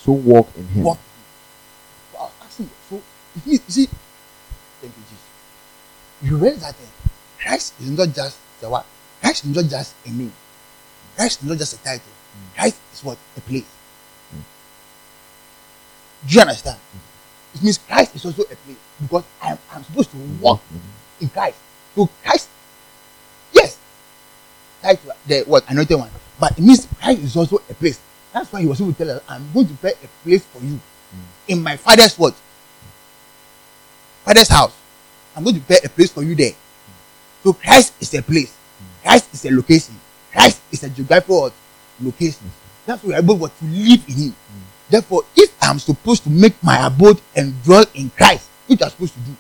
so 0.04 0.12
walk 0.12 0.48
in 0.56 0.66
him. 0.68 0.84
Walk. 0.84 0.98
I 2.18 2.22
was 2.24 2.32
asking, 2.44 2.70
so 2.90 3.00
you 3.46 3.58
see, 3.68 3.86
thank 4.80 4.94
you, 4.96 5.02
Jesus. 5.08 5.24
You 6.22 6.36
realize 6.36 6.60
that 6.60 6.74
eh, 6.74 7.08
Christ 7.40 7.74
is 7.80 7.90
not 7.90 8.14
just 8.14 8.38
the 8.60 8.68
what? 8.68 8.84
Christ 9.20 9.44
is 9.44 9.56
not 9.56 9.64
just 9.64 9.94
a 10.04 10.10
name. 10.10 10.32
Christ 11.16 11.42
is 11.42 11.48
not 11.48 11.58
just 11.58 11.74
a 11.74 11.78
title. 11.82 12.04
Mm. 12.04 12.54
Christ 12.54 12.76
is 12.92 13.04
what? 13.04 13.18
A 13.36 13.40
place. 13.40 13.64
Do 16.26 16.34
you 16.34 16.40
understand? 16.40 16.78
Mm. 16.78 17.54
It 17.54 17.62
means 17.62 17.78
Christ 17.78 18.14
is 18.14 18.24
also 18.24 18.42
a 18.42 18.56
place 18.56 18.76
because 19.00 19.24
I'm, 19.42 19.58
I'm 19.72 19.84
supposed 19.84 20.10
to 20.10 20.16
walk 20.40 20.60
mm-hmm. 20.60 21.24
in 21.24 21.28
Christ. 21.30 21.58
So 21.96 22.08
Christ, 22.22 22.48
yes, 23.52 23.78
title 24.82 25.12
the 25.26 25.42
what 25.46 25.68
anointed 25.68 25.98
one, 25.98 26.10
but 26.38 26.56
it 26.56 26.62
means 26.62 26.86
Christ 27.00 27.22
is 27.22 27.36
also 27.36 27.56
a 27.68 27.74
place. 27.74 27.98
That's 28.32 28.52
why 28.52 28.60
he 28.60 28.66
was 28.66 28.80
able 28.80 28.92
to 28.92 28.98
tell 28.98 29.16
us, 29.16 29.22
I'm 29.28 29.50
going 29.52 29.66
to 29.66 29.74
prepare 29.74 29.98
a 30.04 30.08
place 30.22 30.44
for 30.44 30.62
you 30.62 30.74
mm. 30.74 31.24
in 31.48 31.62
my 31.62 31.76
father's 31.76 32.16
what? 32.16 32.34
Father's 34.24 34.48
house. 34.48 34.79
I'm 35.36 35.44
going 35.44 35.54
to 35.56 35.60
prepare 35.60 35.80
a 35.84 35.88
place 35.88 36.10
for 36.10 36.22
you 36.22 36.34
there. 36.34 36.52
So 37.42 37.52
Christ 37.52 37.94
is 38.00 38.12
a 38.14 38.22
place. 38.22 38.54
Christ 39.02 39.32
is 39.32 39.44
a 39.46 39.50
location. 39.50 39.94
Christ 40.32 40.60
is 40.70 40.82
a 40.84 40.88
geographical 40.90 41.52
location. 42.00 42.50
That's 42.86 43.02
why 43.02 43.10
we're 43.10 43.18
able 43.18 43.48
to 43.48 43.64
live 43.64 44.02
in 44.08 44.14
Him. 44.14 44.34
Therefore, 44.88 45.22
if 45.36 45.54
I'm 45.62 45.78
supposed 45.78 46.24
to 46.24 46.30
make 46.30 46.60
my 46.62 46.86
abode 46.86 47.20
and 47.36 47.54
dwell 47.62 47.84
in 47.94 48.10
Christ, 48.10 48.48
which 48.66 48.82
I'm 48.82 48.90
supposed 48.90 49.14
to 49.14 49.20
do, 49.20 49.36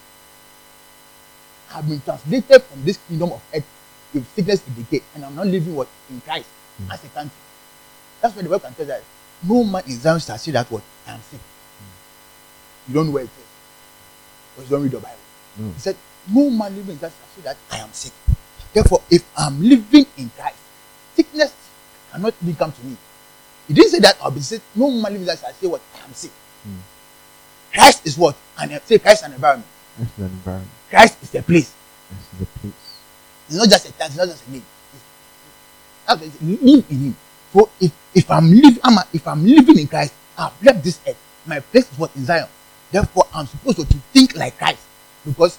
I've 1.74 1.88
been 1.88 2.00
translated 2.00 2.62
from 2.62 2.84
this 2.84 2.98
kingdom 3.08 3.32
of 3.32 3.42
earth 3.54 3.66
with 4.14 4.26
sickness 4.34 4.62
and 4.66 4.76
decay, 4.76 5.02
and 5.14 5.24
I'm 5.24 5.34
not 5.34 5.46
living 5.46 5.74
what 5.74 5.88
in 6.08 6.20
Christ 6.20 6.48
mm. 6.82 6.92
as 6.92 7.04
a 7.04 7.08
country. 7.08 7.36
That's 8.20 8.34
why 8.34 8.42
the 8.42 8.48
Bible 8.48 8.60
can 8.60 8.74
tell 8.74 8.86
that 8.86 9.02
no 9.42 9.64
man 9.64 9.82
in 9.86 9.98
Zion 9.98 10.20
shall 10.20 10.38
say 10.38 10.50
that 10.52 10.70
what 10.70 10.82
I 11.06 11.12
am 11.12 11.20
sick. 11.22 11.40
Mm. 11.40 12.88
You 12.88 12.94
don't 12.94 13.06
know 13.06 13.12
where 13.12 13.24
it 13.24 13.30
is. 13.30 13.46
Because 14.56 14.70
you 14.70 14.76
don't 14.76 14.82
read 14.82 14.92
the 14.92 14.98
Bible. 14.98 15.16
Mm. 15.58 15.74
He 15.74 15.80
said, 15.80 15.96
No 16.28 16.50
man 16.50 16.74
living 16.76 16.92
in 16.92 16.98
shall 16.98 17.10
say 17.10 17.42
that 17.42 17.56
I 17.70 17.78
am 17.78 17.92
sick. 17.92 18.12
Therefore, 18.72 19.02
if 19.10 19.24
I'm 19.36 19.60
living 19.62 20.06
in 20.16 20.30
Christ, 20.36 20.56
sickness 21.14 21.52
cannot 22.12 22.34
even 22.42 22.54
come 22.56 22.72
to 22.72 22.86
me. 22.86 22.96
He 23.68 23.74
didn't 23.74 23.90
say 23.90 23.98
that 24.00 24.16
I'll 24.22 24.30
be 24.30 24.40
sick. 24.40 24.62
No 24.74 24.90
man 24.90 25.12
living 25.12 25.22
in 25.22 25.26
Zion 25.26 25.38
shall 25.38 25.52
say 25.54 25.66
what 25.66 25.80
I 25.94 26.04
am 26.04 26.14
sick. 26.14 26.30
Mm. 26.66 26.78
Christ 27.72 28.06
is 28.06 28.18
what? 28.18 28.36
And 28.58 28.80
say 28.84 28.98
Christ 28.98 29.24
an 29.24 29.32
environment. 29.32 29.66
Christ 29.96 30.18
an 30.18 30.24
environment. 30.24 30.70
Christ 30.88 31.22
is 31.22 31.30
the 31.30 31.42
place. 31.42 31.74
Christ 32.08 32.32
is 32.32 32.38
the 32.40 32.46
place. 32.60 32.72
It's 33.48 33.56
not 33.58 33.68
just 33.68 33.88
a 33.88 33.92
title, 33.92 34.06
it's 34.06 34.16
not 34.16 34.28
just 34.28 34.46
a 34.46 34.50
name. 34.52 34.62
It's, 34.94 36.22
it's, 36.22 36.42
live 36.42 36.90
in 36.90 36.98
Him. 36.98 37.16
So 37.52 37.68
if, 37.80 37.92
if 38.14 38.30
I'm 38.30 38.50
living, 38.50 38.78
I'm 38.84 38.98
a, 38.98 39.04
if 39.12 39.26
I'm 39.26 39.44
living 39.44 39.78
in 39.78 39.86
Christ, 39.88 40.14
I've 40.38 40.62
left 40.62 40.84
this 40.84 41.00
earth. 41.06 41.18
My 41.46 41.58
place 41.60 41.90
is 41.90 41.98
what 41.98 42.14
in 42.14 42.24
Zion. 42.24 42.46
Therefore, 42.92 43.26
I'm 43.34 43.46
supposed 43.46 43.78
to 43.78 43.84
think 44.12 44.36
like 44.36 44.56
Christ 44.58 44.80
because 45.24 45.58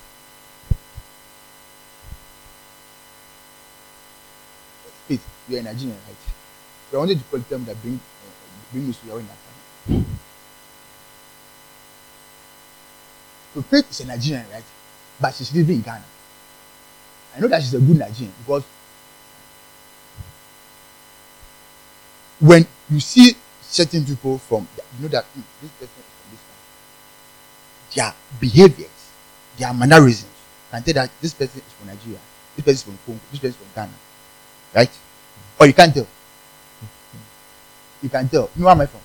faith, 5.07 5.25
you 5.49 5.57
are 5.57 5.59
a 5.59 5.63
Nigerian, 5.63 5.97
right? 6.07 6.15
I 6.93 6.97
wanted 6.97 7.19
to 7.19 7.23
call 7.25 7.39
them 7.39 7.65
that 7.65 7.81
bring 7.81 7.95
uh, 7.95 8.29
bring 8.71 8.87
me 8.87 8.93
to 8.93 9.07
your 9.07 9.15
own 9.17 9.27
family. 9.87 10.05
So 13.53 13.61
faith 13.61 13.89
is 13.89 13.99
a 14.01 14.05
Nigerian, 14.07 14.45
right? 14.51 14.63
But 15.19 15.33
she's 15.35 15.53
living 15.53 15.77
in 15.77 15.81
Ghana. 15.81 16.03
I 17.35 17.39
know 17.39 17.47
that 17.47 17.61
she's 17.61 17.73
a 17.73 17.79
good 17.79 17.97
Nigerian 17.97 18.33
because 18.39 18.63
when 22.39 22.65
you 22.89 22.99
see 22.99 23.35
certain 23.61 24.03
people 24.03 24.37
from 24.37 24.67
you 24.97 25.03
know 25.03 25.07
that 25.09 25.25
mm, 25.25 25.43
this 25.61 25.71
person 25.71 26.03
is 26.03 26.11
from 26.17 26.31
this 26.31 26.41
country, 27.95 28.83
their 28.83 28.90
behaviors, 29.61 29.61
their 29.61 29.73
mannerisms 29.73 30.31
can 30.71 30.83
tell 30.83 30.93
that 30.93 31.09
this 31.21 31.33
person 31.33 31.61
is 31.65 31.73
from 31.73 31.87
Nigeria, 31.87 32.19
this 32.55 32.65
person 32.65 32.73
is 32.73 32.83
from 32.83 32.97
Congo, 33.05 33.21
this 33.31 33.39
person 33.39 33.49
is 33.49 33.55
from 33.55 33.67
Ghana, 33.75 33.93
right? 34.75 34.91
Or 35.59 35.67
you 35.67 35.73
can't 35.73 35.93
tell. 35.93 36.07
You 38.01 38.09
can 38.09 38.27
tell. 38.29 38.49
You 38.55 38.61
know 38.61 38.65
where 38.65 38.71
am 38.75 38.81
I 38.81 38.85
from? 38.87 39.01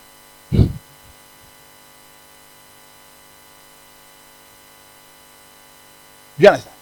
Do 6.39 6.43
you 6.43 6.49
understand? 6.49 6.77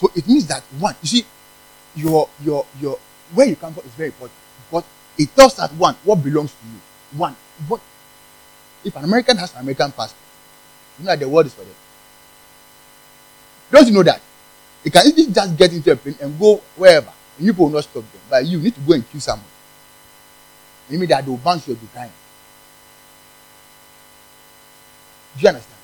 So 0.00 0.10
it 0.14 0.26
means 0.26 0.46
that 0.46 0.62
one, 0.78 0.94
you 1.02 1.08
see, 1.08 1.24
your 1.96 2.28
your 2.42 2.64
your 2.80 2.98
where 3.34 3.46
you 3.46 3.56
come 3.56 3.74
from 3.74 3.84
is 3.84 3.92
very 3.92 4.08
important 4.08 4.38
because 4.70 4.84
it 5.18 5.34
tells 5.34 5.56
that 5.56 5.72
one 5.74 5.94
what 6.04 6.22
belongs 6.22 6.52
to 6.52 6.66
you. 6.66 7.18
One, 7.18 7.34
what 7.66 7.80
if 8.84 8.94
an 8.96 9.04
American 9.04 9.36
has 9.36 9.52
an 9.54 9.62
American 9.62 9.90
passport, 9.92 10.22
you 10.98 11.04
know 11.04 11.10
that 11.10 11.18
the 11.18 11.28
world 11.28 11.46
is 11.46 11.54
for 11.54 11.62
them. 11.62 11.74
Don't 13.70 13.86
you 13.86 13.92
know 13.92 14.02
that? 14.02 14.20
You 14.84 14.90
can 14.90 15.06
easily 15.06 15.32
just 15.32 15.56
get 15.56 15.72
into 15.72 15.92
a 15.92 15.96
plane 15.96 16.16
and 16.20 16.38
go 16.38 16.60
wherever, 16.76 17.12
and 17.36 17.46
you 17.46 17.52
will 17.52 17.68
not 17.68 17.84
stop 17.84 18.02
them. 18.02 18.20
But 18.30 18.46
you 18.46 18.58
need 18.58 18.74
to 18.74 18.80
go 18.80 18.94
and 18.94 19.10
kill 19.10 19.20
someone. 19.20 19.44
You 20.88 20.98
mean 20.98 21.08
that 21.10 21.24
they 21.24 21.30
will 21.30 21.38
bounce 21.38 21.68
you 21.68 21.76
time. 21.94 22.10
Do 25.36 25.42
you 25.42 25.48
understand? 25.48 25.78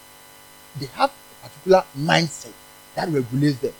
They 0.81 0.87
have 0.87 1.11
a 1.11 1.49
particular 1.49 1.85
mindset 1.99 2.53
that 2.95 3.09
regulates 3.09 3.59
them. 3.59 3.73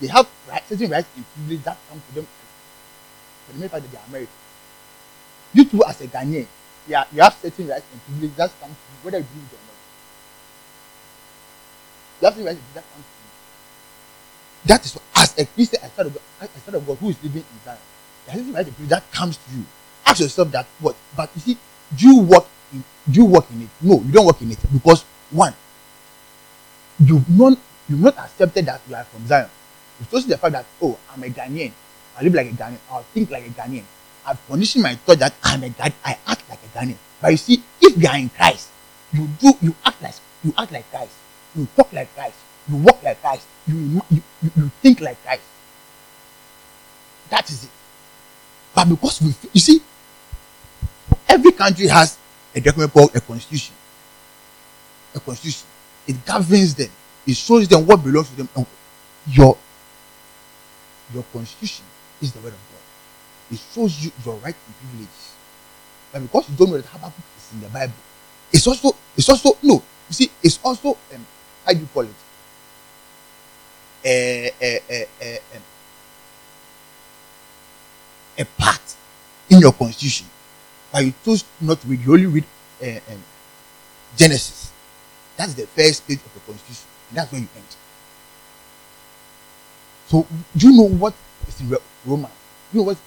They 0.00 0.06
have 0.08 0.26
right, 0.48 0.66
certain 0.68 0.90
rights 0.90 1.08
and 1.14 1.24
privileges 1.34 1.64
that 1.64 1.76
come 1.88 2.02
to 2.08 2.14
them 2.14 2.26
for 3.46 3.52
the 3.52 3.58
mere 3.58 3.68
fact 3.68 3.82
that 3.84 3.92
they 3.92 3.98
are 3.98 4.06
American. 4.08 4.34
You 5.52 5.64
too, 5.64 5.84
as 5.86 6.00
a 6.00 6.06
Ghanaian, 6.08 6.46
yeah, 6.88 7.04
you 7.12 7.20
have 7.22 7.34
certain 7.34 7.68
rights 7.68 7.84
and 7.92 8.02
privileges 8.04 8.36
that 8.36 8.50
come 8.60 8.70
to 8.70 8.74
you, 8.74 9.04
whether 9.04 9.18
you 9.18 9.24
believe 9.24 9.46
it 9.52 9.54
or 9.54 9.62
not. 9.62 9.78
You 12.20 12.24
have 12.26 12.34
certain 12.34 12.46
rights 12.46 12.60
that 12.74 12.84
come 12.92 13.02
to 13.02 13.08
you. 13.08 13.21
That 14.64 14.84
is 14.84 14.94
what, 14.94 15.02
as 15.16 15.38
a 15.38 15.46
Christian, 15.46 15.80
as 15.82 15.90
a 15.90 15.96
child 16.00 16.74
of 16.74 16.86
God, 16.86 16.98
who 16.98 17.08
is 17.10 17.22
living 17.22 17.42
in 17.42 17.64
Zion, 17.64 17.78
there 18.26 18.54
rights 18.54 18.70
and 18.78 18.88
that 18.88 19.10
comes 19.12 19.36
to 19.36 19.56
you. 19.56 19.64
Ask 20.06 20.20
yourself 20.20 20.50
that 20.52 20.66
what? 20.80 20.94
But 21.16 21.30
you 21.34 21.40
see, 21.40 21.58
do 21.96 22.06
you 22.06 22.20
work 22.22 22.46
in 22.72 22.84
do 23.10 23.20
you 23.20 23.26
work 23.26 23.46
in 23.50 23.62
it? 23.62 23.68
No, 23.80 24.00
you 24.00 24.12
don't 24.12 24.26
work 24.26 24.40
in 24.42 24.50
it 24.52 24.58
because 24.72 25.02
one, 25.30 25.54
you've 27.00 27.28
not 27.28 27.58
you've 27.88 28.00
not 28.00 28.16
accepted 28.18 28.66
that 28.66 28.80
you 28.88 28.94
are 28.94 29.04
from 29.04 29.26
Zion. 29.26 29.48
You've 29.98 30.10
chosen 30.10 30.30
the 30.30 30.38
fact 30.38 30.52
that 30.52 30.66
oh, 30.80 30.98
I'm 31.12 31.22
a 31.22 31.26
Ghanaian. 31.26 31.72
I 32.16 32.22
live 32.22 32.34
like 32.34 32.46
a 32.46 32.54
Ghanaian. 32.54 32.78
I 32.90 33.02
think 33.14 33.30
like 33.30 33.46
a 33.46 33.50
Ghanaian. 33.50 33.84
I've 34.24 34.38
conditioned 34.46 34.84
my 34.84 34.94
thought 34.94 35.18
that 35.18 35.34
I'm 35.42 35.62
a 35.64 35.68
Ghanaian. 35.68 35.94
I 36.04 36.18
act 36.26 36.48
like 36.48 36.60
a 36.62 36.78
Ghanaian. 36.78 36.96
But 37.20 37.32
you 37.32 37.36
see, 37.36 37.62
if 37.80 37.96
you 38.00 38.08
are 38.08 38.18
in 38.18 38.28
Christ, 38.28 38.68
you 39.12 39.26
do 39.40 39.52
you 39.60 39.74
act 39.84 40.00
like 40.02 40.14
you 40.44 40.54
act 40.56 40.70
like 40.72 40.88
Christ. 40.90 41.12
You 41.56 41.66
talk 41.76 41.92
like 41.92 42.14
Christ. 42.14 42.36
You 42.68 42.76
walk 42.76 43.02
like 43.02 43.20
Christ. 43.20 43.46
You 43.66 44.02
you, 44.10 44.22
you, 44.42 44.70
think 44.82 45.00
like 45.00 45.22
Christ. 45.24 45.42
That 47.30 47.48
is 47.50 47.64
it. 47.64 47.70
But 48.74 48.88
because 48.88 49.20
we, 49.20 49.34
you 49.52 49.60
see, 49.60 49.80
every 51.28 51.52
country 51.52 51.86
has 51.88 52.18
a 52.54 52.60
document 52.60 52.92
called 52.92 53.14
a 53.14 53.20
constitution. 53.20 53.74
A 55.14 55.20
constitution. 55.20 55.66
It 56.06 56.24
governs 56.24 56.74
them. 56.74 56.90
It 57.26 57.36
shows 57.36 57.68
them 57.68 57.86
what 57.86 58.02
belongs 58.02 58.28
to 58.30 58.36
them. 58.36 58.48
And 58.56 58.66
your 59.28 59.56
your 61.12 61.24
constitution 61.32 61.84
is 62.20 62.32
the 62.32 62.40
word 62.40 62.52
of 62.54 62.58
God. 62.70 63.54
It 63.54 63.60
shows 63.74 64.04
you 64.04 64.10
your 64.24 64.34
right 64.36 64.54
and 64.54 64.74
privileges. 64.80 65.34
But 66.12 66.22
because 66.22 66.48
you 66.50 66.56
don't 66.56 66.70
know 66.70 66.76
that 66.76 66.86
Habakkuk 66.86 67.24
is 67.36 67.52
in 67.54 67.60
the 67.60 67.68
Bible, 67.68 67.94
it's 68.52 68.66
also 68.66 68.96
it's 69.16 69.28
also 69.28 69.56
no. 69.62 69.82
You 70.08 70.14
see, 70.14 70.30
it's 70.42 70.58
also 70.64 70.90
um, 71.14 71.26
how 71.64 71.72
do 71.72 71.80
you 71.80 71.88
call 71.92 72.02
it? 72.02 72.21
A, 74.04 74.50
a, 74.60 74.80
a, 74.90 75.06
a, 75.22 75.38
a 78.38 78.44
part 78.58 78.80
in 79.48 79.60
your 79.60 79.72
constitution, 79.72 80.26
but 80.92 81.04
you 81.04 81.12
chose 81.24 81.44
not 81.60 81.80
to 81.80 81.86
read. 81.88 82.00
You 82.00 82.12
only 82.14 82.26
read 82.26 82.44
uh, 82.82 83.12
um, 83.12 83.22
Genesis. 84.16 84.72
That's 85.36 85.54
the 85.54 85.66
first 85.66 86.06
page 86.06 86.18
of 86.18 86.34
the 86.34 86.40
constitution, 86.40 86.86
that's 87.12 87.30
where 87.32 87.40
you 87.40 87.48
end. 87.56 87.64
So, 90.08 90.26
do 90.56 90.68
you 90.70 90.76
know 90.76 90.88
what 90.88 91.14
is 91.48 91.60
in 91.60 91.74
Romans? 92.04 92.34
You 92.72 92.80
know 92.80 92.84
what 92.84 92.96
is 92.96 93.02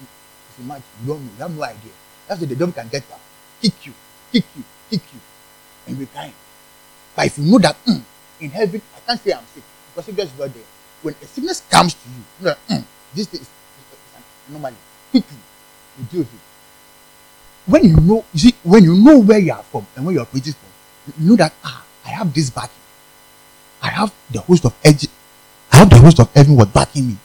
in 0.59 0.67
March? 0.67 0.81
You 1.01 1.07
don't 1.07 1.21
know. 1.21 1.31
You 1.37 1.41
have 1.43 1.55
no 1.55 1.63
idea. 1.63 1.91
That's 2.27 2.41
why 2.41 2.47
the 2.47 2.55
devil 2.55 2.73
can 2.73 2.87
get 2.87 3.03
up, 3.11 3.19
kick 3.61 3.85
you, 3.85 3.93
kick 4.31 4.45
you, 4.55 4.63
kick 4.89 5.01
you, 5.13 5.19
and 5.87 5.99
be 5.99 6.05
kind. 6.07 6.33
But 7.15 7.27
if 7.27 7.37
you 7.37 7.45
know 7.45 7.59
that 7.59 7.75
mm, 7.85 8.01
in 8.39 8.49
heaven, 8.49 8.81
I 8.95 8.99
can't 9.05 9.21
say 9.21 9.33
I'm 9.33 9.45
sick 9.53 9.63
because 9.93 10.05
sickness 10.05 10.33
is 10.33 10.39
not 10.39 10.53
there. 10.53 10.63
When 11.05 11.13
a 11.21 11.25
sickness 11.25 11.61
comes 11.69 11.93
to 11.93 12.09
you, 12.09 12.23
you 12.39 12.45
know, 12.45 12.55
mm, 12.67 12.83
this 13.13 13.27
is, 13.33 13.41
is, 13.41 13.45
is. 13.45 14.73
Quickly, 15.11 15.37
you 15.99 16.05
deal 16.09 16.19
with 16.21 16.33
it. 16.33 16.39
When 17.67 17.83
you 17.83 17.95
know, 17.97 18.25
you 18.33 18.39
see, 18.39 18.55
when 18.63 18.83
you 18.83 18.95
know 18.95 19.19
where 19.19 19.37
you 19.37 19.53
are 19.53 19.61
from 19.61 19.85
and 19.95 20.03
where 20.03 20.13
you 20.13 20.19
are 20.19 20.23
operating 20.23 20.53
from, 20.53 21.13
you 21.21 21.29
know 21.29 21.35
that 21.35 21.53
ah, 21.63 21.85
I 22.03 22.09
have 22.09 22.33
this 22.33 22.49
backing. 22.49 22.81
I 23.83 23.89
have 23.89 24.11
the 24.31 24.41
host 24.41 24.65
of 24.65 24.73
edge 24.83 25.05
I 25.75 25.79
have 25.79 25.89
the 25.89 25.97
host 25.97 26.19
of 26.19 26.31
heaven 26.33 26.55
was 26.55 26.67
backing 26.67 27.05
me. 27.09 27.17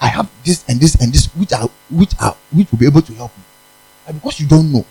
I 0.00 0.06
have 0.06 0.30
this 0.44 0.64
and 0.68 0.78
this 0.78 0.94
and 0.94 1.12
this, 1.12 1.26
which 1.34 1.52
are 1.52 1.68
which 1.90 2.12
are 2.20 2.36
which 2.52 2.70
will 2.70 2.78
be 2.78 2.86
able 2.86 3.02
to 3.02 3.12
help 3.14 3.36
me. 3.36 3.42
But 4.06 4.14
because 4.14 4.38
you 4.38 4.46
don't 4.46 4.70
know, 4.72 4.86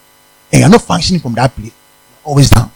and 0.52 0.60
you're 0.60 0.70
not 0.70 0.82
functioning 0.82 1.22
from 1.22 1.34
that 1.36 1.56
place, 1.56 1.72
you're 1.72 2.26
always 2.26 2.50
down. 2.50 2.70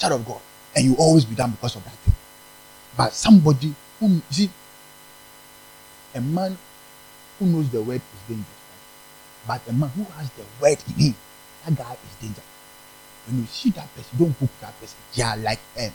Child 0.00 0.14
of 0.20 0.26
God, 0.26 0.40
and 0.74 0.84
you 0.84 0.96
always 0.96 1.24
be 1.24 1.36
down 1.36 1.52
because 1.52 1.76
of 1.76 1.84
that 1.84 1.94
thing. 2.02 2.15
But 2.96 3.12
somebody 3.12 3.74
who 4.00 4.20
see 4.30 4.50
a 6.14 6.20
man 6.20 6.56
who 7.38 7.46
knows 7.46 7.68
the 7.70 7.82
word 7.82 8.00
is 8.00 8.20
dangerous. 8.28 8.48
Right? 9.46 9.60
But 9.64 9.72
a 9.72 9.76
man 9.76 9.90
who 9.90 10.04
has 10.04 10.30
the 10.30 10.44
word 10.60 10.78
in 10.88 10.94
him, 10.94 11.14
that 11.64 11.76
guy 11.76 11.92
is 11.92 12.14
dangerous. 12.20 12.46
When 13.26 13.40
you 13.40 13.46
see 13.46 13.70
that 13.70 13.94
person, 13.94 14.18
don't 14.18 14.30
hook 14.32 14.50
that 14.60 14.78
person. 14.80 14.96
They 15.14 15.22
are 15.22 15.36
like 15.36 15.60
um, 15.78 15.90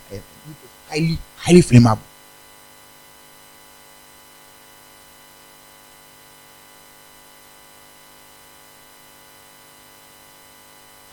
highly, 0.90 1.18
highly 1.38 1.62
flammable. 1.62 2.00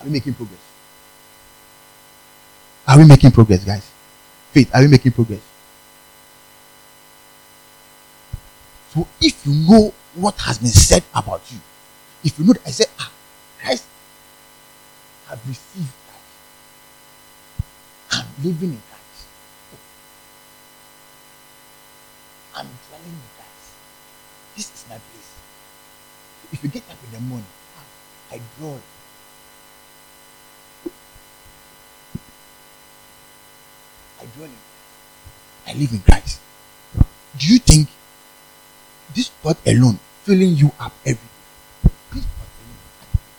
Are 0.01 0.05
we 0.05 0.11
making 0.11 0.35
progress? 0.35 0.61
Are 2.87 2.99
we 2.99 3.05
making 3.05 3.31
progress, 3.31 3.65
guys? 3.65 3.91
Faith, 4.53 4.71
are 4.75 4.81
we 4.81 4.89
making 4.89 5.13
progress? 5.13 5.41
If 9.21 9.45
you 9.47 9.53
know 9.69 9.93
what 10.15 10.35
has 10.41 10.59
been 10.59 10.69
said 10.69 11.05
about 11.15 11.43
you, 11.53 11.59
if 12.25 12.39
you 12.39 12.45
know 12.45 12.53
that 12.55 12.67
I 12.67 12.71
said, 12.71 12.89
ah, 12.99 13.11
Christ 13.61 13.85
have 15.29 15.41
received 15.47 15.93
Christ. 16.09 16.25
I'm 18.13 18.27
living 18.45 18.71
in 18.71 18.83
Christ. 18.89 19.27
I'm 22.57 22.67
dwelling 22.89 23.13
in 23.13 23.29
Christ. 23.37 23.71
This 24.57 24.67
is 24.75 24.85
my 24.89 24.97
place. 24.97 25.33
If 26.53 26.65
you 26.65 26.71
get 26.71 26.83
up 26.91 26.97
in 27.05 27.13
the 27.13 27.21
morning, 27.21 27.47
ah, 27.77 27.85
I 28.35 28.41
draw. 28.59 28.79
I 34.21 34.25
dwell 34.35 34.49
in 34.49 34.57
Christ. 34.57 35.69
I 35.69 35.73
live 35.75 35.93
in 35.93 36.01
Christ. 36.01 36.41
Do 37.39 37.47
you 37.47 37.59
think 37.59 37.89
this 39.15 39.29
thought 39.43 39.59
alone 39.67 39.99
filling 40.25 40.57
you 40.57 40.71
up 40.79 40.93
every 41.05 41.15
day? 41.15 41.93
This 42.13 42.25
thought 42.25 42.53
alone 42.61 42.81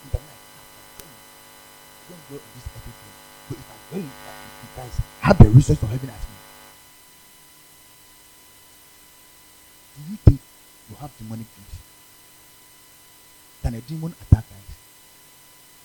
in 0.04 0.10
the 0.12 0.18
night, 0.18 0.44
don't 2.10 2.22
dwell 2.28 2.42
in 2.42 2.52
this 2.56 2.68
every 2.74 2.94
day. 2.94 3.14
But 3.50 3.58
if 3.58 3.68
I 3.70 3.76
dwell 3.90 4.04
in 4.04 4.10
Christ, 4.76 4.98
I 5.22 5.28
have 5.28 5.38
the 5.38 5.50
resource 5.50 5.82
of 5.84 5.90
heaven 5.90 6.10
as 6.10 6.24
me. 6.26 6.38
Do 9.96 10.00
you 10.12 10.18
think 10.26 10.40
you 10.90 10.96
have 10.98 11.12
demonic 11.18 11.48
dreams? 11.54 11.76
Can 13.62 13.74
a 13.76 13.82
demon 13.82 14.14
attack 14.22 14.46
Christ? 14.48 14.74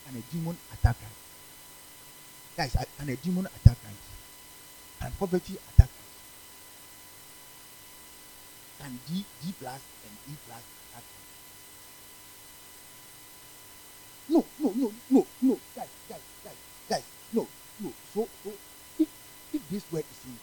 Can 0.07 0.15
a 0.17 0.23
demon 0.33 0.57
attack 0.73 0.97
Christ? 0.97 1.21
Guys, 2.57 2.87
can 2.97 3.09
a 3.09 3.17
demon 3.17 3.47
attack 3.47 3.77
Christ? 3.83 4.05
Can 5.01 5.13
poverty 5.19 5.55
attack 5.75 5.89
us? 5.89 6.04
Can 8.79 8.99
D, 9.09 9.25
D 9.43 9.55
plus 9.59 9.81
and 10.05 10.17
E 10.33 10.37
plus 10.47 10.65
us? 10.97 11.03
No, 14.29 14.45
no, 14.59 14.73
no, 14.75 14.93
no, 15.11 15.27
no, 15.43 15.59
guys, 15.77 15.89
guys, 16.09 16.21
guys, 16.45 16.57
guys, 16.89 17.05
no, 17.33 17.47
no. 17.81 17.93
So, 18.13 18.29
so 18.43 18.53
if, 18.99 19.09
if 19.53 19.69
this 19.71 19.85
word 19.93 20.05
is 20.11 20.25
in, 20.27 20.39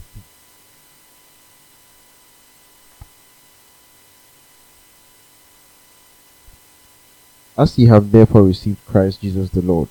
As 7.58 7.78
ye 7.78 7.86
have 7.86 8.10
therefore 8.10 8.42
received 8.44 8.84
Christ 8.86 9.20
Jesus 9.20 9.50
the 9.50 9.62
Lord, 9.62 9.88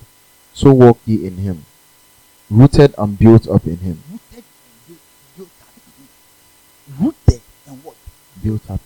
so 0.52 0.72
walk 0.72 0.98
ye 1.06 1.26
in 1.26 1.36
him, 1.36 1.64
rooted 2.50 2.94
and 2.98 3.18
built 3.18 3.48
up 3.48 3.66
in 3.66 3.78
him. 3.78 4.02
Rooted 4.10 4.44
and 4.66 4.86
built, 4.86 5.00
built 5.36 5.50
up. 5.62 5.68
Rooted 7.00 7.40
and 7.66 7.84
what? 7.84 7.96
Built 8.42 8.70
up. 8.70 8.79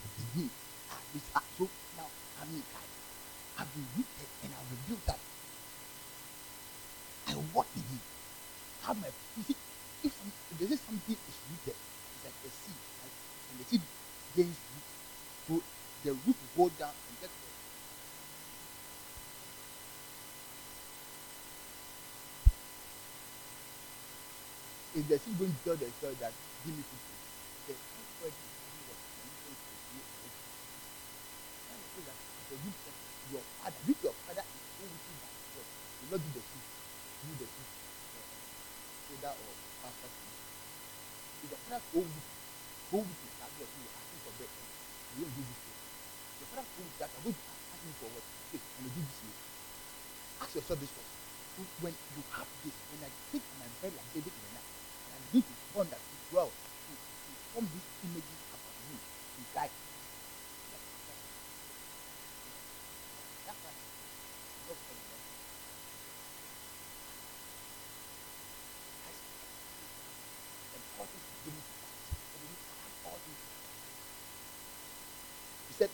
tell 25.65 25.77
themselves 25.77 26.21
that 26.21 26.33
give 26.65 26.77
me 26.77 26.83
50 26.83 27.14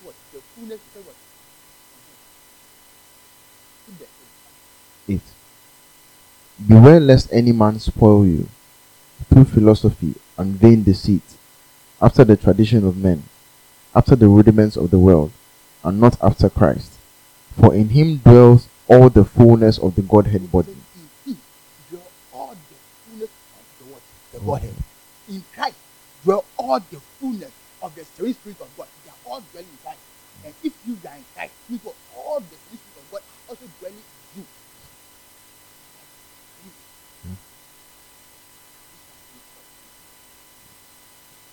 what? 0.03 0.15
The 0.33 0.39
fullness, 0.39 0.79
he 0.93 0.99
what? 0.99 1.15
In 3.87 3.95
the 3.99 4.05
in 5.13 5.15
8. 5.15 5.21
Beware 6.67 6.99
lest 6.99 7.29
any 7.31 7.51
man 7.51 7.79
spoil 7.79 8.25
you 8.25 8.47
through 9.29 9.45
philosophy 9.45 10.15
and 10.37 10.55
vain 10.55 10.83
deceit, 10.83 11.23
after 12.01 12.23
the 12.23 12.35
tradition 12.35 12.85
of 12.85 12.97
men, 12.97 13.23
after 13.95 14.15
the 14.15 14.27
rudiments 14.27 14.75
of 14.75 14.91
the 14.91 14.99
world, 14.99 15.31
and 15.83 15.99
not 15.99 16.17
after 16.21 16.49
Christ. 16.49 16.91
For 17.59 17.73
in 17.73 17.89
him 17.89 18.17
dwells 18.17 18.67
all 18.87 19.09
the 19.09 19.25
fullness 19.25 19.77
of 19.77 19.95
the 19.95 20.01
Godhead 20.01 20.51
body. 20.51 20.75
In 21.25 21.33
him 21.33 21.37
dwell 21.89 22.07
all 22.33 22.55
the 22.55 22.77
fullness 23.05 23.29
of 23.57 23.63
the 23.79 23.85
what? 23.91 24.01
The 24.33 24.39
Godhead. 24.39 24.75
In 25.29 25.43
Christ 25.53 25.75
dwell 26.23 26.45
all 26.57 26.79
the 26.79 26.99
fullness 27.19 27.51
of 27.81 27.95
the 27.95 28.05
spirit 28.05 28.37
of 28.61 28.67
God. 28.77 28.87
They 29.03 29.11
are 29.11 29.31
all 29.31 29.41
dwelling 29.51 29.69
in 29.69 29.77
Christ. 29.83 29.99
And 30.43 30.53
if 30.63 30.73
you 30.87 30.97
are 31.07 31.15
in 31.15 31.25
Christ, 31.35 31.53
you 31.69 31.77
got 31.77 31.95
all 32.17 32.39
the 32.39 32.55
serene 32.55 32.81
of 32.97 33.11
God 33.11 33.21
also 33.47 33.65
dwelling 33.79 33.97
in 33.97 34.41
you. 34.41 34.45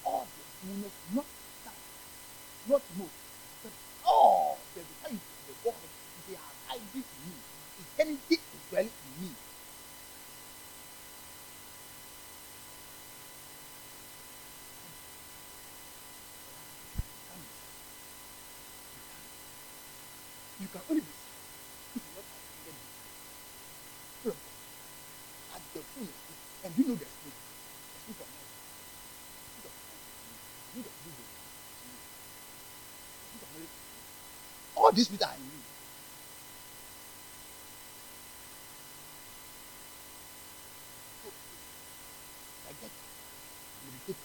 All 0.05 0.24
the 0.24 0.45
fullness, 0.66 0.93
not 1.14 1.26
some, 1.64 1.72
not 2.68 2.82
most, 2.97 3.11
but 3.62 3.72
all 4.07 4.59
the 4.74 4.80
entirety 4.80 5.20
of 5.20 5.47
the 5.49 5.55
Godhead, 5.64 5.93
they 6.28 6.34
are 6.34 6.53
hiding 6.66 6.89
in 6.95 7.03
me. 7.28 7.36
Eternity 7.93 8.34
is 8.34 8.41
dwelling 8.70 8.89
in 8.89 9.22
me. 9.22 9.30
You 20.61 20.66
can 20.66 20.82
only 20.91 21.01
be 21.01 21.07
saved 21.07 21.39
if 21.95 22.03
you 22.03 22.11
not 22.18 22.26
have 22.26 22.43
the 22.43 22.74
Spirit 24.18 24.34
of 24.34 24.43
God. 24.43 25.55
At 25.55 25.62
the 25.70 25.80
fullness, 25.95 26.18
and 26.66 26.72
you 26.74 26.82
know 26.82 26.99
the 26.99 27.07
Spirit, 27.07 27.39
the 27.39 27.99
Spirit 28.03 28.18
of 28.18 28.30
life, 28.34 28.51
the 29.39 29.70
Spirit 29.70 29.70
of 29.70 29.74
life, 29.86 30.03
the 30.03 30.51
Spirit 30.66 30.91
of 30.91 30.99
living, 31.07 31.30
the 33.22 33.39
Spirit 33.39 33.39
of 33.39 33.55
knowledge. 33.55 33.76
All 34.99 35.01
these 35.01 35.09
things 35.11 35.22
are 35.22 35.34
in 35.36 35.44
you. 35.44 35.62
So, 41.22 41.30
I 42.66 42.72
get 42.82 42.90
meditate. 43.86 44.16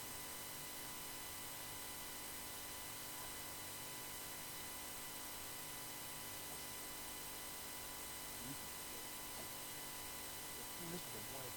The 10.58 10.66
fullness 10.74 11.04
of 11.06 11.14
the 11.14 11.38
word. 11.38 11.54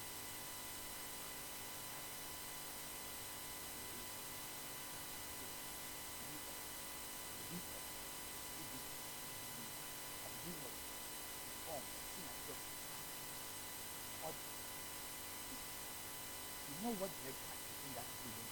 You 16.69 16.86
know 16.86 16.86
what 16.99 17.11
the 17.15 17.23
impact 17.29 17.63
is 17.69 17.79
in 17.85 17.93
that 17.93 18.09
feeling? 18.21 18.49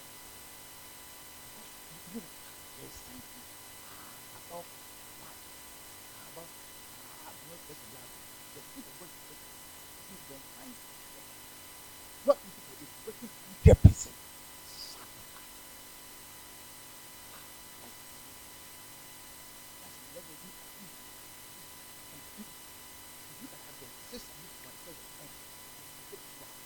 Because 1.42 1.70
you 1.92 2.20
know, 2.20 2.30
there's 2.76 2.94
something 2.94 3.46
about 4.34 4.66
life, 5.20 5.44
about 6.26 6.50
ah, 7.04 7.32
you 7.40 7.46
know, 7.48 7.58
there's 7.66 7.82
a 7.82 7.90
lot. 7.94 8.10
The 8.54 8.62
spirit 8.62 8.86
of 8.88 8.96
God 8.98 9.10
is 9.12 9.22
working. 9.28 9.52
You 10.08 10.18
don't 10.28 10.46
find 10.56 10.76
what 12.24 12.38
people 12.42 12.76
is 12.80 12.92
working 13.06 13.30
hundred 13.30 13.82
percent. 13.82 14.16
Sacrifice. 14.64 15.62
Ah, 17.32 17.46
that's 17.80 17.98
that's 19.80 19.98
the 19.98 20.08
level 20.16 20.36
you 20.42 20.52
are 20.60 20.72
in. 20.80 20.92
And 22.12 22.22
if 22.36 22.48
if 23.30 23.36
you 23.42 23.48
can 23.48 23.60
have 23.62 23.76
the 23.78 23.88
system, 24.10 24.36
you 24.42 24.50
can 24.50 24.62
have 24.64 24.78
the 24.84 24.94
and 25.20 25.30
wow. 26.40 26.56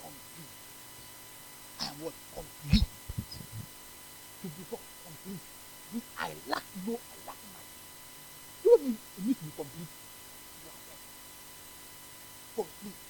complete. 0.00 0.56
I 2.00 2.02
am 2.02 2.06
what? 2.06 2.14
Complete. 2.32 2.88
To 4.40 4.48
become 4.48 4.80
complete. 5.04 5.44
Means 5.92 6.04
I 6.16 6.32
lack 6.48 6.64
no, 6.86 6.96
I 6.96 7.14
lack 7.28 7.36
nothing. 7.52 7.76
You 8.64 8.70
know 8.70 8.72
what 8.72 8.80
it 8.80 8.84
means 8.88 9.00
it 9.18 9.24
means 9.24 9.36
to 9.36 9.44
be 9.44 9.52
complete? 9.52 9.92
You 10.64 10.68
are 10.72 10.80
what? 10.88 11.00
Complete. 12.56 13.00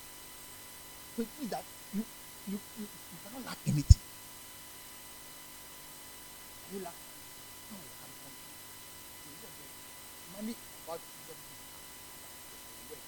So 1.14 1.22
it 1.22 1.28
means 1.38 1.50
that 1.50 1.64
you 1.94 2.02
you 2.50 2.58
you, 2.78 2.86
you 2.90 3.18
cannot 3.22 3.46
lack 3.46 3.58
anything. 3.62 4.02
Can 6.66 6.70
you 6.74 6.82
lack 6.82 6.98
money? 6.98 7.22
No, 7.70 7.78
I'm 7.78 8.10
complete. 8.10 8.58
So 9.22 9.30
you 9.30 9.38
know 9.38 9.54
the 9.54 10.30
money 10.34 10.50
is 10.50 10.66
about 10.82 10.98
to 10.98 11.10
get 11.30 11.38
me 11.38 11.54
away. 12.90 12.98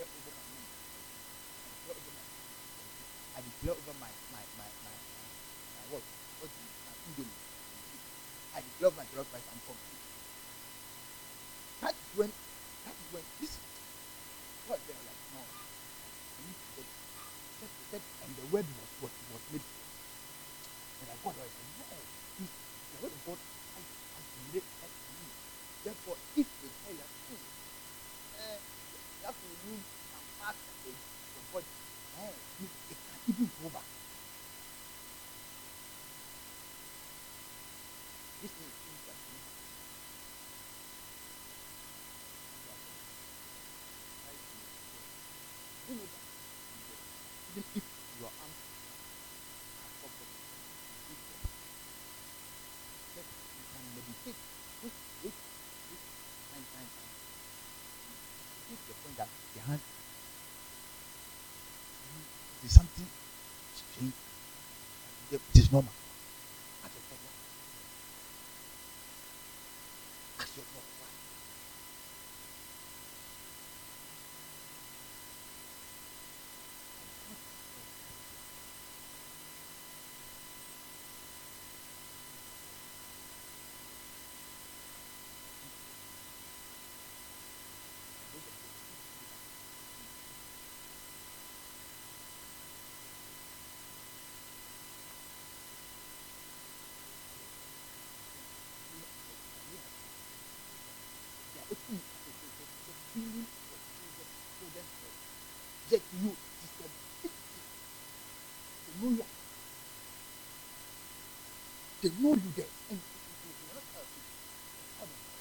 Get 0.00 0.08
over 0.08 0.32
my 0.32 0.44
money. 0.56 0.64
I 1.52 1.68
declare 1.68 2.00
over 2.00 2.12
my 2.16 2.24
I 3.36 3.40
declare 3.66 3.82
over 3.82 3.98
my 3.98 4.06
my 4.30 4.38
my 4.54 4.70
my 4.86 4.94
my, 4.94 5.26
my 5.74 5.82
what 5.90 6.02
what 6.38 6.50
you- 6.54 7.10
indomie. 7.10 7.34
I 8.54 8.62
declare 8.62 8.88
over 8.94 8.98
my 9.02 9.06
jollof 9.10 9.26
rice 9.34 9.48
I'm 9.50 9.58
complete. 9.66 10.02
That 11.82 11.94
is 11.98 12.08
when 12.14 12.30
that 12.86 12.94
is 12.94 13.06
when 13.10 13.24
this 13.42 13.58
what 14.70 14.78
they 14.86 14.94
are 14.94 15.02
like 15.06 15.18
no 15.34 15.42
I 15.42 16.40
need 16.46 16.54
to 16.54 16.70
get 16.78 16.86
said, 17.58 17.70
said, 17.90 18.02
and 18.22 18.30
the 18.38 18.46
word 18.54 18.66
was 18.78 18.90
was 19.02 19.12
was 19.34 19.42
made 19.50 19.62
flesh. 19.66 19.94
And 21.02 21.08
I 21.10 21.16
got. 21.26 21.34
I 21.42 21.50
said, 21.50 21.66
no, 21.82 21.86
this 22.38 22.50
the 22.94 22.98
word 23.02 23.12
of 23.18 23.22
God 23.26 23.38
has, 23.74 23.84
been 24.30 24.62
made 24.62 24.66
to 24.94 25.10
me. 25.18 25.26
Therefore, 25.82 26.16
if 26.38 26.46
they 26.62 26.70
tell 26.86 26.94
you, 26.94 27.06
hmm, 27.26 27.42
eh, 28.38 28.58
you 29.18 29.26
have 29.26 29.38
to 29.42 29.46
remove 29.66 29.82
some 30.14 30.26
parts 30.38 30.62
of 30.70 30.76
the, 30.86 30.92
the 30.94 31.42
body, 31.50 31.66
eh, 32.20 32.36
it, 32.62 32.70
it 32.94 32.98
can 33.10 33.20
even 33.36 33.50
go 33.62 33.68
back. 33.68 33.84
This 38.40 38.50
is 38.50 38.76
even 47.56 47.64
if 47.76 47.84
your 48.20 48.28
arms 48.28 48.60
are 49.80 49.92
comfortable, 50.00 50.36
you 51.08 51.16
can 53.16 53.84
meditate. 53.96 54.36
Which, 54.84 54.92
time, 56.52 56.64
time, 56.72 56.88
time. 56.88 57.12
You 58.60 58.76
get 58.76 58.76
to 58.76 58.88
the 58.88 58.96
point 59.00 59.16
that 59.16 59.28
the 59.56 59.60
hand 59.60 59.80
is 62.64 62.72
something 62.72 63.08
strange. 63.96 64.12
It 65.30 65.40
is 65.54 65.72
normal. 65.72 65.92
Ask 66.84 66.94
yourself 66.94 67.20
why. 67.24 67.32
Ask 70.38 70.56
yourself 70.56 70.84
why. 71.00 71.08
They 101.54 101.60
are 101.60 101.64
opening 101.72 102.02
the, 102.24 102.30
the, 102.30 102.48
the, 102.58 102.66
the 102.86 102.94
feeling 103.12 103.46
of 103.74 103.80
children, 103.96 104.26
children 104.58 104.84
Yet 105.90 106.02
you, 106.12 106.28
it 106.30 106.62
is 106.64 106.72
the 106.78 106.88
big 107.22 107.32
thing. 107.32 107.66
They 108.86 109.06
know 109.06 109.16
you 109.16 109.22
are. 109.22 109.26
They 112.02 112.10
know 112.20 112.34
you 112.34 112.52
there. 112.56 112.72
And 112.90 113.00
they, 113.02 113.18
they, 113.20 113.34
they, 113.42 113.52
they 113.58 113.70
are 113.74 113.82
not 113.92 114.06
you. 114.14 114.22
They 114.74 114.80
are 114.82 114.90
proud 114.96 115.10
of 115.10 115.20
you. 115.20 115.40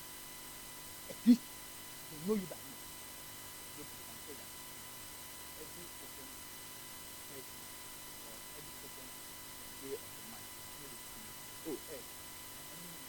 At 1.09 1.17
least 1.27 1.41
they 2.11 2.19
know 2.27 2.35
you 2.35 2.47
by 2.49 2.57
name. 2.61 2.81
Look, 3.77 3.89
they 3.97 4.03
can 4.05 4.17
say 4.25 4.35
that 4.39 4.51
every 5.61 5.87
second 6.01 6.29
Thursday 7.29 7.59
or 8.25 8.35
every 8.57 8.75
second 8.83 9.09
day 9.81 9.93
of 9.95 10.11
the 10.15 10.23
month, 10.31 10.49
you 10.71 10.77
know 10.81 10.89
they 10.91 11.01
come 11.09 11.23
in. 11.25 11.35
Oh, 11.67 11.79
hey, 11.89 12.03
I 12.03 12.73
mean, 12.81 12.99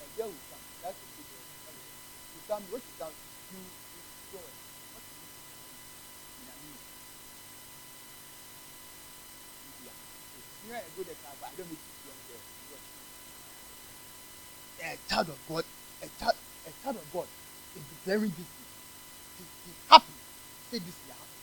a 0.00 0.06
girl 0.16 0.30
will 0.32 0.46
come. 0.50 0.64
That's 0.82 1.00
a 1.00 1.06
good 1.16 1.28
girl. 1.30 1.46
You 2.34 2.40
come, 2.48 2.64
when 2.70 2.82
she 2.82 2.92
comes, 2.98 3.18
you, 3.52 3.60
you 3.60 4.02
go. 4.32 4.40
What 4.42 5.02
do 5.04 5.10
you 5.12 5.20
mean? 5.22 5.34
In 6.40 6.46
a 6.50 6.56
minute. 6.62 6.86
Yeah. 9.84 9.96
You 10.64 10.68
know, 10.72 10.78
I 10.78 10.84
go 10.96 11.02
there, 11.04 11.18
but 11.22 11.34
I 11.42 11.52
don't 11.56 11.70
make 11.70 11.84
it 11.84 11.98
young 12.06 12.22
girl. 12.28 12.44
You 12.44 12.68
know. 12.74 12.82
A 14.80 14.99
child 15.10 15.28
of 15.28 15.38
God, 15.48 15.64
a 16.02 16.08
child, 16.22 16.36
a 16.66 16.84
child 16.84 16.94
of 16.94 17.12
God 17.12 17.26
is 17.74 17.82
declaring 17.98 18.30
this 18.30 18.46
he's 19.66 19.74
happy. 19.90 20.14
Say 20.70 20.78
this, 20.78 20.94
you 21.02 21.10
are 21.10 21.18
happy. 21.18 21.40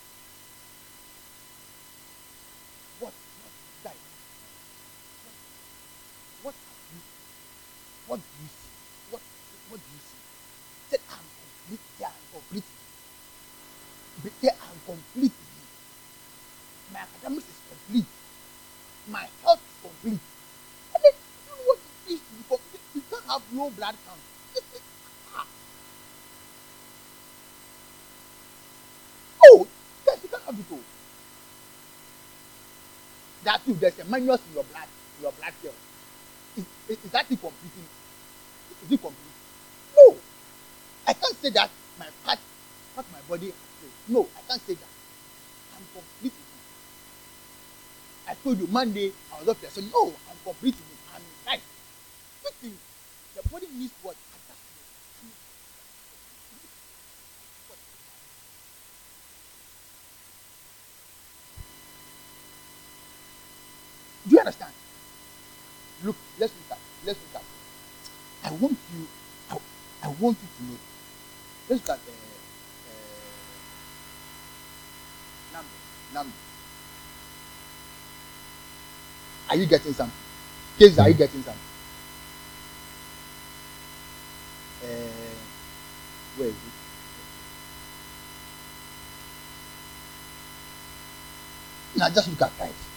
What? 3.00 3.12
What? 3.12 3.52
Die. 3.84 4.00
What? 5.24 5.34
What 6.48 6.54
have 6.56 6.80
you? 6.96 7.00
What 8.08 8.20
do 8.24 8.28
you 8.40 8.48
see? 8.48 8.72
What? 9.12 9.22
What 9.68 9.80
do 9.84 9.88
you 9.92 10.00
see? 10.00 10.20
Say, 10.88 10.98
I'm 11.12 11.28
complete. 11.28 11.84
They 11.98 12.04
are 12.08 12.20
complete. 12.32 12.68
But 14.22 14.32
They 14.40 14.48
are 14.48 14.76
complete. 14.86 15.36
My 16.92 17.00
academics 17.00 17.48
is 17.52 17.60
complete. 17.68 18.08
My 19.08 19.28
health 19.44 19.60
is 19.60 19.76
complete. 19.84 20.20
And 20.94 21.00
then, 21.04 21.12
you 21.12 21.52
know 21.52 21.62
what 21.68 21.78
it 21.78 22.12
is 22.12 22.20
to 22.20 22.32
be 22.32 22.44
complete? 22.48 22.78
You 22.94 23.02
can't 23.10 23.24
have 23.26 23.42
low 23.52 23.70
blood 23.70 23.94
count. 24.06 24.20
Ah. 25.36 25.46
oh, 29.44 29.66
yes, 30.06 30.18
you 30.22 30.28
can't 30.28 30.42
have 30.44 30.58
it 30.58 30.66
all. 30.72 30.80
That 33.44 33.64
too, 33.64 33.74
there's 33.74 33.98
a 33.98 34.04
minus 34.04 34.40
in 34.48 34.54
your 34.54 34.64
blood, 34.64 34.88
in 35.16 35.22
your 35.22 35.32
blood 35.32 35.52
cells. 35.62 35.74
Is, 36.56 36.64
is, 36.88 37.10
that 37.12 37.30
it 37.30 37.40
completing? 37.40 37.86
Is 38.84 38.92
it 38.92 39.00
complete? 39.00 39.36
No. 39.96 40.16
I 41.06 41.12
can't 41.12 41.36
say 41.36 41.50
that 41.50 41.70
my 41.98 42.06
part, 42.24 42.38
part 42.94 43.06
my 43.12 43.20
body 43.28 43.46
has 43.46 43.54
failed. 43.54 43.92
No, 44.08 44.28
I 44.36 44.40
can't 44.48 44.62
say 44.66 44.74
that. 44.74 44.92
I'm 45.76 45.84
complete 45.94 46.32
with 46.34 46.52
it. 48.26 48.30
I 48.30 48.34
told 48.42 48.58
you 48.58 48.66
Monday 48.66 49.12
I 49.34 49.38
was 49.40 49.48
up 49.48 49.60
there. 49.60 49.70
So 49.70 49.80
no, 49.82 50.12
I'm 50.30 50.36
complete 50.44 50.74
with 50.74 50.92
it. 50.92 50.98
I'm. 51.14 51.60
Good 52.42 52.54
thing. 52.60 52.78
The 53.36 53.48
body 53.48 53.66
needs. 53.76 53.92
What? 54.02 54.16
Understand? 64.48 64.72
Look, 66.02 66.16
let's 66.38 66.52
look 66.52 66.70
at 66.70 66.78
let's 67.04 67.18
look 67.20 67.42
at. 67.42 68.50
I 68.50 68.54
want 68.54 68.78
you. 68.94 69.06
I, 69.50 69.58
I 70.04 70.08
want 70.08 70.38
you 70.40 70.48
to 70.56 70.62
know. 70.72 70.78
Let's 71.68 71.82
look 71.86 71.98
at 71.98 72.00
uh, 72.00 72.12
uh, 72.88 72.94
numbers. 75.52 75.82
Numbers. 76.14 76.34
Are 79.50 79.56
you 79.56 79.66
getting 79.66 79.92
something? 79.92 80.16
Kids, 80.78 80.98
are 80.98 81.08
you 81.08 81.14
getting 81.14 81.42
something? 81.42 81.62
Uh, 84.82 84.86
where 86.36 86.48
is 86.48 86.54
it? 86.54 86.58
Now 91.96 92.08
just 92.10 92.28
look 92.28 92.42
at 92.42 92.58
guys. 92.58 92.87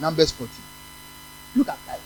Numbers 0.00 0.30
14. 0.32 0.50
Look 1.56 1.68
at 1.68 1.78
guys. 1.86 2.00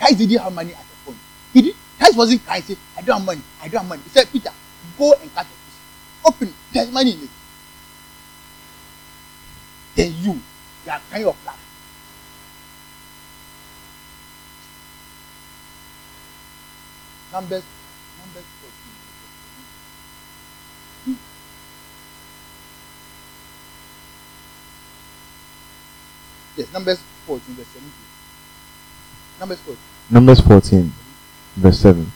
Guys 0.00 0.14
didn't 0.14 0.38
have 0.38 0.52
money 0.52 0.72
at 0.72 0.80
the 0.82 0.96
point. 1.04 1.18
He 1.52 1.62
did 1.62 1.76
guys 2.08 2.16
wasn't 2.16 2.44
kind, 2.46 2.64
say, 2.64 2.76
I 2.96 3.02
don't 3.02 3.18
have 3.18 3.26
money, 3.26 3.42
I 3.60 3.68
don't 3.68 3.80
have 3.80 3.88
money. 3.88 4.02
He 4.02 4.10
said, 4.10 4.30
Peter, 4.32 4.50
go 4.96 5.12
and 5.12 5.34
cut 5.34 5.46
the 5.46 5.50
fish. 5.50 5.80
Open, 6.24 6.54
there's 6.72 6.90
money 6.90 7.12
in 7.12 7.22
it. 7.22 7.30
Then 9.94 10.14
you, 10.18 10.32
you 10.32 10.90
are 10.90 11.00
kind 11.10 11.26
of 11.26 11.36
laugh. 11.44 11.64
Numbers, 17.32 17.64
numbers 18.20 18.44
14. 21.04 21.18
Yes, 26.56 26.72
numbers 26.72 27.02
14, 27.28 27.54
verse 27.56 27.66
17. 27.66 27.92
Numbers 29.40 29.60
14. 29.60 29.76
Numbers 30.10 30.40
14, 30.40 30.92
verse 31.56 31.78
7. 31.80 32.12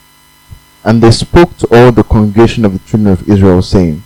And 0.85 1.03
they 1.03 1.11
spoke 1.11 1.55
to 1.59 1.69
all 1.71 1.93
the 1.93 2.03
congregation 2.03 2.65
of 2.65 2.73
the 2.73 2.79
children 2.89 3.13
of 3.13 3.29
Israel, 3.29 3.61
saying, 3.61 4.03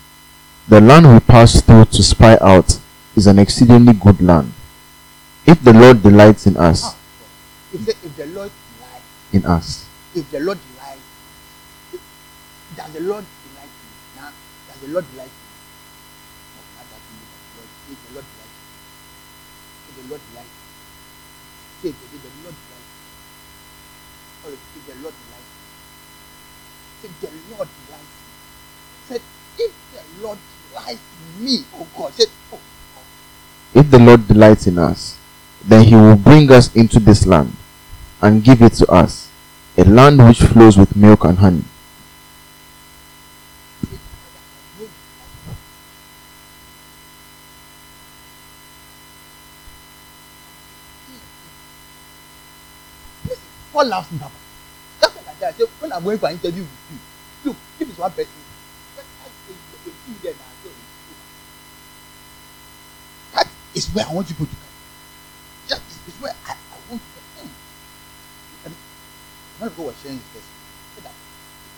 The 0.67 0.81
land 0.81 1.07
we 1.07 1.21
passed 1.21 1.65
through 1.65 1.85
to 1.87 2.03
spy 2.03 2.37
out 2.41 2.81
is 3.15 3.29
an 3.29 3.39
exceedingly 3.39 3.93
good 3.93 4.21
land. 4.21 4.53
If 5.47 5.63
the 5.63 5.73
Lord 5.73 6.03
delights 6.03 6.49
in 6.49 6.57
us, 6.57 6.83
Ah, 6.85 6.97
if, 7.73 7.87
the, 7.87 7.93
if 7.93 8.17
the 8.17 8.27
Lord 8.27 8.51
delights 8.51 9.07
in 9.33 9.47
us, 9.47 9.87
if 10.13 10.29
the 10.33 10.41
Lord 10.41 10.59
delight, 10.59 10.99
if, 11.95 12.01
does 12.77 12.93
the 12.93 13.01
Lord 13.01 13.25
delight 13.47 13.71
you? 13.71 14.21
Now, 14.21 14.33
does 14.67 14.81
the 14.83 14.89
Lord 14.89 15.07
delight 15.15 15.31
you? 15.31 15.47
No, 16.51 16.61
not 16.75 16.87
that 16.91 16.99
you 16.99 17.15
look 17.23 17.31
at 17.31 17.47
the 17.47 17.63
Lord. 17.63 17.71
If 17.95 17.99
the 18.03 18.13
Lord 18.19 18.27
delight 18.27 18.51
you. 18.51 18.67
If 19.87 19.95
the 19.97 20.05
Lord 20.11 20.21
delight 20.35 20.36
Say, 21.87 21.91
if 21.93 22.11
the, 22.11 22.19
Lord 22.43 22.55
you. 22.67 24.51
Or 24.51 24.53
if 24.53 24.59
the 24.87 24.95
Lord 25.03 25.15
delight 25.23 25.47
you. 25.55 27.09
Say, 27.09 27.11
the 27.21 27.31
Lord 27.55 27.69
you. 27.69 27.95
Said, 29.07 29.23
if 29.59 29.73
the 29.93 30.03
Lord 30.27 30.39
delight 30.73 30.99
me, 31.39 31.65
oh 31.77 31.87
God. 31.97 32.13
Said, 32.15 32.27
oh 32.53 32.59
God. 32.95 33.05
if 33.85 33.91
the 33.93 33.99
Lord 34.01 34.27
delights 34.27 34.67
in 34.67 34.79
us, 34.79 35.17
then 35.65 35.85
he 35.85 35.95
will 35.95 36.17
bring 36.17 36.51
us 36.51 36.75
into 36.75 36.99
this 36.99 37.25
land 37.25 37.55
and 38.21 38.43
give 38.43 38.63
it 38.63 38.73
to 38.73 38.87
us, 38.91 39.31
a 39.79 39.85
land 39.85 40.27
which 40.27 40.41
flows 40.41 40.77
with 40.77 40.97
milk 40.97 41.23
and 41.25 41.39
honey. 41.39 41.63
God 53.87 53.91
loves 53.99 54.13
me, 54.13 54.19
Papa. 54.19 54.35
That's 55.01 55.15
what 55.15 55.27
I. 55.29 55.49
I 55.49 55.53
say, 55.53 55.65
when 55.81 55.93
I'm 55.93 56.03
going 56.05 56.19
for 56.19 56.27
an 56.29 56.33
interview 56.35 56.63
with 56.63 56.91
you, 56.91 56.99
look, 57.45 57.57
if 57.79 57.89
it's 57.89 57.99
one 57.99 58.11
person, 58.13 58.33
I 58.99 59.03
say 59.03 59.07
I 59.23 59.29
say, 60.65 60.75
"Oh, 60.75 60.81
that 63.35 63.49
is 63.75 63.89
where 63.95 64.07
I 64.07 64.15
want 64.15 64.31
you 64.31 64.37
to 64.37 64.47
come. 64.47 64.59
That 65.69 65.79
is, 65.81 66.15
is 66.15 66.21
where 66.21 66.35
I, 66.47 66.53
I 66.53 66.77
want 66.91 67.03
you 67.03 67.21
to 67.21 67.41
come. 67.41 67.51
And 68.67 68.75
one 69.59 69.69
of 69.71 69.77
God 69.77 69.87
was 69.87 70.01
sharing 70.03 70.19
his. 70.19 70.27
He 70.35 70.41
said 70.97 71.05
that 71.05 71.15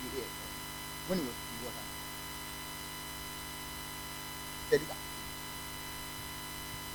if 0.05 0.13
when 1.09 1.19
he 1.19 1.25
was 1.25 1.35
was 1.65 1.75
an 1.77 1.83
said 4.71 4.83
it. 4.83 4.89
So 4.89 4.95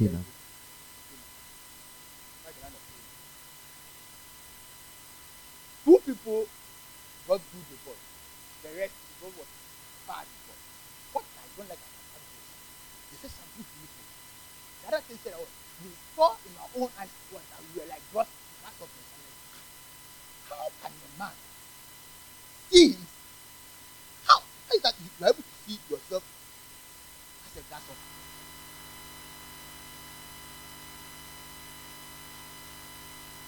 Argentina. 0.00 0.29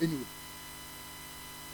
Anyway, 0.02 0.26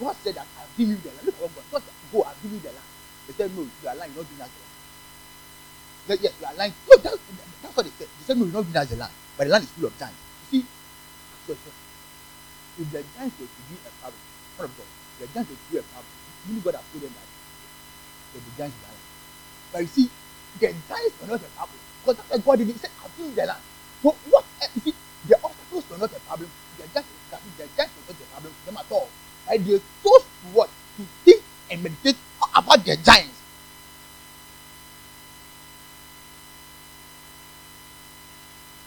God 0.01 0.17
said 0.23 0.37
that 0.37 0.49
I've 0.59 0.77
given 0.77 0.97
you 0.97 1.03
the 1.03 1.11
land. 1.15 1.27
Look 1.27 1.37
at 1.37 1.43
what 1.43 1.55
God 1.57 1.65
God 1.73 1.83
said, 1.85 1.95
Go, 2.13 2.25
I've 2.25 2.43
given 2.43 2.59
you 2.59 2.63
the 2.65 2.73
land. 2.75 2.91
They 3.29 3.35
said, 3.35 3.57
No, 3.57 3.63
you 3.65 3.89
are 3.89 3.97
lying, 3.97 4.13
you're 4.15 4.25
not 4.25 4.31
giving 4.31 4.45
us 4.45 4.53
the 4.53 4.61
land. 4.61 4.75
They 6.07 6.15
said, 6.17 6.25
Yes, 6.25 6.35
you 6.41 6.47
are 6.47 6.55
lying. 6.57 6.75
No, 6.89 6.97
that, 6.99 7.15
that's 7.63 7.77
what 7.77 7.87
they 7.87 7.93
said. 7.93 8.09
They 8.19 8.25
said, 8.25 8.37
No, 8.39 8.45
you're 8.47 8.55
not 8.55 8.67
giving 8.67 8.83
us 8.83 8.91
the 8.91 8.97
land. 8.97 9.15
But 9.37 9.45
the 9.47 9.53
land 9.53 9.65
is 9.65 9.71
full 9.73 9.87
of 9.89 9.99
giants. 9.99 10.21
You 10.43 10.49
see, 10.63 10.67
so, 11.47 11.55
so, 11.55 11.71
if 12.79 12.87
the 12.93 13.03
giants 13.17 13.37
were 13.41 13.47
to 13.51 13.63
be 13.71 13.77
a 13.87 13.93
problem, 14.03 14.23
what 14.57 14.65
of 14.67 14.73
God? 14.79 14.91
The 15.21 15.27
giants 15.29 15.51
were 15.51 15.61
to 15.61 15.69
be 15.73 15.79
a 15.79 15.87
problem. 15.89 16.13
Really 16.49 16.61
God 16.63 16.75
has 16.77 16.87
told 16.93 17.03
them 17.05 17.15
that 17.15 17.29
the, 18.35 18.41
giants 18.59 18.77
die. 18.83 19.01
But 19.73 19.83
you 19.83 19.89
see, 19.89 20.09
the 20.61 20.69
giants 20.89 21.17
were 21.21 21.29
not 21.29 21.43
a 21.45 21.51
problem 21.55 21.81
because 22.03 22.17
that's 22.31 22.47
why 22.47 22.57
God 22.57 22.59
didn't 22.67 22.81
say, 22.81 22.89
I'll 23.03 23.13
give 23.17 23.27
you 23.27 23.37
the 23.37 23.47
land. 23.47 23.63
So 24.03 24.17
what 24.31 24.45
eh, 24.63 24.69
you 24.77 24.83
see, 24.83 24.95
the 25.29 25.37
obstacles 25.45 25.85
were 25.91 25.99
not 25.99 26.13
a 26.17 26.21
problem. 26.21 26.51
The 26.79 26.89
giants, 26.89 27.11
the 27.57 27.69
giants 27.77 27.95
were 27.97 28.13
not 28.13 28.21
a 28.21 28.25
problem 28.33 28.53
to 28.53 28.67
them 28.67 28.77
at 28.77 28.93
all. 28.93 29.09
And 29.51 29.65
they 29.65 29.81
chose 30.03 30.23
to 30.23 30.47
what? 30.53 30.71
To 30.97 31.03
think 31.25 31.43
and 31.71 31.83
meditate 31.83 32.17
about 32.55 32.85
the 32.85 32.97
giants. 32.97 33.39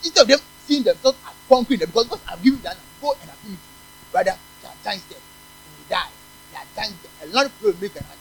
Instead 0.04 0.22
of 0.22 0.28
them 0.28 0.40
seeing 0.68 0.84
themselves 0.84 1.18
as 1.28 1.34
them, 1.50 1.88
because 1.88 2.08
God 2.08 2.20
have 2.26 2.44
given 2.44 2.62
them 2.62 2.76
go 3.02 3.14
and 3.22 3.30
appeal 3.30 3.56
to 3.56 3.72
rather 4.14 4.36
there 4.62 4.72
are 4.72 4.76
giants 4.84 5.06
there. 5.06 5.20
We 5.20 5.90
die. 5.90 6.10
There 6.52 6.62
are 6.62 6.66
giants 6.76 6.98
there. 7.02 7.30
A 7.30 7.34
lot 7.34 7.46
of 7.46 7.60
people 7.60 7.74
make 7.82 7.96
an 7.96 8.04
answer. 8.04 8.18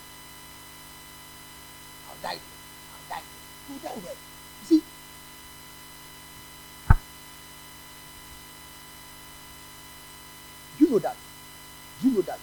I'll 2.08 2.16
die 2.22 2.38
there. 2.38 2.58
I'll 2.94 3.08
die 3.08 3.22
there. 3.22 3.74
You 3.74 3.80
die 3.82 4.00
where? 4.00 4.14
You 4.60 4.66
see? 4.66 4.82
Do 10.78 10.79
you 10.90 10.96
know 10.96 11.00
that? 11.00 11.16
Do 12.02 12.08
you 12.08 12.14
know 12.16 12.22
that? 12.22 12.38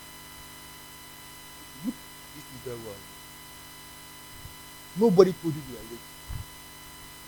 Look 1.85 1.95
this 2.35 2.45
little 2.65 2.79
world. 2.85 3.03
Nobody 4.99 5.33
told 5.33 5.53
you 5.53 5.61
you 5.67 5.75
were 5.75 5.83
rich. 5.91 6.07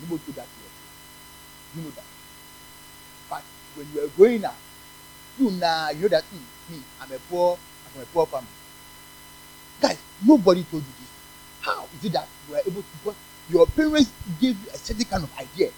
Nobody 0.01 0.23
told 0.23 0.35
that 0.37 0.47
you 0.47 0.63
were 0.63 0.75
rich. 0.79 1.75
You 1.75 1.81
know 1.83 1.89
that. 1.91 2.07
But 3.29 3.43
when 3.75 3.87
you 3.93 4.05
are 4.05 4.07
growing 4.15 4.45
up, 4.45 4.55
you 5.37 5.51
now 5.51 5.89
you 5.89 6.03
know 6.03 6.07
that 6.07 6.23
hmm, 6.23 6.73
me, 6.73 6.79
I'm 7.01 7.11
a 7.11 7.19
poor, 7.29 7.57
I'm 7.95 8.01
a 8.01 8.05
poor 8.05 8.25
family. 8.25 8.47
Guys, 9.81 9.97
nobody 10.25 10.63
told 10.63 10.83
you 10.83 10.93
this. 10.99 11.09
How 11.61 11.85
is 11.97 12.05
it 12.05 12.13
that 12.13 12.27
you 12.47 12.55
are 12.55 12.61
able 12.65 12.81
to 12.81 12.87
because 13.03 13.15
your 13.49 13.65
parents 13.67 14.11
gave 14.39 14.55
you 14.63 14.69
a 14.73 14.77
certain 14.77 15.03
kind 15.05 15.23
of 15.23 15.37
idea 15.37 15.69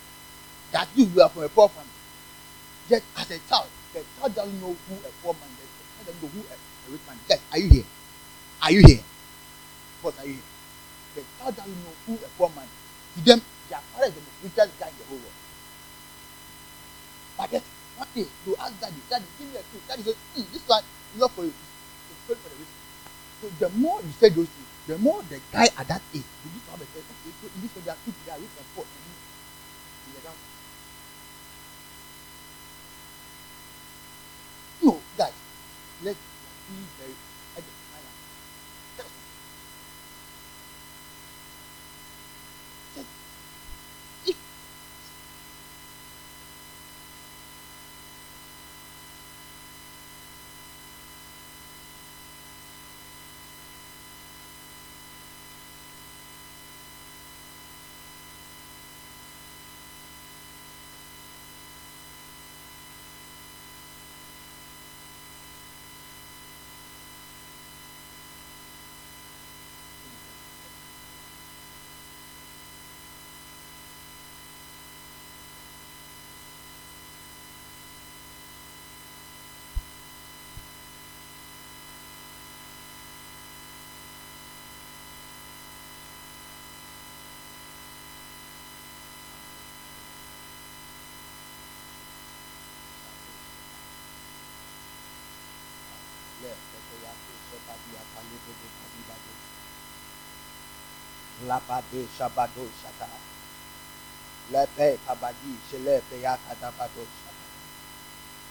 that 0.72 0.88
you, 0.96 1.10
are 1.20 1.30
from 1.30 1.44
a 1.44 1.50
poor 1.50 1.68
family. 1.70 1.90
Yet 2.90 3.04
as 3.18 3.32
a 3.32 3.40
child, 3.50 3.68
the 3.94 4.04
child 4.20 4.36
doesn't 4.36 4.62
know 4.62 4.76
who 4.88 4.96
a 4.96 5.12
poor 5.22 5.34
man 5.34 5.52
is, 5.60 5.70
the 5.72 5.86
child 5.92 6.06
doesn't 6.08 6.22
know 6.24 6.32
who 6.32 6.42
a, 6.48 6.56
rich 6.92 7.02
man 7.08 7.18
is. 7.18 7.28
Guys, 7.28 7.42
are 7.52 7.60
you 7.60 7.70
here? 7.70 7.88
Are 8.62 8.72
you 8.72 8.82
here? 8.86 9.04
What 10.02 10.20
are 10.20 10.26
you 10.26 10.34
here? 10.34 10.50
The 11.16 11.24
child 11.40 11.56
doesn't 11.56 11.80
know 11.84 11.96
who 12.08 12.14
a 12.16 12.30
poor 12.38 12.50
man 12.56 12.66
is. 12.66 12.80
To 13.16 13.20
them, 13.26 13.42
their 13.70 13.80
father 13.92 14.08
is 14.08 14.14
the 14.16 14.22
most 14.22 14.40
richest 14.44 14.80
guy 14.80 14.88
in 14.88 14.98
the 14.98 15.06
whole 15.06 15.20
world. 15.20 15.40
But 17.38 17.52
yet, 17.52 17.64
one 17.98 18.08
day, 18.16 18.28
you 18.46 18.56
ask 18.60 18.80
daddy, 18.80 19.02
daddy, 19.10 19.26
give 19.38 19.48
me 19.52 19.56
a 19.60 19.64
clue. 19.68 19.82
Daddy 19.88 20.04
says, 20.04 20.16
hmm, 20.36 20.48
this 20.54 20.64
one 20.68 20.84
is 20.84 21.20
not 21.20 21.32
for 21.32 21.44
you. 21.44 21.54
It's 21.54 22.22
for 22.28 22.36
the 22.36 22.56
rich. 22.56 22.74
So 23.42 23.46
the 23.60 23.70
more 23.76 24.00
you 24.02 24.12
say 24.20 24.30
those 24.30 24.48
things, 24.48 24.72
the 24.88 24.98
more 24.98 25.22
the 25.30 25.40
guy 25.52 25.66
at 25.66 25.88
that 25.88 26.02
age 26.14 26.24
will 26.24 26.52
begin 26.52 26.62
to 26.66 26.72
have 26.72 26.82
a 26.82 26.86
sense, 26.86 27.06
so 27.42 27.48
in 27.56 27.62
this 27.62 27.76
way, 27.76 27.82
there 27.86 27.94
are 27.94 28.02
two 28.06 28.14
that 28.26 28.38
are 28.38 28.42
rich 28.42 28.56
and 28.58 28.68
poor. 28.76 28.86
And 28.86 29.02
you, 29.02 29.16
you 30.08 30.20
are 30.20 30.24
down. 30.30 30.38
No, 34.82 35.02
guys, 35.18 35.34
let's 36.02 36.31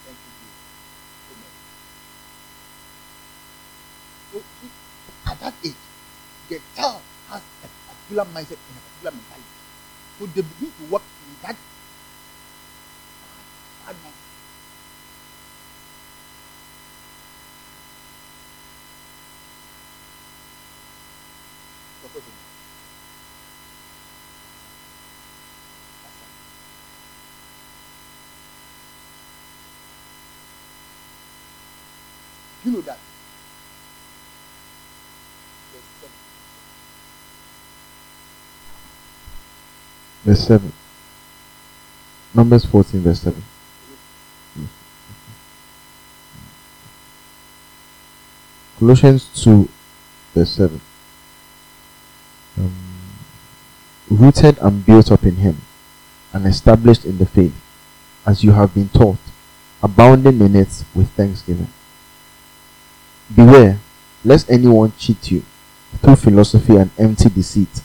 Thank 0.05 0.19
you, 0.27 0.33
Jesus. 0.41 0.63
Amen. 1.33 1.53
So, 4.33 4.45
at 5.33 5.41
that 5.41 5.55
age, 5.65 5.75
the 6.49 6.61
child 6.77 7.03
has 7.29 7.43
a 7.65 7.69
particular 7.89 8.25
mindset 8.27 8.59
and 8.69 8.79
a 8.79 8.81
particular 8.83 9.13
mentality. 9.13 9.47
So 10.19 10.27
they 10.27 10.43
begin 10.43 10.73
to 10.79 10.85
work 10.85 11.03
in 11.21 11.37
that 11.43 11.57
bad 13.87 13.97
mindset. 13.97 14.30
Verse 40.25 40.47
7. 40.47 40.73
Numbers 42.35 42.65
14, 42.65 43.01
verse 43.01 43.21
7. 43.21 43.43
Colossians 48.81 49.29
2, 49.43 49.69
verse 50.35 50.51
7. 50.53 50.81
Um, 52.59 52.73
rooted 54.09 54.59
and 54.59 54.85
built 54.87 55.13
up 55.13 55.25
in 55.25 55.37
Him, 55.37 55.59
and 56.33 56.47
established 56.47 57.05
in 57.05 57.19
the 57.19 57.27
faith, 57.27 57.55
as 58.27 58.43
you 58.43 58.53
have 58.53 58.75
been 58.75 58.89
taught, 58.89 59.19
abounding 59.83 60.41
in 60.41 60.57
it 60.57 60.85
with 60.95 61.11
thanksgiving. 61.11 61.69
Beware, 63.35 63.79
lest 64.25 64.51
anyone 64.51 64.93
cheat 64.99 65.31
you 65.31 65.43
through 66.01 66.17
philosophy 66.17 66.77
and 66.77 66.91
empty 66.99 67.29
deceit, 67.29 67.83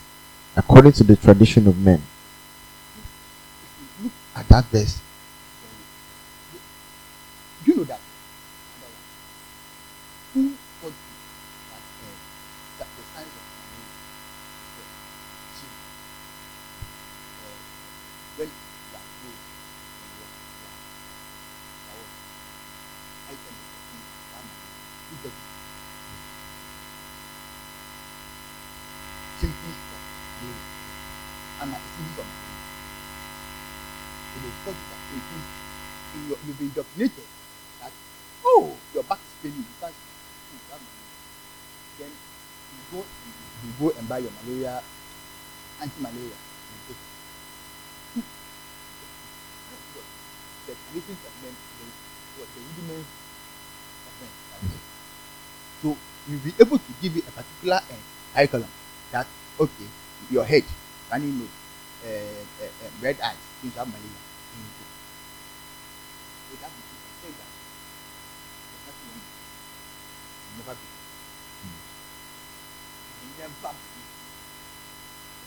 according 0.55 0.93
to 0.93 1.03
the 1.03 1.17
tradition 1.17 1.67
of 1.67 1.77
men. 1.77 2.01
At 4.35 4.47
that 4.49 4.65
verse, 4.65 5.01
do 7.63 7.71
you 7.71 7.77
know 7.77 7.83
that? 7.85 7.99
Number 8.71 8.87
one, 8.93 9.05
who 10.33 10.41
taught 10.81 10.91
you 10.91 11.17
that, 11.71 11.83
uh, 12.03 12.15
that 12.79 12.89
the 12.95 13.03
signs 13.03 13.35
of 13.35 13.45
marriage 13.55 13.95
were 14.75 14.91
cheap? 15.55 15.71
Uh, 17.39 17.59
when 18.35 18.49
you 18.49 18.95
are 18.97 19.07
close, 19.19 19.43
when 19.99 20.09
you 20.15 20.23
are 20.25 20.35
you 20.59 20.67
are- 20.67 20.83
there 21.85 21.97
was 21.97 22.11
item 23.27 23.55
of 23.55 23.67
the 23.71 23.79
thing, 23.89 24.03
one 24.31 24.47
man, 24.51 24.61
who 25.09 25.15
taught 25.17 25.33
you? 25.33 25.45
Symptoms 29.39 29.77
of 29.91 30.01
malaria. 30.41 30.63
And 31.59 31.73
uh, 31.75 31.79
symptoms 31.95 32.19
of 32.19 32.27
malaria. 32.27 32.63
So 34.33 34.39
they 34.39 34.53
taught 34.63 34.79
you 34.79 34.87
that 34.91 35.01
you 35.11 35.21
you 36.15 36.37
you've 36.45 36.57
been 36.59 36.67
indoctrinated 36.67 37.27
that 37.79 37.91
oh 38.45 38.81
your 38.93 39.03
back 39.03 39.19
is 39.23 39.33
paining 39.41 39.63
you 39.67 39.75
can't 39.79 39.95
sleep 39.95 40.19
you 40.51 40.59
have 40.71 40.81
malaria 40.81 41.19
then 41.99 42.11
you 42.71 42.81
go 42.91 42.99
you 43.63 43.71
go 43.79 43.87
and 43.99 44.07
buy 44.09 44.19
your 44.19 44.31
malaria 44.43 44.83
anti-malaria 45.81 46.39
you 46.39 46.79
take 46.87 46.99
it 46.99 47.11
Hmm. 48.15 48.27
That's 49.69 49.87
what 49.95 50.05
the 50.67 50.75
traditions 50.87 51.21
of 51.27 51.33
men 51.43 51.55
the 51.79 51.85
what 52.39 52.49
the 52.55 52.61
rudiments 52.63 53.11
of 54.07 54.13
men 54.21 54.31
that's 54.51 54.75
it. 54.75 54.83
so 55.83 55.87
you'll 56.27 56.39
be 56.43 56.53
able 56.59 56.79
to 56.79 56.91
give 57.01 57.15
you 57.15 57.23
a 57.27 57.31
particular 57.31 57.79
uh, 57.83 57.95
curriculum 58.47 58.69
that 59.11 59.27
okay 59.59 59.87
your 60.29 60.43
head 60.43 60.63
runny 61.11 61.31
nose, 61.31 61.47
uh, 62.05 62.09
uh, 62.09 62.65
uh, 62.65 62.89
red 63.01 63.19
eyes, 63.21 63.37
things 63.61 63.75
have 63.75 63.87
malaria. 63.87 64.21
You 64.55 64.65
go. 64.65 64.85
So 66.49 66.55
that 66.61 66.71
means 66.73 66.89
say 67.21 67.31
that 67.31 67.49
you. 69.05 69.21
You. 71.65 71.73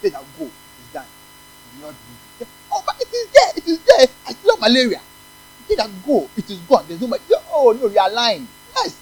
You 0.01 0.11
go, 0.11 0.51
it's 0.79 0.93
done. 0.93 1.07
You 1.77 1.83
not. 1.83 1.95
Oh, 2.71 2.83
but 2.87 2.97
it 3.01 3.09
is 3.13 3.27
there, 3.33 3.53
it 3.57 3.67
is 3.67 3.79
there. 3.85 4.07
I 4.27 4.33
still 4.33 4.57
have 4.57 4.61
malaria. 4.61 5.01
Say 5.67 5.75
that 5.75 5.91
go, 6.07 6.29
it 6.37 6.49
is 6.49 6.59
gone. 6.61 6.85
There's 6.87 7.01
no 7.01 7.09
malaria. 7.09 7.43
Oh 7.53 7.73
no, 7.73 7.89
you 7.89 7.99
are 7.99 8.11
lying. 8.11 8.47
Yes. 8.77 8.97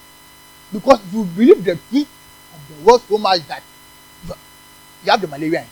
Because 0.73 1.01
you 1.13 1.25
believe 1.25 1.63
the 1.65 1.79
truth 1.91 2.09
of 2.55 2.61
the 2.69 2.75
word 2.83 3.01
so 3.03 3.19
much 3.19 3.47
that 3.47 3.63
you 5.07 5.13
have 5.13 5.21
the 5.21 5.29
malaria. 5.29 5.65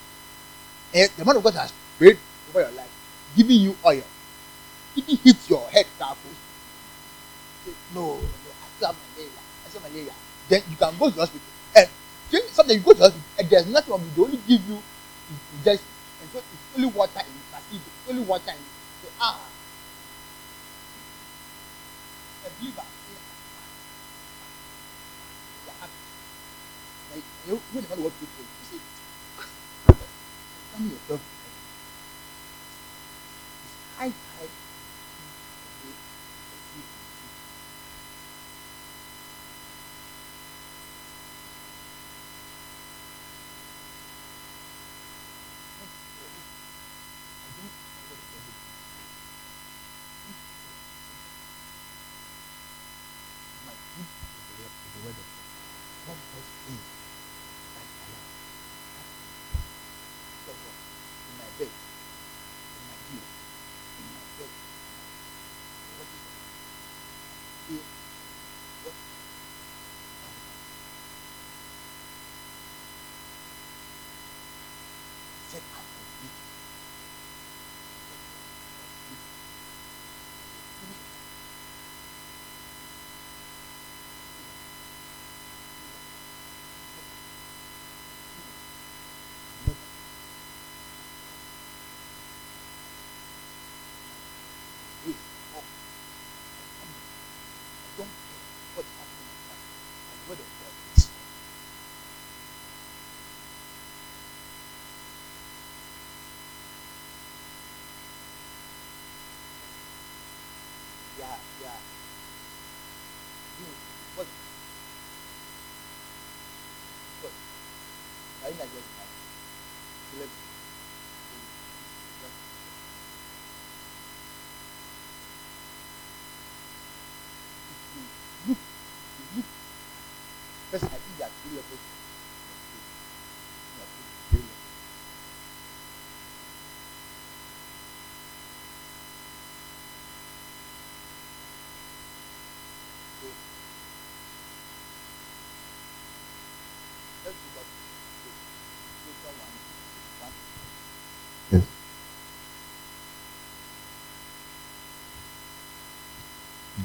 And 0.94 1.10
the 1.16 1.24
man 1.24 1.36
of 1.36 1.42
God 1.42 1.54
has 1.54 1.72
prayed 1.98 2.18
over 2.50 2.60
your 2.60 2.70
life, 2.70 2.90
giving 3.36 3.58
you 3.58 3.76
oil. 3.84 4.02
If 4.96 5.08
it 5.08 5.20
hits 5.20 5.50
your 5.50 5.68
head, 5.68 5.86
careful. 5.98 6.30
No, 7.94 8.14
no, 8.14 8.22
I 8.22 8.66
still 8.76 8.88
have 8.88 8.96
malaria. 8.96 9.32
I 9.34 9.68
still 9.68 9.80
have 9.82 9.90
malaria. 9.90 10.12
Then 10.48 10.62
you 10.70 10.76
can 10.76 10.94
go 10.98 11.10
to 11.10 11.14
the 11.16 11.20
hospital. 11.20 11.48
And 11.74 11.88
sometimes 12.52 12.78
you 12.78 12.84
go 12.84 12.92
to 12.92 12.98
the 12.98 13.04
hospital 13.10 13.28
and 13.38 13.50
there's 13.50 13.66
nothing 13.66 13.90
wrong. 13.90 14.10
They 14.14 14.22
only 14.22 14.38
give 14.46 14.62
you 14.68 14.78
injection. 15.58 15.86
And 16.22 16.30
so 16.30 16.38
it's 16.38 16.76
only 16.76 16.88
water 16.94 17.18
in 17.18 17.34
placebo. 17.50 17.82
It's 17.82 18.10
only 18.10 18.22
water 18.22 18.50
in. 18.50 18.64
So, 19.02 19.08
ah. 19.20 19.40
A 22.46 22.50
you 27.46 27.52
know 27.52 28.02
what 28.02 28.12
people 28.18 28.44
you 30.78 30.90
see. 30.90 30.90
Examine 30.90 30.92
yourself. 30.92 31.22
It's 33.64 33.76
high 33.96 34.14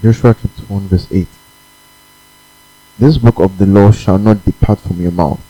Joshua 0.02 0.36
chapter 0.42 0.64
1 0.74 0.82
verse 0.90 1.08
8. 1.12 1.28
This 3.00 3.18
book 3.18 3.40
of 3.40 3.58
the 3.58 3.66
law 3.66 3.92
shall 3.92 4.18
not 4.20 4.46
depart 4.46 4.80
from 4.80 5.02
your 5.02 5.12
mouth, 5.12 5.42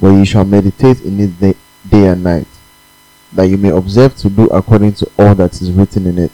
but 0.00 0.10
ye 0.10 0.24
shall 0.24 0.44
meditate 0.44 1.00
in 1.02 1.20
it 1.20 1.40
day, 1.40 1.54
day 1.88 2.06
and 2.08 2.24
night, 2.24 2.48
that 3.32 3.44
you 3.48 3.58
may 3.58 3.70
observe 3.70 4.16
to 4.18 4.30
do 4.30 4.46
according 4.48 4.92
to 4.94 5.10
all 5.18 5.34
that 5.36 5.60
is 5.62 5.72
written 5.72 6.06
in 6.06 6.18
it. 6.18 6.32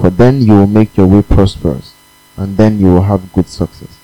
For 0.00 0.10
then 0.10 0.42
you 0.42 0.54
will 0.54 0.66
make 0.68 0.96
your 0.96 1.06
way 1.08 1.22
prosperous, 1.22 1.94
and 2.36 2.56
then 2.56 2.80
you 2.80 2.86
will 2.86 3.02
have 3.02 3.32
good 3.32 3.48
success. 3.48 3.98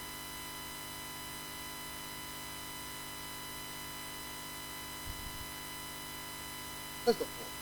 First 7.04 7.20
of 7.22 7.28
all, 7.28 7.52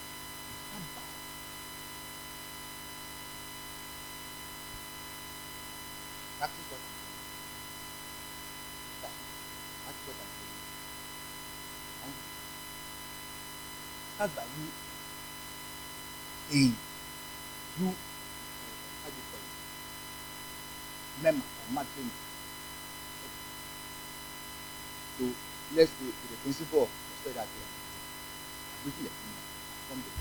you 0.48 0.54
stand 0.68 0.84
by. 0.96 1.02
Practice 6.38 6.66
what 6.70 6.80
I'm 6.80 6.96
saying. 7.00 7.18
Practice 9.00 9.30
practice 9.84 10.06
what 10.08 10.16
I'm 10.22 10.32
saying. 10.38 10.58
And 12.04 12.14
start 14.16 14.36
by 14.36 14.44
you 14.44 14.68
saying 16.50 16.76
you 17.80 17.86
uh, 17.88 17.92
how 19.02 19.10
do 19.10 19.16
you 19.16 19.26
call 19.30 19.40
it 19.40 21.24
memo 21.24 21.40
or 21.42 21.72
marking 21.74 22.10
so 25.18 25.24
let's 25.76 25.92
go 26.00 26.06
to 26.06 26.26
the 26.32 26.38
principle 26.44 26.84
of 26.84 26.90
the 27.24 27.30
that 27.32 27.48
here 27.48 27.68
i'm 28.64 28.86
waiting 28.86 29.04
the 29.04 29.10
finger 29.10 29.42
from 29.88 29.98
the 30.04 30.12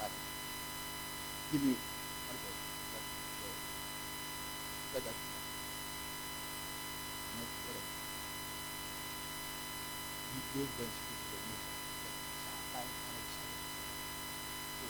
but 0.00 0.10
give 1.52 1.62
me 1.64 1.74
what 2.26 2.36
is 2.36 2.42
it 2.48 2.56
that 2.94 3.04
that 4.94 5.04
that 5.06 5.16
next 7.38 7.58
what 7.66 7.76
else 7.76 7.92
you 10.34 10.40
those 10.54 10.72
going 10.78 10.90
to 10.90 10.96
speak 10.98 11.20
to 11.30 11.36
the 11.36 11.40
nature 11.48 11.76
shall 12.44 12.60
find 12.72 12.88
and 12.88 13.16
it 13.20 13.28
shall 13.34 13.52
so 14.80 14.86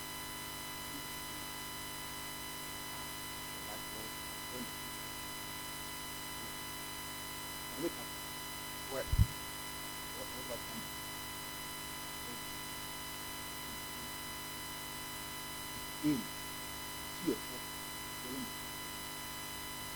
like 3.68 3.84
God 3.94 4.08
has 4.08 4.42
done 4.52 4.64
the 4.66 4.72
people. 4.80 5.02
Now 7.72 7.78
look 7.84 7.94
at 7.98 8.08
where 8.92 9.04
what 9.04 10.28
what 10.32 10.44
what 10.50 10.60
come 10.68 10.80
in 10.82 10.86
see 16.02 16.18
yourself 17.28 17.62
telling 18.24 18.46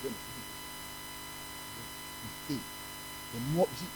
the 0.02 0.08
them 0.10 0.16
you 2.22 2.30
stay 2.44 2.60
the 3.32 3.40
more 3.52 3.68
you 3.70 3.76
see 3.76 3.88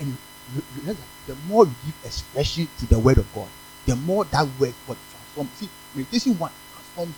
and 0.00 0.08
you, 0.10 0.16
you, 0.56 0.62
you 0.92 0.96
the 1.26 1.36
more 1.48 1.66
you 1.66 1.74
give 1.86 1.94
expression 2.04 2.68
to 2.78 2.86
the 2.86 2.98
word 2.98 3.18
of 3.18 3.32
God 3.34 3.48
the 3.86 3.96
more 3.96 4.24
that 4.26 4.46
word 4.60 4.74
will 4.88 4.96
transform 5.10 5.48
see 5.54 5.68
meditation 5.94 6.38
one 6.38 6.52
transforms 6.72 7.10
you. 7.10 7.14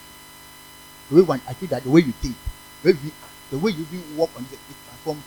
The 1.10 1.16
way 1.16 1.22
one, 1.22 1.40
I 1.48 1.54
feel 1.54 1.68
that 1.70 1.84
the 1.84 1.90
way 1.90 2.02
you 2.02 2.12
think, 2.12 2.36
the 2.82 2.90
way, 2.92 2.98
we, 3.04 3.12
the 3.50 3.58
way 3.58 3.72
you 3.72 3.86
even 3.92 4.16
walk 4.16 4.30
on 4.36 4.44
it, 4.44 4.58
it 4.58 4.76
transforms. 4.88 5.22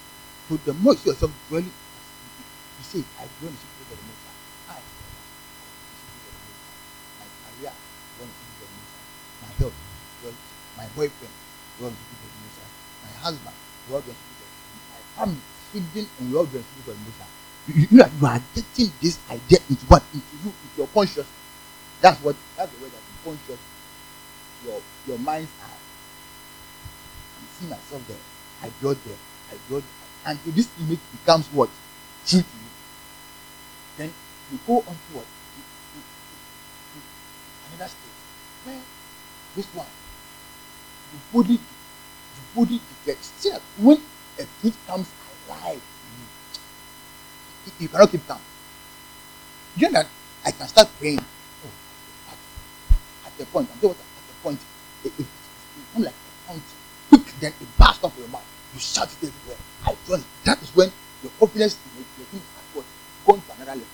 So 0.50 0.58
the 0.66 0.74
more 0.74 0.94
you 0.94 1.00
see 1.00 1.10
yourself 1.12 1.32
dwelling, 1.50 1.72
you 1.72 2.84
say, 2.84 3.00
I 3.20 3.26
dwell 3.40 3.52
in 3.52 3.58
the 3.58 3.96
the 3.96 4.04
Most 4.04 4.24
High. 4.68 4.76
I 4.76 4.82
my 7.20 7.28
career, 7.48 7.74
dwell 8.18 8.28
in 8.28 8.50
the 8.60 8.68
Most 8.68 8.92
High. 8.92 9.08
My 9.48 9.52
health, 9.60 9.78
dwell, 10.22 10.36
my 10.78 10.88
boyfriend, 10.96 11.36
dwell 11.80 11.90
in 11.92 11.96
the 11.96 12.42
Most 12.44 12.60
High. 12.60 12.74
My 13.08 13.14
husband, 13.24 13.58
dwell 13.88 14.02
in 14.04 14.08
the 14.08 14.16
Most 14.18 14.42
High. 14.44 14.92
My 14.92 15.02
family, 15.16 15.42
Most 15.82 17.20
High. 17.20 17.26
You, 17.68 17.74
you, 17.76 17.88
you, 17.92 18.28
are, 18.28 18.42
you 18.56 18.64
getting 18.76 18.94
this 19.02 19.20
idea 19.30 19.60
into 19.70 19.86
what? 19.88 20.04
Into 20.14 20.26
you, 20.44 20.50
into 20.50 20.78
your 20.78 20.88
consciousness. 20.88 21.28
That's 22.02 22.22
what 22.24 22.36
that's 22.56 22.72
the 22.72 22.84
way 22.84 22.90
that 22.90 22.98
you 22.98 23.16
conscious 23.24 23.60
your 24.66 24.82
your 25.08 25.20
mind's 25.20 25.50
eye. 25.64 25.68
I'm 27.38 27.48
seeing 27.58 27.70
myself 27.70 28.08
there. 28.08 28.18
I 28.64 28.72
draw 28.80 28.94
there. 28.94 29.18
I 29.52 29.56
draw 29.68 29.80
there. 29.80 29.98
And 30.26 30.40
if 30.46 30.56
this 30.56 30.70
image 30.82 31.00
becomes 31.12 31.48
what? 31.48 31.70
True 32.26 32.42
to 32.42 32.46
you. 32.46 32.72
Then 33.98 34.14
you 34.52 34.60
go 34.66 34.78
on 34.80 34.84
to 34.86 35.12
what? 35.16 35.26
To, 35.26 35.60
to, 35.94 36.00
to 36.94 37.76
another 37.76 37.90
stage 37.90 38.66
where 38.66 38.82
this 39.56 39.68
one, 39.74 39.88
the 41.12 41.38
body, 41.38 41.58
the 41.58 42.60
body 42.60 42.82
detects. 43.06 43.32
See 43.38 43.52
when 43.78 44.02
a 44.40 44.46
truth 44.62 44.78
comes 44.88 45.08
alive 45.48 45.82
you, 47.80 47.88
cannot 47.88 48.12
keep 48.12 48.26
calm. 48.28 48.40
You 49.76 49.90
know 49.90 50.02
that 50.02 50.08
I 50.46 50.52
can 50.52 50.68
start 50.68 50.90
praying 51.00 51.20
at 51.20 51.26
the 53.38 53.46
point. 53.46 53.70
I'm 53.72 53.90
at 53.90 53.98
the 53.98 53.98
point. 54.42 54.60
It, 55.04 55.12
it, 55.20 55.20
it, 55.20 55.28
it 55.96 56.00
like 56.00 56.14
a 56.14 56.48
fountain. 56.48 56.64
Quick, 57.10 57.26
then 57.40 57.54
it 57.60 57.68
bursts 57.78 58.04
off 58.04 58.18
your 58.18 58.28
mouth. 58.30 58.46
You 58.74 58.80
shout 58.80 59.08
it 59.08 59.28
everywhere. 59.28 59.58
I 59.86 59.96
trust. 60.06 60.26
That 60.46 60.62
is 60.62 60.76
when 60.76 60.92
your 61.22 61.32
confidence 61.40 61.78
in 61.96 62.06
your 62.18 62.28
thing 62.28 62.42
has 62.42 62.76
what 62.76 62.86
gone 63.26 63.42
to 63.42 63.52
another 63.56 63.72
level. 63.72 63.88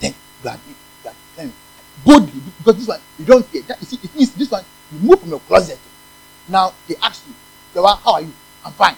Then 0.00 0.14
you 0.42 0.50
are 0.50 0.58
you 0.68 0.74
declaring 1.02 1.52
boldly 2.04 2.40
because 2.58 2.76
this 2.76 2.88
one 2.88 3.00
you 3.18 3.24
don't 3.24 3.46
fear. 3.46 3.62
That, 3.62 3.80
you 3.80 3.86
see, 3.86 3.98
it 4.02 4.14
means 4.14 4.32
this 4.34 4.50
one 4.50 4.64
you 4.92 4.98
move 5.00 5.20
from 5.20 5.30
your 5.30 5.40
closet. 5.40 5.78
Now 6.48 6.72
they 6.88 6.96
ask 6.96 7.26
you, 7.26 7.34
how 7.82 7.88
are 7.88 8.00
oh, 8.06 8.18
you? 8.18 8.32
I'm 8.64 8.72
fine. 8.72 8.96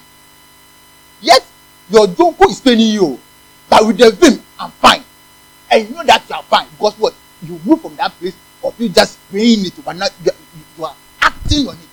Yet 1.20 1.44
your 1.90 2.06
jonko 2.06 2.50
is 2.50 2.60
paining 2.60 2.92
you, 2.92 3.18
but 3.68 3.86
with 3.86 3.98
the 3.98 4.10
vim, 4.10 4.40
I'm 4.58 4.70
fine 4.70 5.02
and 5.70 5.88
you 5.88 5.94
know 5.94 6.04
that 6.04 6.22
you 6.28 6.34
are 6.34 6.42
fine 6.44 6.66
because 6.70 6.94
what 6.98 7.14
you 7.42 7.60
move 7.64 7.80
from 7.80 7.96
that 7.96 8.12
place 8.18 8.36
of 8.62 8.78
you 8.80 8.88
just 8.88 9.18
praying 9.30 9.66
it 9.66 9.72
but 9.84 9.96
not 9.96 10.12
you, 10.24 10.32
you 10.78 10.84
are 10.84 10.94
acting 11.20 11.68
on 11.68 11.74
it 11.74 11.88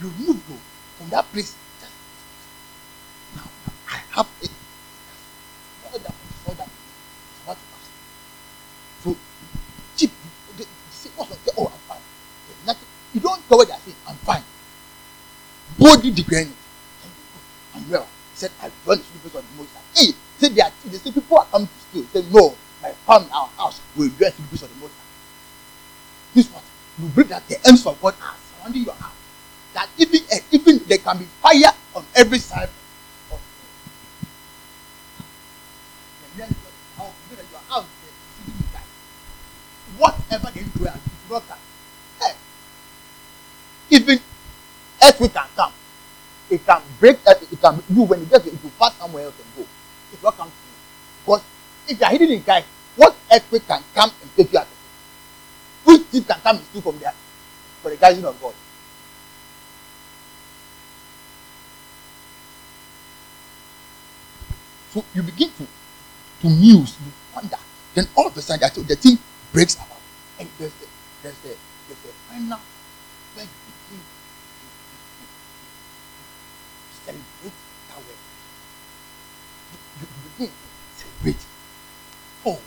you 0.00 0.12
move 0.26 0.40
from 0.98 1.08
that 1.10 1.24
place 1.32 1.56
now 3.36 3.42
i 3.88 4.00
have 4.10 4.28
it 4.42 4.50
what 13.48 13.68
they 13.68 13.74
are 13.74 13.80
saying 13.80 13.96
i'm 14.08 14.16
fine 14.16 14.42
body 15.78 16.08
it 16.08 16.48
I'm 17.74 17.90
well. 17.90 18.06
He 18.32 18.36
said, 18.38 18.50
I 18.62 18.70
run 18.86 18.98
the 18.98 19.04
sleepers 19.04 19.34
on 19.34 19.42
the 19.42 19.62
most. 19.62 19.70
Hey, 19.94 20.12
say 20.38 20.48
they 20.48 20.60
are 20.60 20.70
they 20.86 20.98
say 20.98 21.10
people 21.10 21.38
are 21.38 21.46
coming 21.46 21.66
to 21.66 21.74
steal. 21.90 22.02
He 22.02 22.08
said, 22.08 22.32
No, 22.32 22.54
my 22.82 22.90
family, 22.90 23.28
our 23.34 23.48
house 23.56 23.80
will 23.96 24.08
dwell 24.10 24.30
sleepers 24.30 24.62
on 24.62 24.68
the 24.68 24.74
most 24.76 24.92
high. 24.92 26.34
This 26.34 26.50
one, 26.50 26.62
you 26.98 27.08
bring 27.08 27.28
that 27.28 27.46
the 27.48 27.58
ends 27.66 27.86
of 27.86 28.00
God 28.00 28.14
are 28.22 28.34
surrounding 28.58 28.84
your 28.84 28.94
house. 28.94 29.12
That 29.74 29.88
even 29.98 30.20
uh, 30.32 30.36
even 30.52 30.78
there 30.86 30.98
can 30.98 31.18
be 31.18 31.24
fire 31.42 31.72
on 31.94 32.04
every 32.14 32.38
side 32.38 32.68
of 33.30 33.40
the. 36.36 36.44
Whatever 39.98 40.50
they 40.50 40.62
do, 40.62 40.84
not 41.30 41.46
come. 41.48 41.58
Hey, 41.58 41.63
even 43.94 44.18
earthquake 45.02 45.32
can 45.32 45.46
come 45.56 45.72
it 46.50 46.64
can 46.66 46.82
break 47.00 47.18
it 47.26 47.60
can 47.60 47.82
you 47.90 48.02
when 48.02 48.20
it 48.22 48.30
gets 48.30 48.46
it 48.46 48.62
will 48.62 48.70
pass 48.78 48.94
somewhere 48.96 49.24
else 49.24 49.34
and 49.38 49.56
go. 49.56 49.70
It 50.12 50.22
will 50.22 50.32
come 50.32 50.48
to 50.48 50.54
you. 50.54 51.24
Because 51.24 51.42
if 51.88 52.00
you 52.00 52.06
are 52.06 52.10
hidden 52.10 52.30
in 52.30 52.42
Christ 52.42 52.66
what 52.96 53.16
earthquake 53.32 53.66
can 53.66 53.82
come 53.94 54.10
and 54.20 54.36
take 54.36 54.52
you 54.52 54.58
out 54.58 54.66
of 54.66 54.72
it? 54.72 55.90
Which 55.90 56.02
thief 56.08 56.26
can 56.28 56.40
come 56.40 56.56
and 56.56 56.66
steal 56.66 56.82
from 56.82 56.98
there? 56.98 57.14
For 57.82 57.90
the 57.90 57.96
guardian 57.96 58.24
of 58.24 58.40
God. 58.40 58.54
So 64.92 65.04
you 65.14 65.22
begin 65.22 65.50
to 65.58 65.66
to 66.42 66.50
muse 66.50 66.94
you 67.00 67.12
wonder. 67.34 67.58
Then 67.94 68.06
all 68.16 68.26
of 68.26 68.36
a 68.36 68.42
sudden 68.42 68.86
the 68.86 68.96
thing 68.96 69.18
breaks 69.52 69.74
apart 69.74 70.00
and 70.38 70.48
there's 70.58 70.72
the 70.74 70.86
there's 71.22 71.38
the 71.38 71.56
there's 71.88 72.00
the 72.02 72.12
final 72.28 72.60
when 73.34 73.48
celebrate 77.04 77.52
that 77.88 77.98
way. 77.98 78.16
You, 80.00 80.06
you 80.06 80.30
begin 80.38 80.48
to 80.48 81.04
celebrate. 81.04 81.46
Oh. 82.46 82.60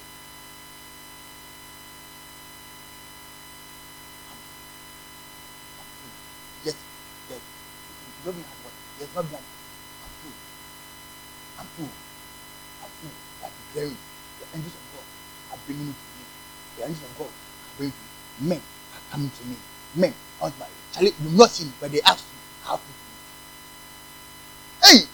Yes, 6.63 6.75
yes. 7.29 7.39
You 8.27 8.33
don't 8.33 8.43
have 8.43 8.59
what? 8.59 8.73
Yes, 8.99 9.07
not 9.15 9.29
blank. 9.29 9.45
I'm 10.03 10.11
full. 10.19 10.35
I'm 11.63 11.67
full. 11.79 11.93
I'm 12.83 12.91
full. 12.99 13.15
Declaring 13.71 13.95
the 13.95 14.45
angels 14.51 14.75
of 14.75 14.83
God 14.91 15.07
are 15.55 15.59
bringing 15.63 15.87
me 15.87 15.93
to 15.95 16.07
me. 16.11 16.25
The 16.75 16.83
angels 16.91 17.07
of 17.07 17.17
God 17.23 17.31
are 17.31 17.75
bringing 17.77 17.95
to 17.95 18.03
me. 18.43 18.49
Men 18.51 18.59
are 18.59 19.03
coming 19.11 19.31
to 19.31 19.43
me. 19.47 19.55
Men 19.95 20.13
on 20.41 20.51
my 20.59 20.67
Charlie, 20.91 21.13
you've 21.23 21.37
not 21.39 21.51
seen, 21.51 21.71
but 21.79 21.89
they 21.89 22.01
ask 22.01 22.19
you 22.27 22.67
how 22.67 22.75
to 22.75 22.83
Hey, 24.83 25.07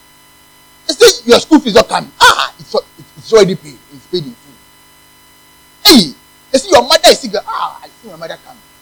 see 0.89 1.29
your 1.29 1.39
school 1.39 1.59
fees 1.59 1.77
are 1.77 1.85
coming. 1.85 2.11
Ah, 2.19 2.51
it's, 2.57 2.73
it's 2.73 3.31
already 3.31 3.53
paid. 3.53 3.77
It's 3.93 4.07
paid 4.07 4.25
in 4.25 4.33
full. 4.33 4.57
Hey, 5.85 6.17
you 6.17 6.57
see 6.57 6.69
your 6.71 6.81
mother 6.81 7.09
is 7.13 7.19
sick. 7.19 7.33
Ah, 7.45 7.79
I 7.83 7.89
see 7.89 8.09
my 8.09 8.15
mother 8.15 8.39
coming. 8.43 8.72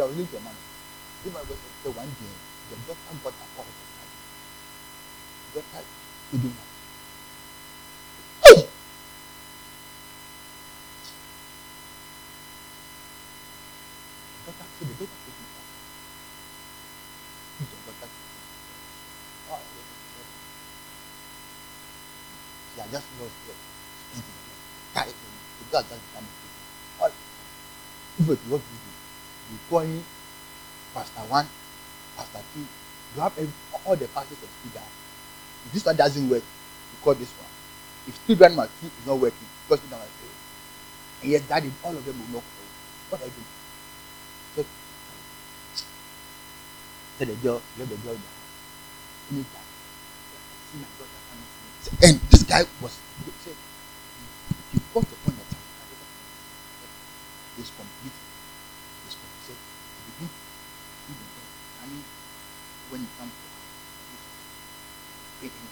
So 0.00 0.06
I 0.06 0.08
was 0.08 0.16
your 0.32 0.40
money. 0.40 0.56
If 1.26 1.36
I 1.36 1.40
was 1.44 1.60
the 1.84 1.90
one 1.92 2.08
day, 2.08 2.32
the 2.72 2.76
doctor 2.88 3.20
got 3.20 3.36
a 3.36 3.44
call 3.52 3.68
that. 3.68 4.08
The 5.52 5.60
doctor 5.60 5.84
couldn't 6.30 6.56
Hey! 8.40 8.64
The 14.40 14.52
doctor 14.56 14.64
said 14.80 14.88
the 14.88 14.96
are 22.80 22.88
just 22.88 23.04
lost. 23.20 23.36
The 23.44 23.52
God 25.70 25.84
just 25.84 26.00
become 26.08 26.24
a 26.24 27.04
All 27.04 27.12
you 28.18 28.24
you 29.50 29.58
call 29.68 29.86
pastor 30.94 31.20
one, 31.28 31.46
pastor 32.16 32.40
two, 32.54 32.60
you 33.14 33.20
have 33.20 33.32
all 33.84 33.96
the 33.96 34.08
pastors 34.08 34.38
of 34.42 34.48
Student. 34.60 34.84
If 35.66 35.72
this 35.72 35.84
one 35.84 35.96
doesn't 35.96 36.28
work, 36.28 36.42
you 36.42 36.98
call 37.02 37.14
this 37.14 37.30
one. 37.32 37.50
If 38.08 38.16
Student 38.24 38.56
number 38.56 38.70
two 38.80 38.86
is 38.86 39.06
not 39.06 39.18
working, 39.18 39.38
you 39.42 39.68
call 39.68 39.76
Student 39.76 39.92
number 39.92 40.06
three. 40.06 40.34
And 41.22 41.30
yes, 41.32 41.42
that 41.48 41.64
is 41.64 41.72
all 41.84 41.96
of 41.96 42.04
them 42.04 42.16
will 42.18 42.40
not 42.40 42.44
call. 42.44 42.68
What 43.10 43.22
are 43.22 43.26
you? 43.26 43.44
So, 44.56 44.64
tell 47.18 47.26
the 47.28 47.34
girl, 47.34 47.60
let 47.78 47.88
the 47.88 47.96
girl 47.96 48.14
down. 48.14 49.44
And 52.02 52.20
this 52.30 52.42
guy 52.44 52.62
was 52.80 52.98
said, 53.44 53.54
he 54.72 54.78
got 54.94 55.04
the 55.04 55.16
point 55.26 55.38
that 55.38 55.60
is 57.60 57.70
complete. 57.76 58.16
Is 59.06 59.16
complete. 59.18 59.60
He 60.00 60.10
begin 60.12 60.30
I 61.82 61.86
mean, 61.86 62.04
when 62.90 63.00
you 63.02 63.08
come 63.18 63.28
to 63.28 63.34
breaking 65.40 65.68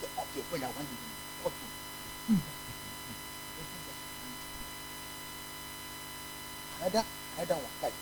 the 0.00 0.06
up 0.20 0.26
to 0.26 0.34
your 0.36 0.44
point, 0.50 0.64
I 0.64 0.66
want 0.74 0.88
you 0.88 0.96
to 0.96 1.08
cut 1.44 1.52
Another, 6.80 7.04
another 7.38 7.54
one, 7.54 7.74
like, 7.82 7.96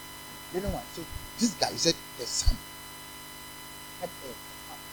another 0.52 0.72
one. 0.74 0.82
So 0.94 1.05
this 1.39 1.55
guy 1.55 1.70
said 1.76 1.94
the 2.18 2.26
son 2.26 2.56
had 4.01 4.09
a 4.10 4.30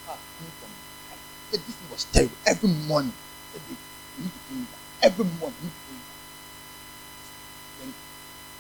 car 0.06 0.18
coming 0.38 0.54
from 0.62 0.70
I 1.10 1.16
said 1.50 1.62
this 1.66 1.76
thing 1.76 1.90
was 1.92 2.04
terrible. 2.06 2.38
Every 2.46 2.70
morning, 2.90 3.14
said, 3.54 3.62
you. 3.70 4.66
Every 5.02 5.26
morning, 5.40 5.56
you 5.62 5.70
need 7.86 7.94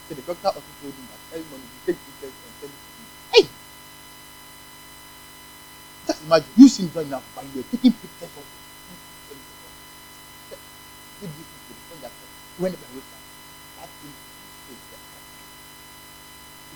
so 0.07 0.15
the 0.15 0.21
doctor 0.21 0.47
also 0.47 0.73
told 0.81 0.93
him 0.93 1.05
that 1.09 1.19
every 1.37 1.49
morning 1.49 1.67
you 1.69 1.79
take 1.85 1.99
pictures 2.05 2.33
and 2.33 2.53
send 2.61 2.71
it 2.71 2.81
to 2.81 2.89
him. 2.97 3.09
Hey! 3.33 3.45
Just 6.07 6.23
imagine, 6.25 6.49
you 6.57 6.67
seem 6.69 6.91
right 6.95 7.09
now, 7.09 7.21
but 7.35 7.45
you're 7.53 7.63
taking 7.69 7.91
pictures 7.93 8.29
of. 8.37 8.45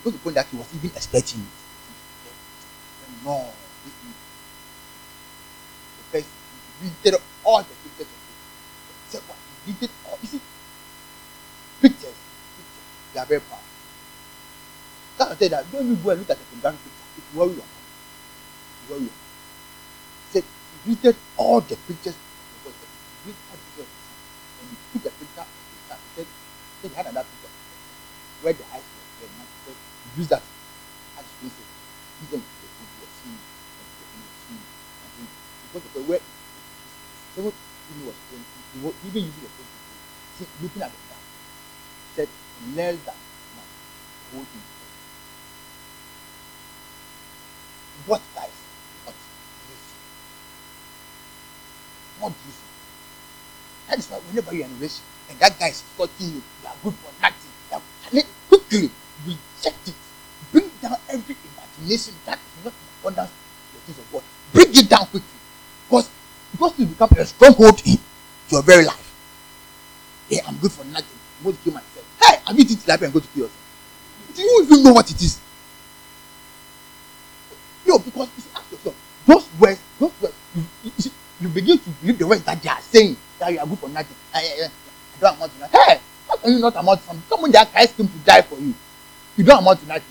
It 0.06 0.12
the 0.12 0.20
point 0.20 0.36
that 0.36 0.46
he 0.48 0.58
was 0.58 0.68
even 0.76 0.92
expecting 0.92 1.40
it. 1.40 1.48
Said, 3.00 3.26
No, 3.26 3.48
this 3.86 3.94
thing. 3.94 4.14
The 5.98 6.04
first, 6.12 6.28
he 6.82 6.90
deleted 7.02 7.22
all 7.44 7.60
the 7.60 7.76
pictures 7.84 8.08
of 8.08 8.12
it. 8.12 9.10
Said, 9.10 9.22
what? 9.28 9.38
He 9.66 9.72
deleted 9.72 9.96
all. 10.06 10.20
You 10.22 10.28
see, 10.28 10.42
pictures, 11.82 12.04
pictures, 12.04 12.88
they 13.14 13.20
are 13.22 13.26
very 13.26 13.42
powerful. 13.42 13.64
That's 15.18 15.40
why 15.84 15.92
I 15.92 15.92
said 15.92 15.92
that 15.92 15.92
don't 15.92 15.92
even 15.92 16.04
go 16.04 16.10
and 16.12 16.20
look 16.22 16.30
at 16.32 16.40
the 16.40 16.46
pornographic 16.46 16.82
picture. 16.84 17.08
It 17.18 17.24
will 17.36 17.40
worry 17.48 17.56
your 17.58 17.68
mind. 17.68 17.88
It 18.64 18.84
will 18.90 18.96
worry 18.96 19.06
your 19.06 19.16
mind. 19.16 19.32
Said, 20.32 20.46
he 20.86 20.96
deleted 20.96 21.18
all 21.38 21.62
the 21.62 21.78
pictures 21.78 22.18
because 22.18 22.76
he 22.80 23.32
deleted 23.32 23.44
all 23.52 23.58
the 23.58 23.68
pictures 23.68 23.84
of 23.84 23.92
his 23.92 24.04
son. 24.04 24.18
And 24.60 24.66
he 24.72 24.76
took 24.94 25.04
the 25.04 25.14
picture 25.20 25.44
of 25.44 25.50
his 25.50 25.84
son. 25.88 26.00
He 26.00 26.14
said, 26.16 26.28
he 26.28 26.76
said 26.82 26.92
he 26.92 26.98
had 26.98 27.08
another 27.12 27.28
picture 27.32 27.52
of 27.52 27.58
his 27.58 27.70
son 27.84 27.98
where 28.44 28.54
the 28.56 28.66
eyes 28.72 28.86
were 28.88 29.08
there. 29.20 29.32
And 29.34 29.48
he 29.48 29.60
said, 29.66 29.78
he 29.78 30.10
used 30.24 30.32
that 30.32 30.44
as 31.20 31.26
a 31.28 31.36
basis. 31.44 31.70
He 32.22 32.26
said, 32.32 32.42
the 32.44 32.68
food 32.76 32.92
was 33.02 33.12
seen. 33.22 33.38
And 33.40 33.86
the 33.88 34.06
food 34.08 34.24
was 34.24 34.38
seen. 34.48 34.64
And 34.64 35.12
he, 35.20 35.24
because 35.68 35.86
of 35.88 35.94
the 35.96 36.04
way 36.08 36.22
so 37.36 37.42
what 37.44 37.54
he 37.90 38.06
was 38.06 38.16
doing, 38.30 38.46
he 38.74 38.80
was 38.86 38.96
even 39.08 39.24
using 39.26 39.44
the 39.44 39.50
phone 39.50 39.66
to 39.66 39.80
say, 40.38 40.46
see, 40.46 40.64
looking 40.64 40.84
at 40.84 40.92
the 40.92 40.98
back, 41.10 41.24
said, 42.16 42.30
less 42.76 42.98
than 43.06 43.16
man, 43.58 43.70
the 44.32 44.38
whole 44.38 44.46
thing. 44.46 44.62
What 48.08 48.22
guys? 48.36 48.50
What 49.06 49.16
do 49.16 49.20
you 49.72 49.78
see? 49.78 50.00
What 52.20 52.30
do 52.34 52.40
you 52.48 52.54
see? 52.54 54.23
Why 54.34 54.40
whenever 54.42 54.56
you're 54.56 54.66
in 54.66 54.72
a 54.72 54.90
and 55.30 55.40
that 55.40 55.60
guy 55.60 55.68
is 55.68 55.84
insulting 55.84 56.28
you, 56.28 56.42
you 56.42 56.68
are 56.68 56.76
good 56.84 56.94
for 56.96 57.22
nothing. 57.22 57.52
You 58.12 58.20
are, 58.20 58.24
quickly 58.50 58.90
reject 59.26 59.88
it. 59.88 59.94
Bring 60.52 60.70
down 60.82 60.98
every 61.10 61.36
imagination 61.54 62.14
that 62.26 62.40
is 62.40 62.66
not 62.66 62.74
in 62.74 63.06
with 63.06 63.16
the 63.16 63.30
things 63.86 64.00
of 64.00 64.12
God. 64.12 64.24
Bring 64.52 64.70
it 64.70 64.90
down 64.90 65.06
quickly. 65.06 65.30
Because 65.88 66.10
because 66.52 66.80
you 66.80 66.86
become 66.88 67.10
a 67.18 67.26
stronghold 67.26 67.82
in 67.86 67.98
your 68.50 68.64
very 68.64 68.86
life. 68.86 69.14
Hey, 70.30 70.40
I'm 70.48 70.58
good 70.58 70.72
for 70.72 70.86
nothing. 70.86 71.18
I'm 71.40 71.44
going 71.44 71.56
to 71.56 71.64
kill 71.64 71.74
myself. 71.74 72.06
Hey, 72.22 72.40
have 72.46 72.58
you 72.58 72.64
eaten 72.64 72.78
tilapia 72.78 73.04
and 73.04 73.14
go 73.14 73.20
to 73.20 73.28
kill 73.28 73.44
yourself? 73.44 73.62
Do 74.36 74.42
you 74.42 74.64
even 74.64 74.84
know 74.84 74.94
what 74.94 75.10
it 75.12 75.22
is? 75.22 75.40
No, 77.86 78.00
because 78.00 78.30
you 78.36 78.42
see, 78.42 78.50
ask 78.56 78.72
yourself, 78.72 78.96
those 79.26 79.48
words, 79.60 79.80
those 80.00 80.12
words, 80.22 80.36
you, 80.56 80.64
you, 80.84 80.92
you, 80.98 81.12
you 81.42 81.50
begin 81.50 81.78
to 81.78 81.90
believe 81.90 82.18
the 82.18 82.28
words 82.28 82.44
that 82.44 82.62
they 82.62 82.70
are 82.70 82.82
saying 82.82 83.18
that 83.40 83.52
you 83.52 83.60
are 83.60 83.68
good 83.68 83.80
for 83.80 83.90
nothing. 83.90 84.16
I, 84.44 84.70
don't 85.20 85.36
amount 85.38 85.54
to 85.54 85.60
nothing. 85.60 85.80
Hey, 85.82 86.00
how 86.28 86.36
can 86.38 86.52
you 86.52 86.60
not 86.60 86.76
amount 86.76 87.00
to 87.02 87.06
something? 87.08 87.24
Someone 87.30 87.52
that 87.52 87.72
came 87.74 88.08
to 88.08 88.18
die 88.26 88.42
for 88.42 88.60
you. 88.60 88.74
You 89.38 89.44
don't 89.44 89.60
amount 89.60 89.80
to 89.82 89.88
nothing. 89.88 90.04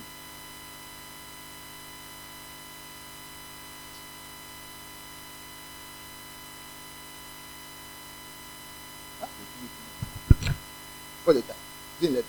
What 11.24 11.34
the 11.34 11.42
time? 11.42 11.56
Didn't 12.00 12.16
let 12.16 12.24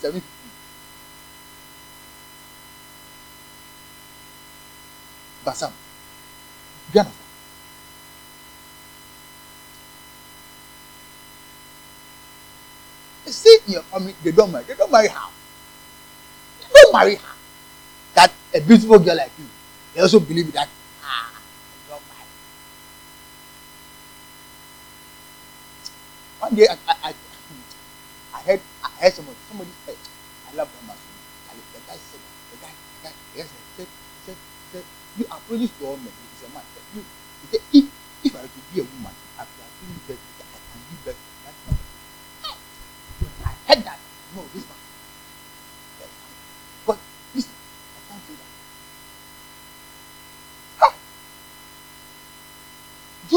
seven 0.00 0.20
fifteen. 0.20 0.50
Basam. 5.44 5.72
Do 6.90 6.94
you 6.94 7.00
understand? 7.00 7.26
You 13.26 13.32
see 13.32 13.55
in 13.66 13.72
your 13.74 13.82
family, 13.82 14.14
they 14.22 14.32
don't 14.32 14.50
marry. 14.52 14.64
They 14.64 14.74
don't 14.74 14.90
marry 14.90 15.08
her. 15.08 15.28
They 16.60 16.80
don't 16.82 16.92
marry 16.92 17.14
her. 17.16 17.34
That 18.14 18.32
a 18.54 18.60
beautiful 18.60 18.98
girl 18.98 19.16
like 19.16 19.32
you, 19.38 19.44
they 19.94 20.00
also 20.00 20.20
believe 20.20 20.52
that 20.52 20.68
ah, 21.04 21.30
I 21.34 21.90
don't 21.90 22.02
marry. 22.08 22.30
One 26.40 26.54
day 26.54 26.66
I, 26.70 26.76
I, 26.88 26.94
I, 27.10 27.14
I 28.34 28.40
heard 28.40 28.60
I 28.84 28.88
heard 29.02 29.12
somebody 29.12 29.36
somebody 29.48 29.70
said 29.84 29.96
I 30.50 30.54
love 30.56 30.70
so 30.72 30.86
much. 30.86 30.96
And 31.50 31.60
the 31.74 31.80
guy 31.84 31.96
said 32.00 32.20
the 32.52 32.56
guy 32.64 32.72
the 32.72 33.08
guy 33.08 33.14
yes 33.36 33.48
said 33.76 33.86
said 34.24 34.36
said 34.72 34.84
you 35.18 35.24
approach 35.26 35.68
to 35.78 35.86
all 35.86 35.98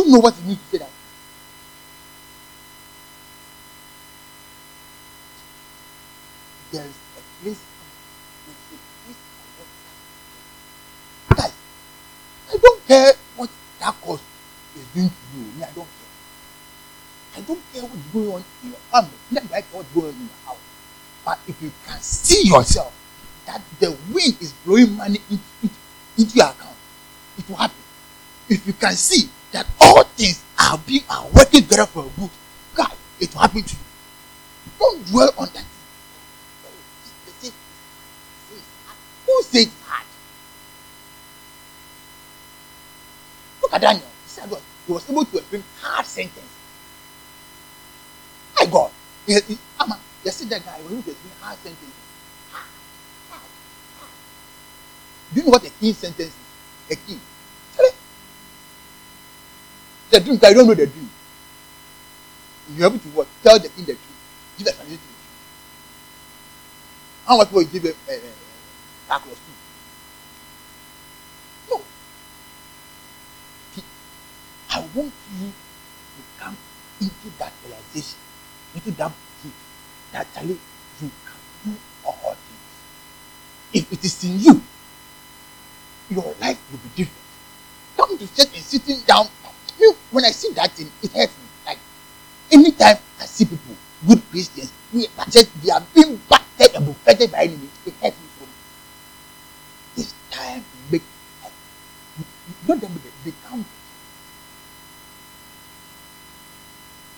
Do 0.09 0.13
you 0.13 0.17
know 0.17 0.23
what 0.23 0.39
it 0.39 0.43
means 0.43 0.57
to 0.57 0.65
say 0.71 0.77
that? 0.79 0.89
there 6.71 6.85
is 6.85 6.97
a 7.17 7.43
place 7.43 7.61
guys 11.35 11.53
I 12.51 12.57
don't 12.57 12.87
care 12.87 13.13
what 13.35 13.49
that 13.79 14.01
cause 14.01 14.19
is 14.75 14.85
doing. 14.95 15.09
To 15.09 15.37
you 15.37 15.45
me 15.45 15.63
I 15.63 15.71
don't 15.73 15.85
care. 15.85 17.37
I 17.37 17.41
don't 17.41 17.61
care 17.71 17.83
what 17.83 17.93
is 17.93 18.05
going 18.11 18.31
on 18.33 18.43
in 18.63 18.69
your 18.69 18.79
family. 18.89 19.11
Me 19.29 19.37
I 19.37 19.41
don't 19.41 19.49
care 19.49 19.63
what's 19.73 19.89
going 19.93 20.05
on 20.07 20.13
in 20.13 20.21
your 20.21 20.45
house. 20.47 20.57
But 21.23 21.39
if 21.47 21.61
you 21.61 21.71
can 21.85 22.01
see 22.01 22.47
yourself 22.47 22.93
that 23.45 23.61
the 23.79 23.95
wind 24.11 24.37
is 24.41 24.53
blowing 24.65 24.97
money 24.97 25.21
into, 25.29 25.43
into, 25.61 25.75
into 26.17 26.35
your 26.35 26.47
account 26.47 26.77
it 27.37 27.47
will 27.47 27.57
happen. 27.57 27.77
If 28.49 28.65
you 28.65 28.73
can 28.73 28.93
see 28.93 29.29
the 60.29 60.37
dream 60.37 60.39
guy 60.39 60.49
you 60.49 60.55
don't 60.55 60.67
know 60.67 60.73
the 60.73 60.87
dream 60.87 61.09
you 62.75 62.83
are 62.83 62.87
able 62.87 62.99
to 62.99 63.07
what 63.09 63.27
tell 63.43 63.59
the 63.59 63.69
king 63.69 63.85
the 63.85 63.93
truth 63.93 64.01
give 64.57 64.67
explanation 64.67 64.97
the 64.97 65.03
truth 65.03 65.15
how 67.25 67.37
much 67.37 67.51
more 67.51 67.61
you 67.61 67.67
give 67.67 67.85
a 67.85 67.89
uh, 67.89 68.19
calculus 69.07 69.39
to 69.39 69.51
no. 71.73 71.81
See, 73.75 73.83
i 74.69 74.79
want 74.93 75.13
you 75.39 75.47
to 75.47 76.21
come 76.39 76.57
into 77.01 77.37
that 77.39 77.53
realization 77.65 78.19
into 78.75 78.91
that 78.91 79.11
truth 79.41 79.53
that 80.11 80.27
actually 80.27 80.59
you 81.01 81.09
can 81.09 81.71
do 81.71 81.77
all 82.05 82.35
things. 82.35 82.69
If 83.73 83.93
it 83.93 84.03
is 84.05 84.23
in 84.23 84.39
you 84.39 84.61
your 86.09 86.33
life 86.41 86.57
will 86.71 86.79
be 86.79 86.89
different. 86.95 87.25
Come 87.95 88.17
to 88.17 88.25
church 88.35 88.49
and 88.55 88.63
sitting 88.63 88.99
down 89.01 89.27
you 89.79 89.95
when 90.11 90.25
i 90.25 90.31
see 90.31 90.51
that 90.53 90.71
thing 90.71 90.91
it 91.03 91.11
hurts 91.11 91.33
me. 91.37 91.45
Like 91.65 91.79
anytime 92.51 92.97
i 93.19 93.25
see 93.25 93.45
people 93.45 93.75
good 94.07 94.21
christians 94.31 94.71
we 94.93 95.07
yet 95.31 95.49
they 95.63 95.71
are 95.71 95.83
being 95.93 96.19
battered 96.29 96.75
and 96.75 96.85
buffeted 96.85 97.31
by 97.31 97.43
enemies 97.45 97.69
it 97.85 97.93
hurts 98.01 98.17
me 98.17 98.27
so 98.39 98.45
much. 98.45 98.59
It's 99.97 100.13
time 100.31 100.61
to 100.63 100.77
make 100.91 101.03
like 101.43 101.53
know 102.67 102.75
them 102.75 102.93
they 103.03 103.31
they 103.31 103.35
count 103.47 103.65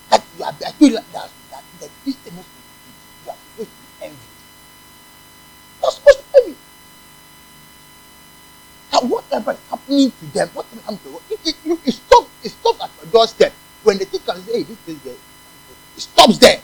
that 0.09 0.23
you 0.38 0.43
are 0.43 0.53
i 0.67 0.71
feel 0.73 0.93
like 0.95 1.11
that 1.13 1.29
that 1.51 1.63
the 1.79 1.89
whatever 9.09 9.51
is 9.51 9.59
happening 9.69 10.11
to 10.11 10.25
them, 10.33 10.49
what 10.53 10.65
will 10.71 10.81
happen 10.81 10.97
to 10.99 11.09
you? 11.09 11.21
It, 11.29 11.39
it, 11.65 11.79
it, 11.85 11.93
stops, 11.93 12.29
it 12.43 12.49
stops 12.49 12.81
at 12.83 12.89
your 13.01 13.11
doorstep. 13.11 13.53
When 13.83 13.97
the 13.97 14.05
thing 14.05 14.21
comes, 14.21 14.45
hey, 14.45 14.63
this 14.63 14.77
is 14.87 14.99
there. 15.01 15.13
It 15.95 16.01
stops 16.01 16.37
there. 16.37 16.61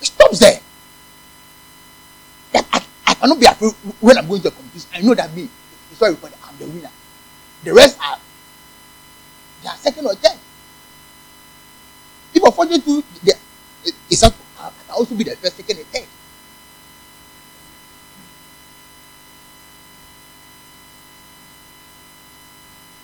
It 0.00 0.06
stops 0.06 0.38
there. 0.38 0.60
That 2.52 2.66
I, 2.72 2.82
I 3.06 3.14
cannot 3.14 3.38
be 3.38 3.46
afraid 3.46 3.72
when 4.00 4.18
I'm 4.18 4.26
going 4.26 4.42
to 4.42 4.48
a 4.48 4.50
competition. 4.50 4.90
I 4.94 5.00
know 5.02 5.14
that 5.14 5.34
me, 5.34 5.48
sorry, 5.94 6.16
but 6.20 6.32
I'm 6.44 6.56
the 6.58 6.66
winner. 6.66 6.90
The 7.62 7.74
rest 7.74 7.98
are 8.00 8.18
they 9.62 9.68
are 9.68 9.76
second 9.76 10.06
or 10.06 10.14
third. 10.14 10.38
If 12.32 12.42
unfortunately, 12.42 13.04
it's 14.08 14.22
not, 14.22 14.32
uh, 14.58 14.70
I 14.70 14.82
can 14.86 14.94
also 14.94 15.14
be 15.14 15.24
the 15.24 15.36
first, 15.36 15.56
second, 15.56 15.78
and 15.78 15.86
third. 15.88 16.09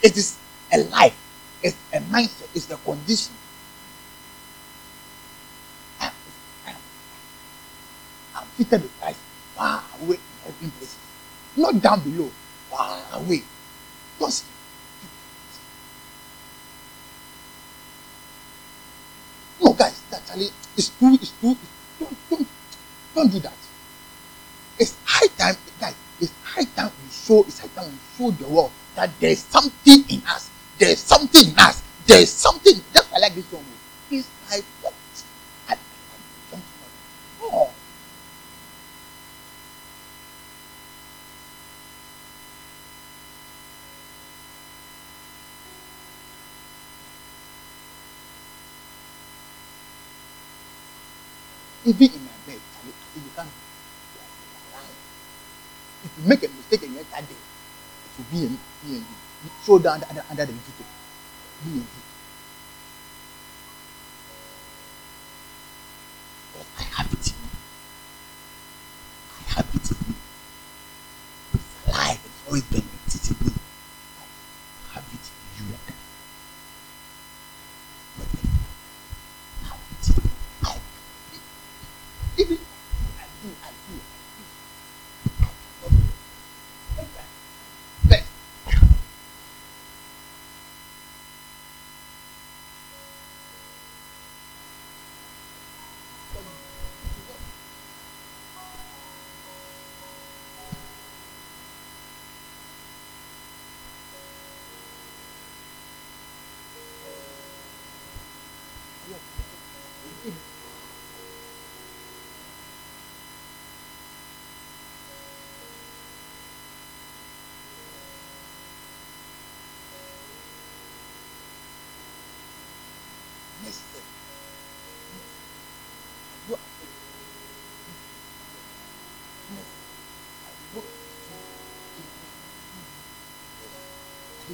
It 0.06 0.16
is 0.16 0.38
a 0.72 0.78
life, 0.94 1.18
it's 1.64 1.74
a 1.92 1.98
mindset, 1.98 2.46
it's 2.54 2.70
a 2.70 2.76
condition. 2.76 3.34
I'm 5.98 6.12
seated 8.56 8.82
with 8.82 9.00
Christ. 9.00 9.18
Far 9.56 9.82
away 10.00 10.14
in 10.14 10.20
heavenly 10.44 10.70
places, 10.78 10.96
not 11.56 11.82
down 11.82 11.98
below, 12.06 12.30
far 12.70 13.02
away. 13.14 13.42
Don't 14.20 14.44
No, 19.60 19.72
guys, 19.72 20.00
actually 20.14 20.50
is 20.76 20.90
too, 20.90 21.18
it's 21.20 21.32
too, 21.40 21.56
don't, 21.98 22.16
don't, 22.30 22.46
don't 23.12 23.32
do 23.32 23.40
that. 23.40 23.58
It's 24.78 24.94
high 25.04 25.26
time, 25.34 25.56
guys, 25.80 25.96
it's 26.20 26.32
high 26.44 26.64
time 26.64 26.90
we 27.04 27.10
show, 27.10 27.42
it's 27.42 27.60
high 27.60 27.68
time 27.68 27.90
we 27.90 27.98
show 28.18 28.30
the 28.32 28.48
world 28.48 28.72
that 28.96 29.10
there's 29.20 29.40
something 29.40 30.04
in 30.08 30.22
us. 30.28 30.50
There's 30.78 30.98
something 31.00 31.48
in 31.50 31.58
us. 31.58 31.82
There's 32.06 32.30
something. 32.30 32.74
Just 32.94 33.12
like 33.12 33.34
this 33.34 33.52
one. 33.52 33.64
Oh. 33.64 34.16
It's 34.16 34.28
like 34.50 34.64
what? 34.82 34.94
I. 35.68 35.76
Oh. 37.42 37.70
Even 51.86 52.08
in 52.14 52.24
my 52.24 52.30
bed, 52.46 52.60
I 52.60 52.80
think 52.82 53.26
you 53.26 53.32
can't. 53.36 53.48
If 56.04 56.04
you 56.04 56.10
make 56.26 56.42
a 56.44 56.48
mistake 56.48 56.82
and 56.84 56.92
you 56.94 57.00
enter 57.00 57.26
there, 57.28 57.44
to 58.16 58.22
be 58.30 58.46
be 58.46 58.96
and 58.96 59.06
you. 59.06 59.06
Shoulder 59.64 59.90
under, 59.90 60.06
under, 60.10 60.24
under 60.30 60.46
the 60.46 60.52
little 60.52 60.86
Be 61.64 61.70
and 61.70 61.76
you. 61.76 62.05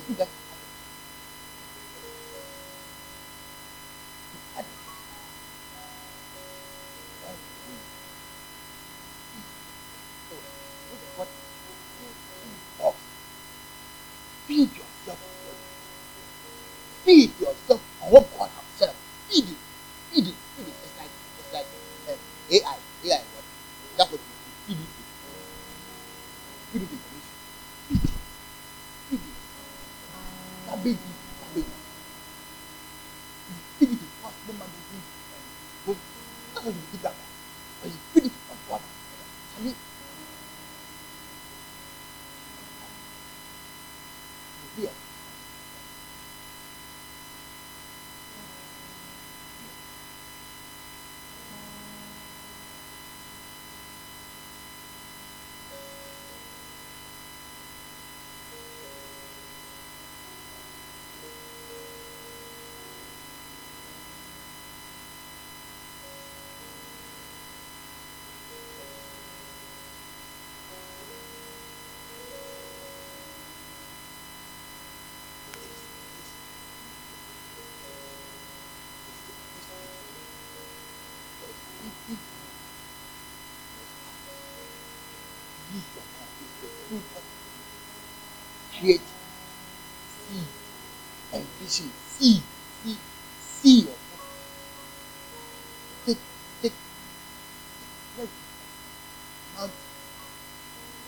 Yeah. 0.09 0.42
And 91.81 91.91
vision, 91.91 91.93
see, 92.09 92.43
see, 92.85 92.97
see 93.41 93.81
yourself. 93.81 93.99
Take, 96.07 96.19
take, 96.63 96.73
take, 98.17 98.29
out 99.59 99.71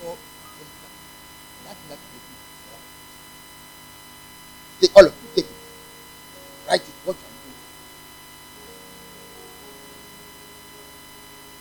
or 0.05 0.17
that 1.65 1.77
that 1.89 1.99
Take 4.81 4.97
all 4.97 5.07
of 5.07 5.13
you, 5.13 5.29
take 5.37 5.45
it. 5.45 5.57
Write 6.69 6.81
it, 6.81 6.95
what 7.05 7.17
I'm 7.17 7.23
doing. 7.45 7.57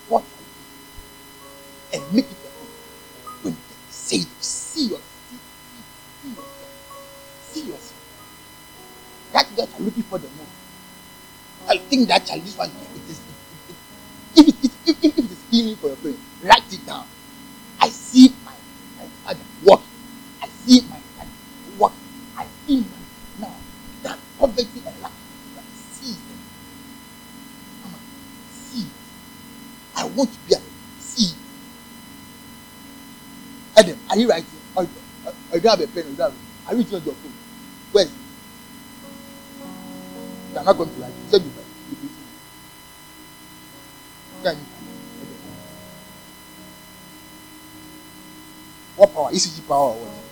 What 0.09 0.23
I'm 0.23 1.99
doing. 1.99 2.03
And 2.05 2.13
make 2.15 2.25
it 2.25 2.37
your. 2.43 2.51
When 3.43 3.53
you 3.53 3.59
say 3.89 4.19
see. 4.39 5.12
girls 9.55 9.73
are 9.73 9.81
looking 9.83 10.03
for 10.03 10.17
the 10.17 10.27
moon. 10.27 10.47
I 11.67 11.77
think 11.77 12.07
that 12.09 12.25
child, 12.25 12.43
this 12.43 12.57
one, 12.57 12.69
it 12.69 13.09
is, 13.09 13.21
if, 14.35 14.47
if, 14.47 14.87
if, 14.87 15.03
if 15.03 15.17
it 15.17 15.31
is 15.31 15.43
healing 15.49 15.75
for 15.77 15.87
your 15.87 15.95
brain, 15.97 16.17
write 16.43 16.71
it 16.73 16.85
down. 16.85 17.05
I 17.79 17.89
see 17.89 18.33
my, 18.45 18.53
my 18.97 19.05
father 19.23 19.39
walking. 19.63 19.85
I 20.41 20.47
see 20.47 20.81
my 20.89 20.99
father 21.17 21.29
walking. 21.77 21.97
I 22.37 22.45
see 22.67 22.79
my 22.81 23.47
now 23.47 23.55
that 24.03 24.19
poverty 24.39 24.81
and 24.85 25.01
lack. 25.01 25.11
I 25.57 25.61
see 25.91 26.13
them. 26.13 26.39
Mama, 27.83 27.97
see. 28.51 28.85
I 29.95 30.05
want 30.05 30.31
to 30.33 30.39
be 30.47 30.55
a 30.55 30.59
see. 30.99 31.35
Adam, 33.77 33.97
are 34.09 34.17
you 34.17 34.29
writing? 34.29 34.47
I 35.53 35.59
grab 35.59 35.63
you 35.63 35.69
have 35.69 35.81
a 35.81 35.87
pen? 35.87 36.03
I 36.03 36.07
do 36.09 36.17
you 36.17 36.23
a, 36.23 36.33
are 36.67 36.75
you 36.75 36.83
doing 36.83 37.03
your 37.03 37.13
phone? 37.13 37.32
Are 40.63 40.67
not 40.67 40.77
going 40.77 40.95
to 40.95 41.01
write. 41.01 41.11
You 41.11 41.29
said 41.29 41.41
you 41.41 41.49
write. 41.49 41.65
You 41.91 41.97
you? 44.57 44.63
What 48.95 49.13
power? 49.13 49.29
ECG 49.31 49.67
power 49.67 49.89
or 49.89 49.95
what? 49.95 50.22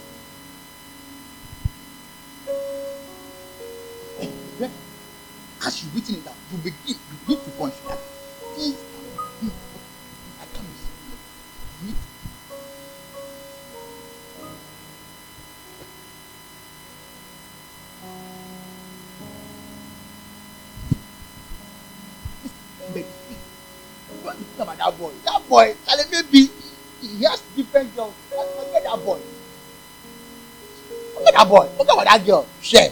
That 32.11 32.25
girl. 32.25 32.45
Share. 32.61 32.91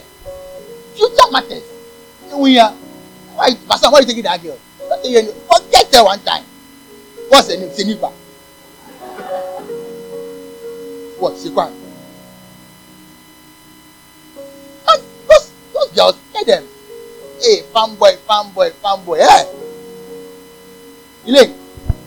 Future 0.96 1.30
matters 1.30 1.64
here? 2.30 2.72
Why, 3.34 3.54
Pastor, 3.68 3.90
why 3.90 4.00
you 4.00 4.06
taking 4.06 4.22
that 4.24 4.42
girl? 4.42 4.56
Forget 4.88 5.94
her 5.94 6.04
one 6.04 6.20
time. 6.20 6.44
What's 7.28 7.52
her 7.52 7.58
name? 7.58 7.68
Senifa. 7.70 8.10
What? 11.20 11.34
Sikwan. 11.34 11.72
Those, 15.28 15.52
those 15.74 15.90
girls, 15.92 16.18
get 16.32 16.46
them. 16.46 16.64
Hey, 17.40 17.62
fanboy, 17.74 18.16
fanboy, 18.26 18.72
fanboy. 18.82 19.18
Hey! 19.20 19.44
Elaine, 21.26 21.54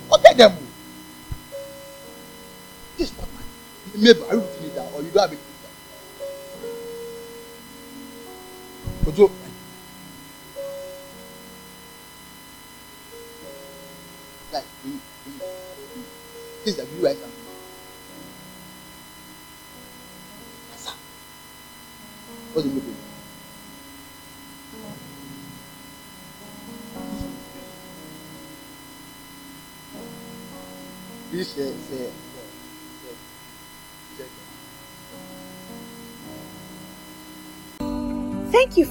forget 0.09 0.37
them. 0.37 0.57
Oh, 0.57 0.65
this 2.97 3.11
is 3.11 3.17
not 3.17 3.27
my. 3.33 3.41
Maybe 3.95 4.19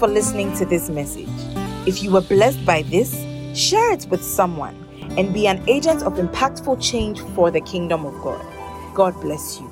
for 0.03 0.09
listening 0.09 0.53
to 0.57 0.65
this 0.65 0.89
message. 0.89 1.29
If 1.87 2.03
you 2.03 2.11
were 2.11 2.23
blessed 2.23 2.67
by 2.67 2.83
this, 2.83 3.15
share 3.57 3.93
it 3.93 4.05
with 4.11 4.25
someone 4.25 4.75
and 5.17 5.33
be 5.33 5.47
an 5.47 5.63
agent 5.69 6.03
of 6.03 6.15
impactful 6.15 6.83
change 6.83 7.21
for 7.37 7.53
the 7.53 7.61
kingdom 7.61 8.05
of 8.05 8.13
God. 8.21 8.45
God 8.97 9.15
bless 9.21 9.61
you. 9.61 9.72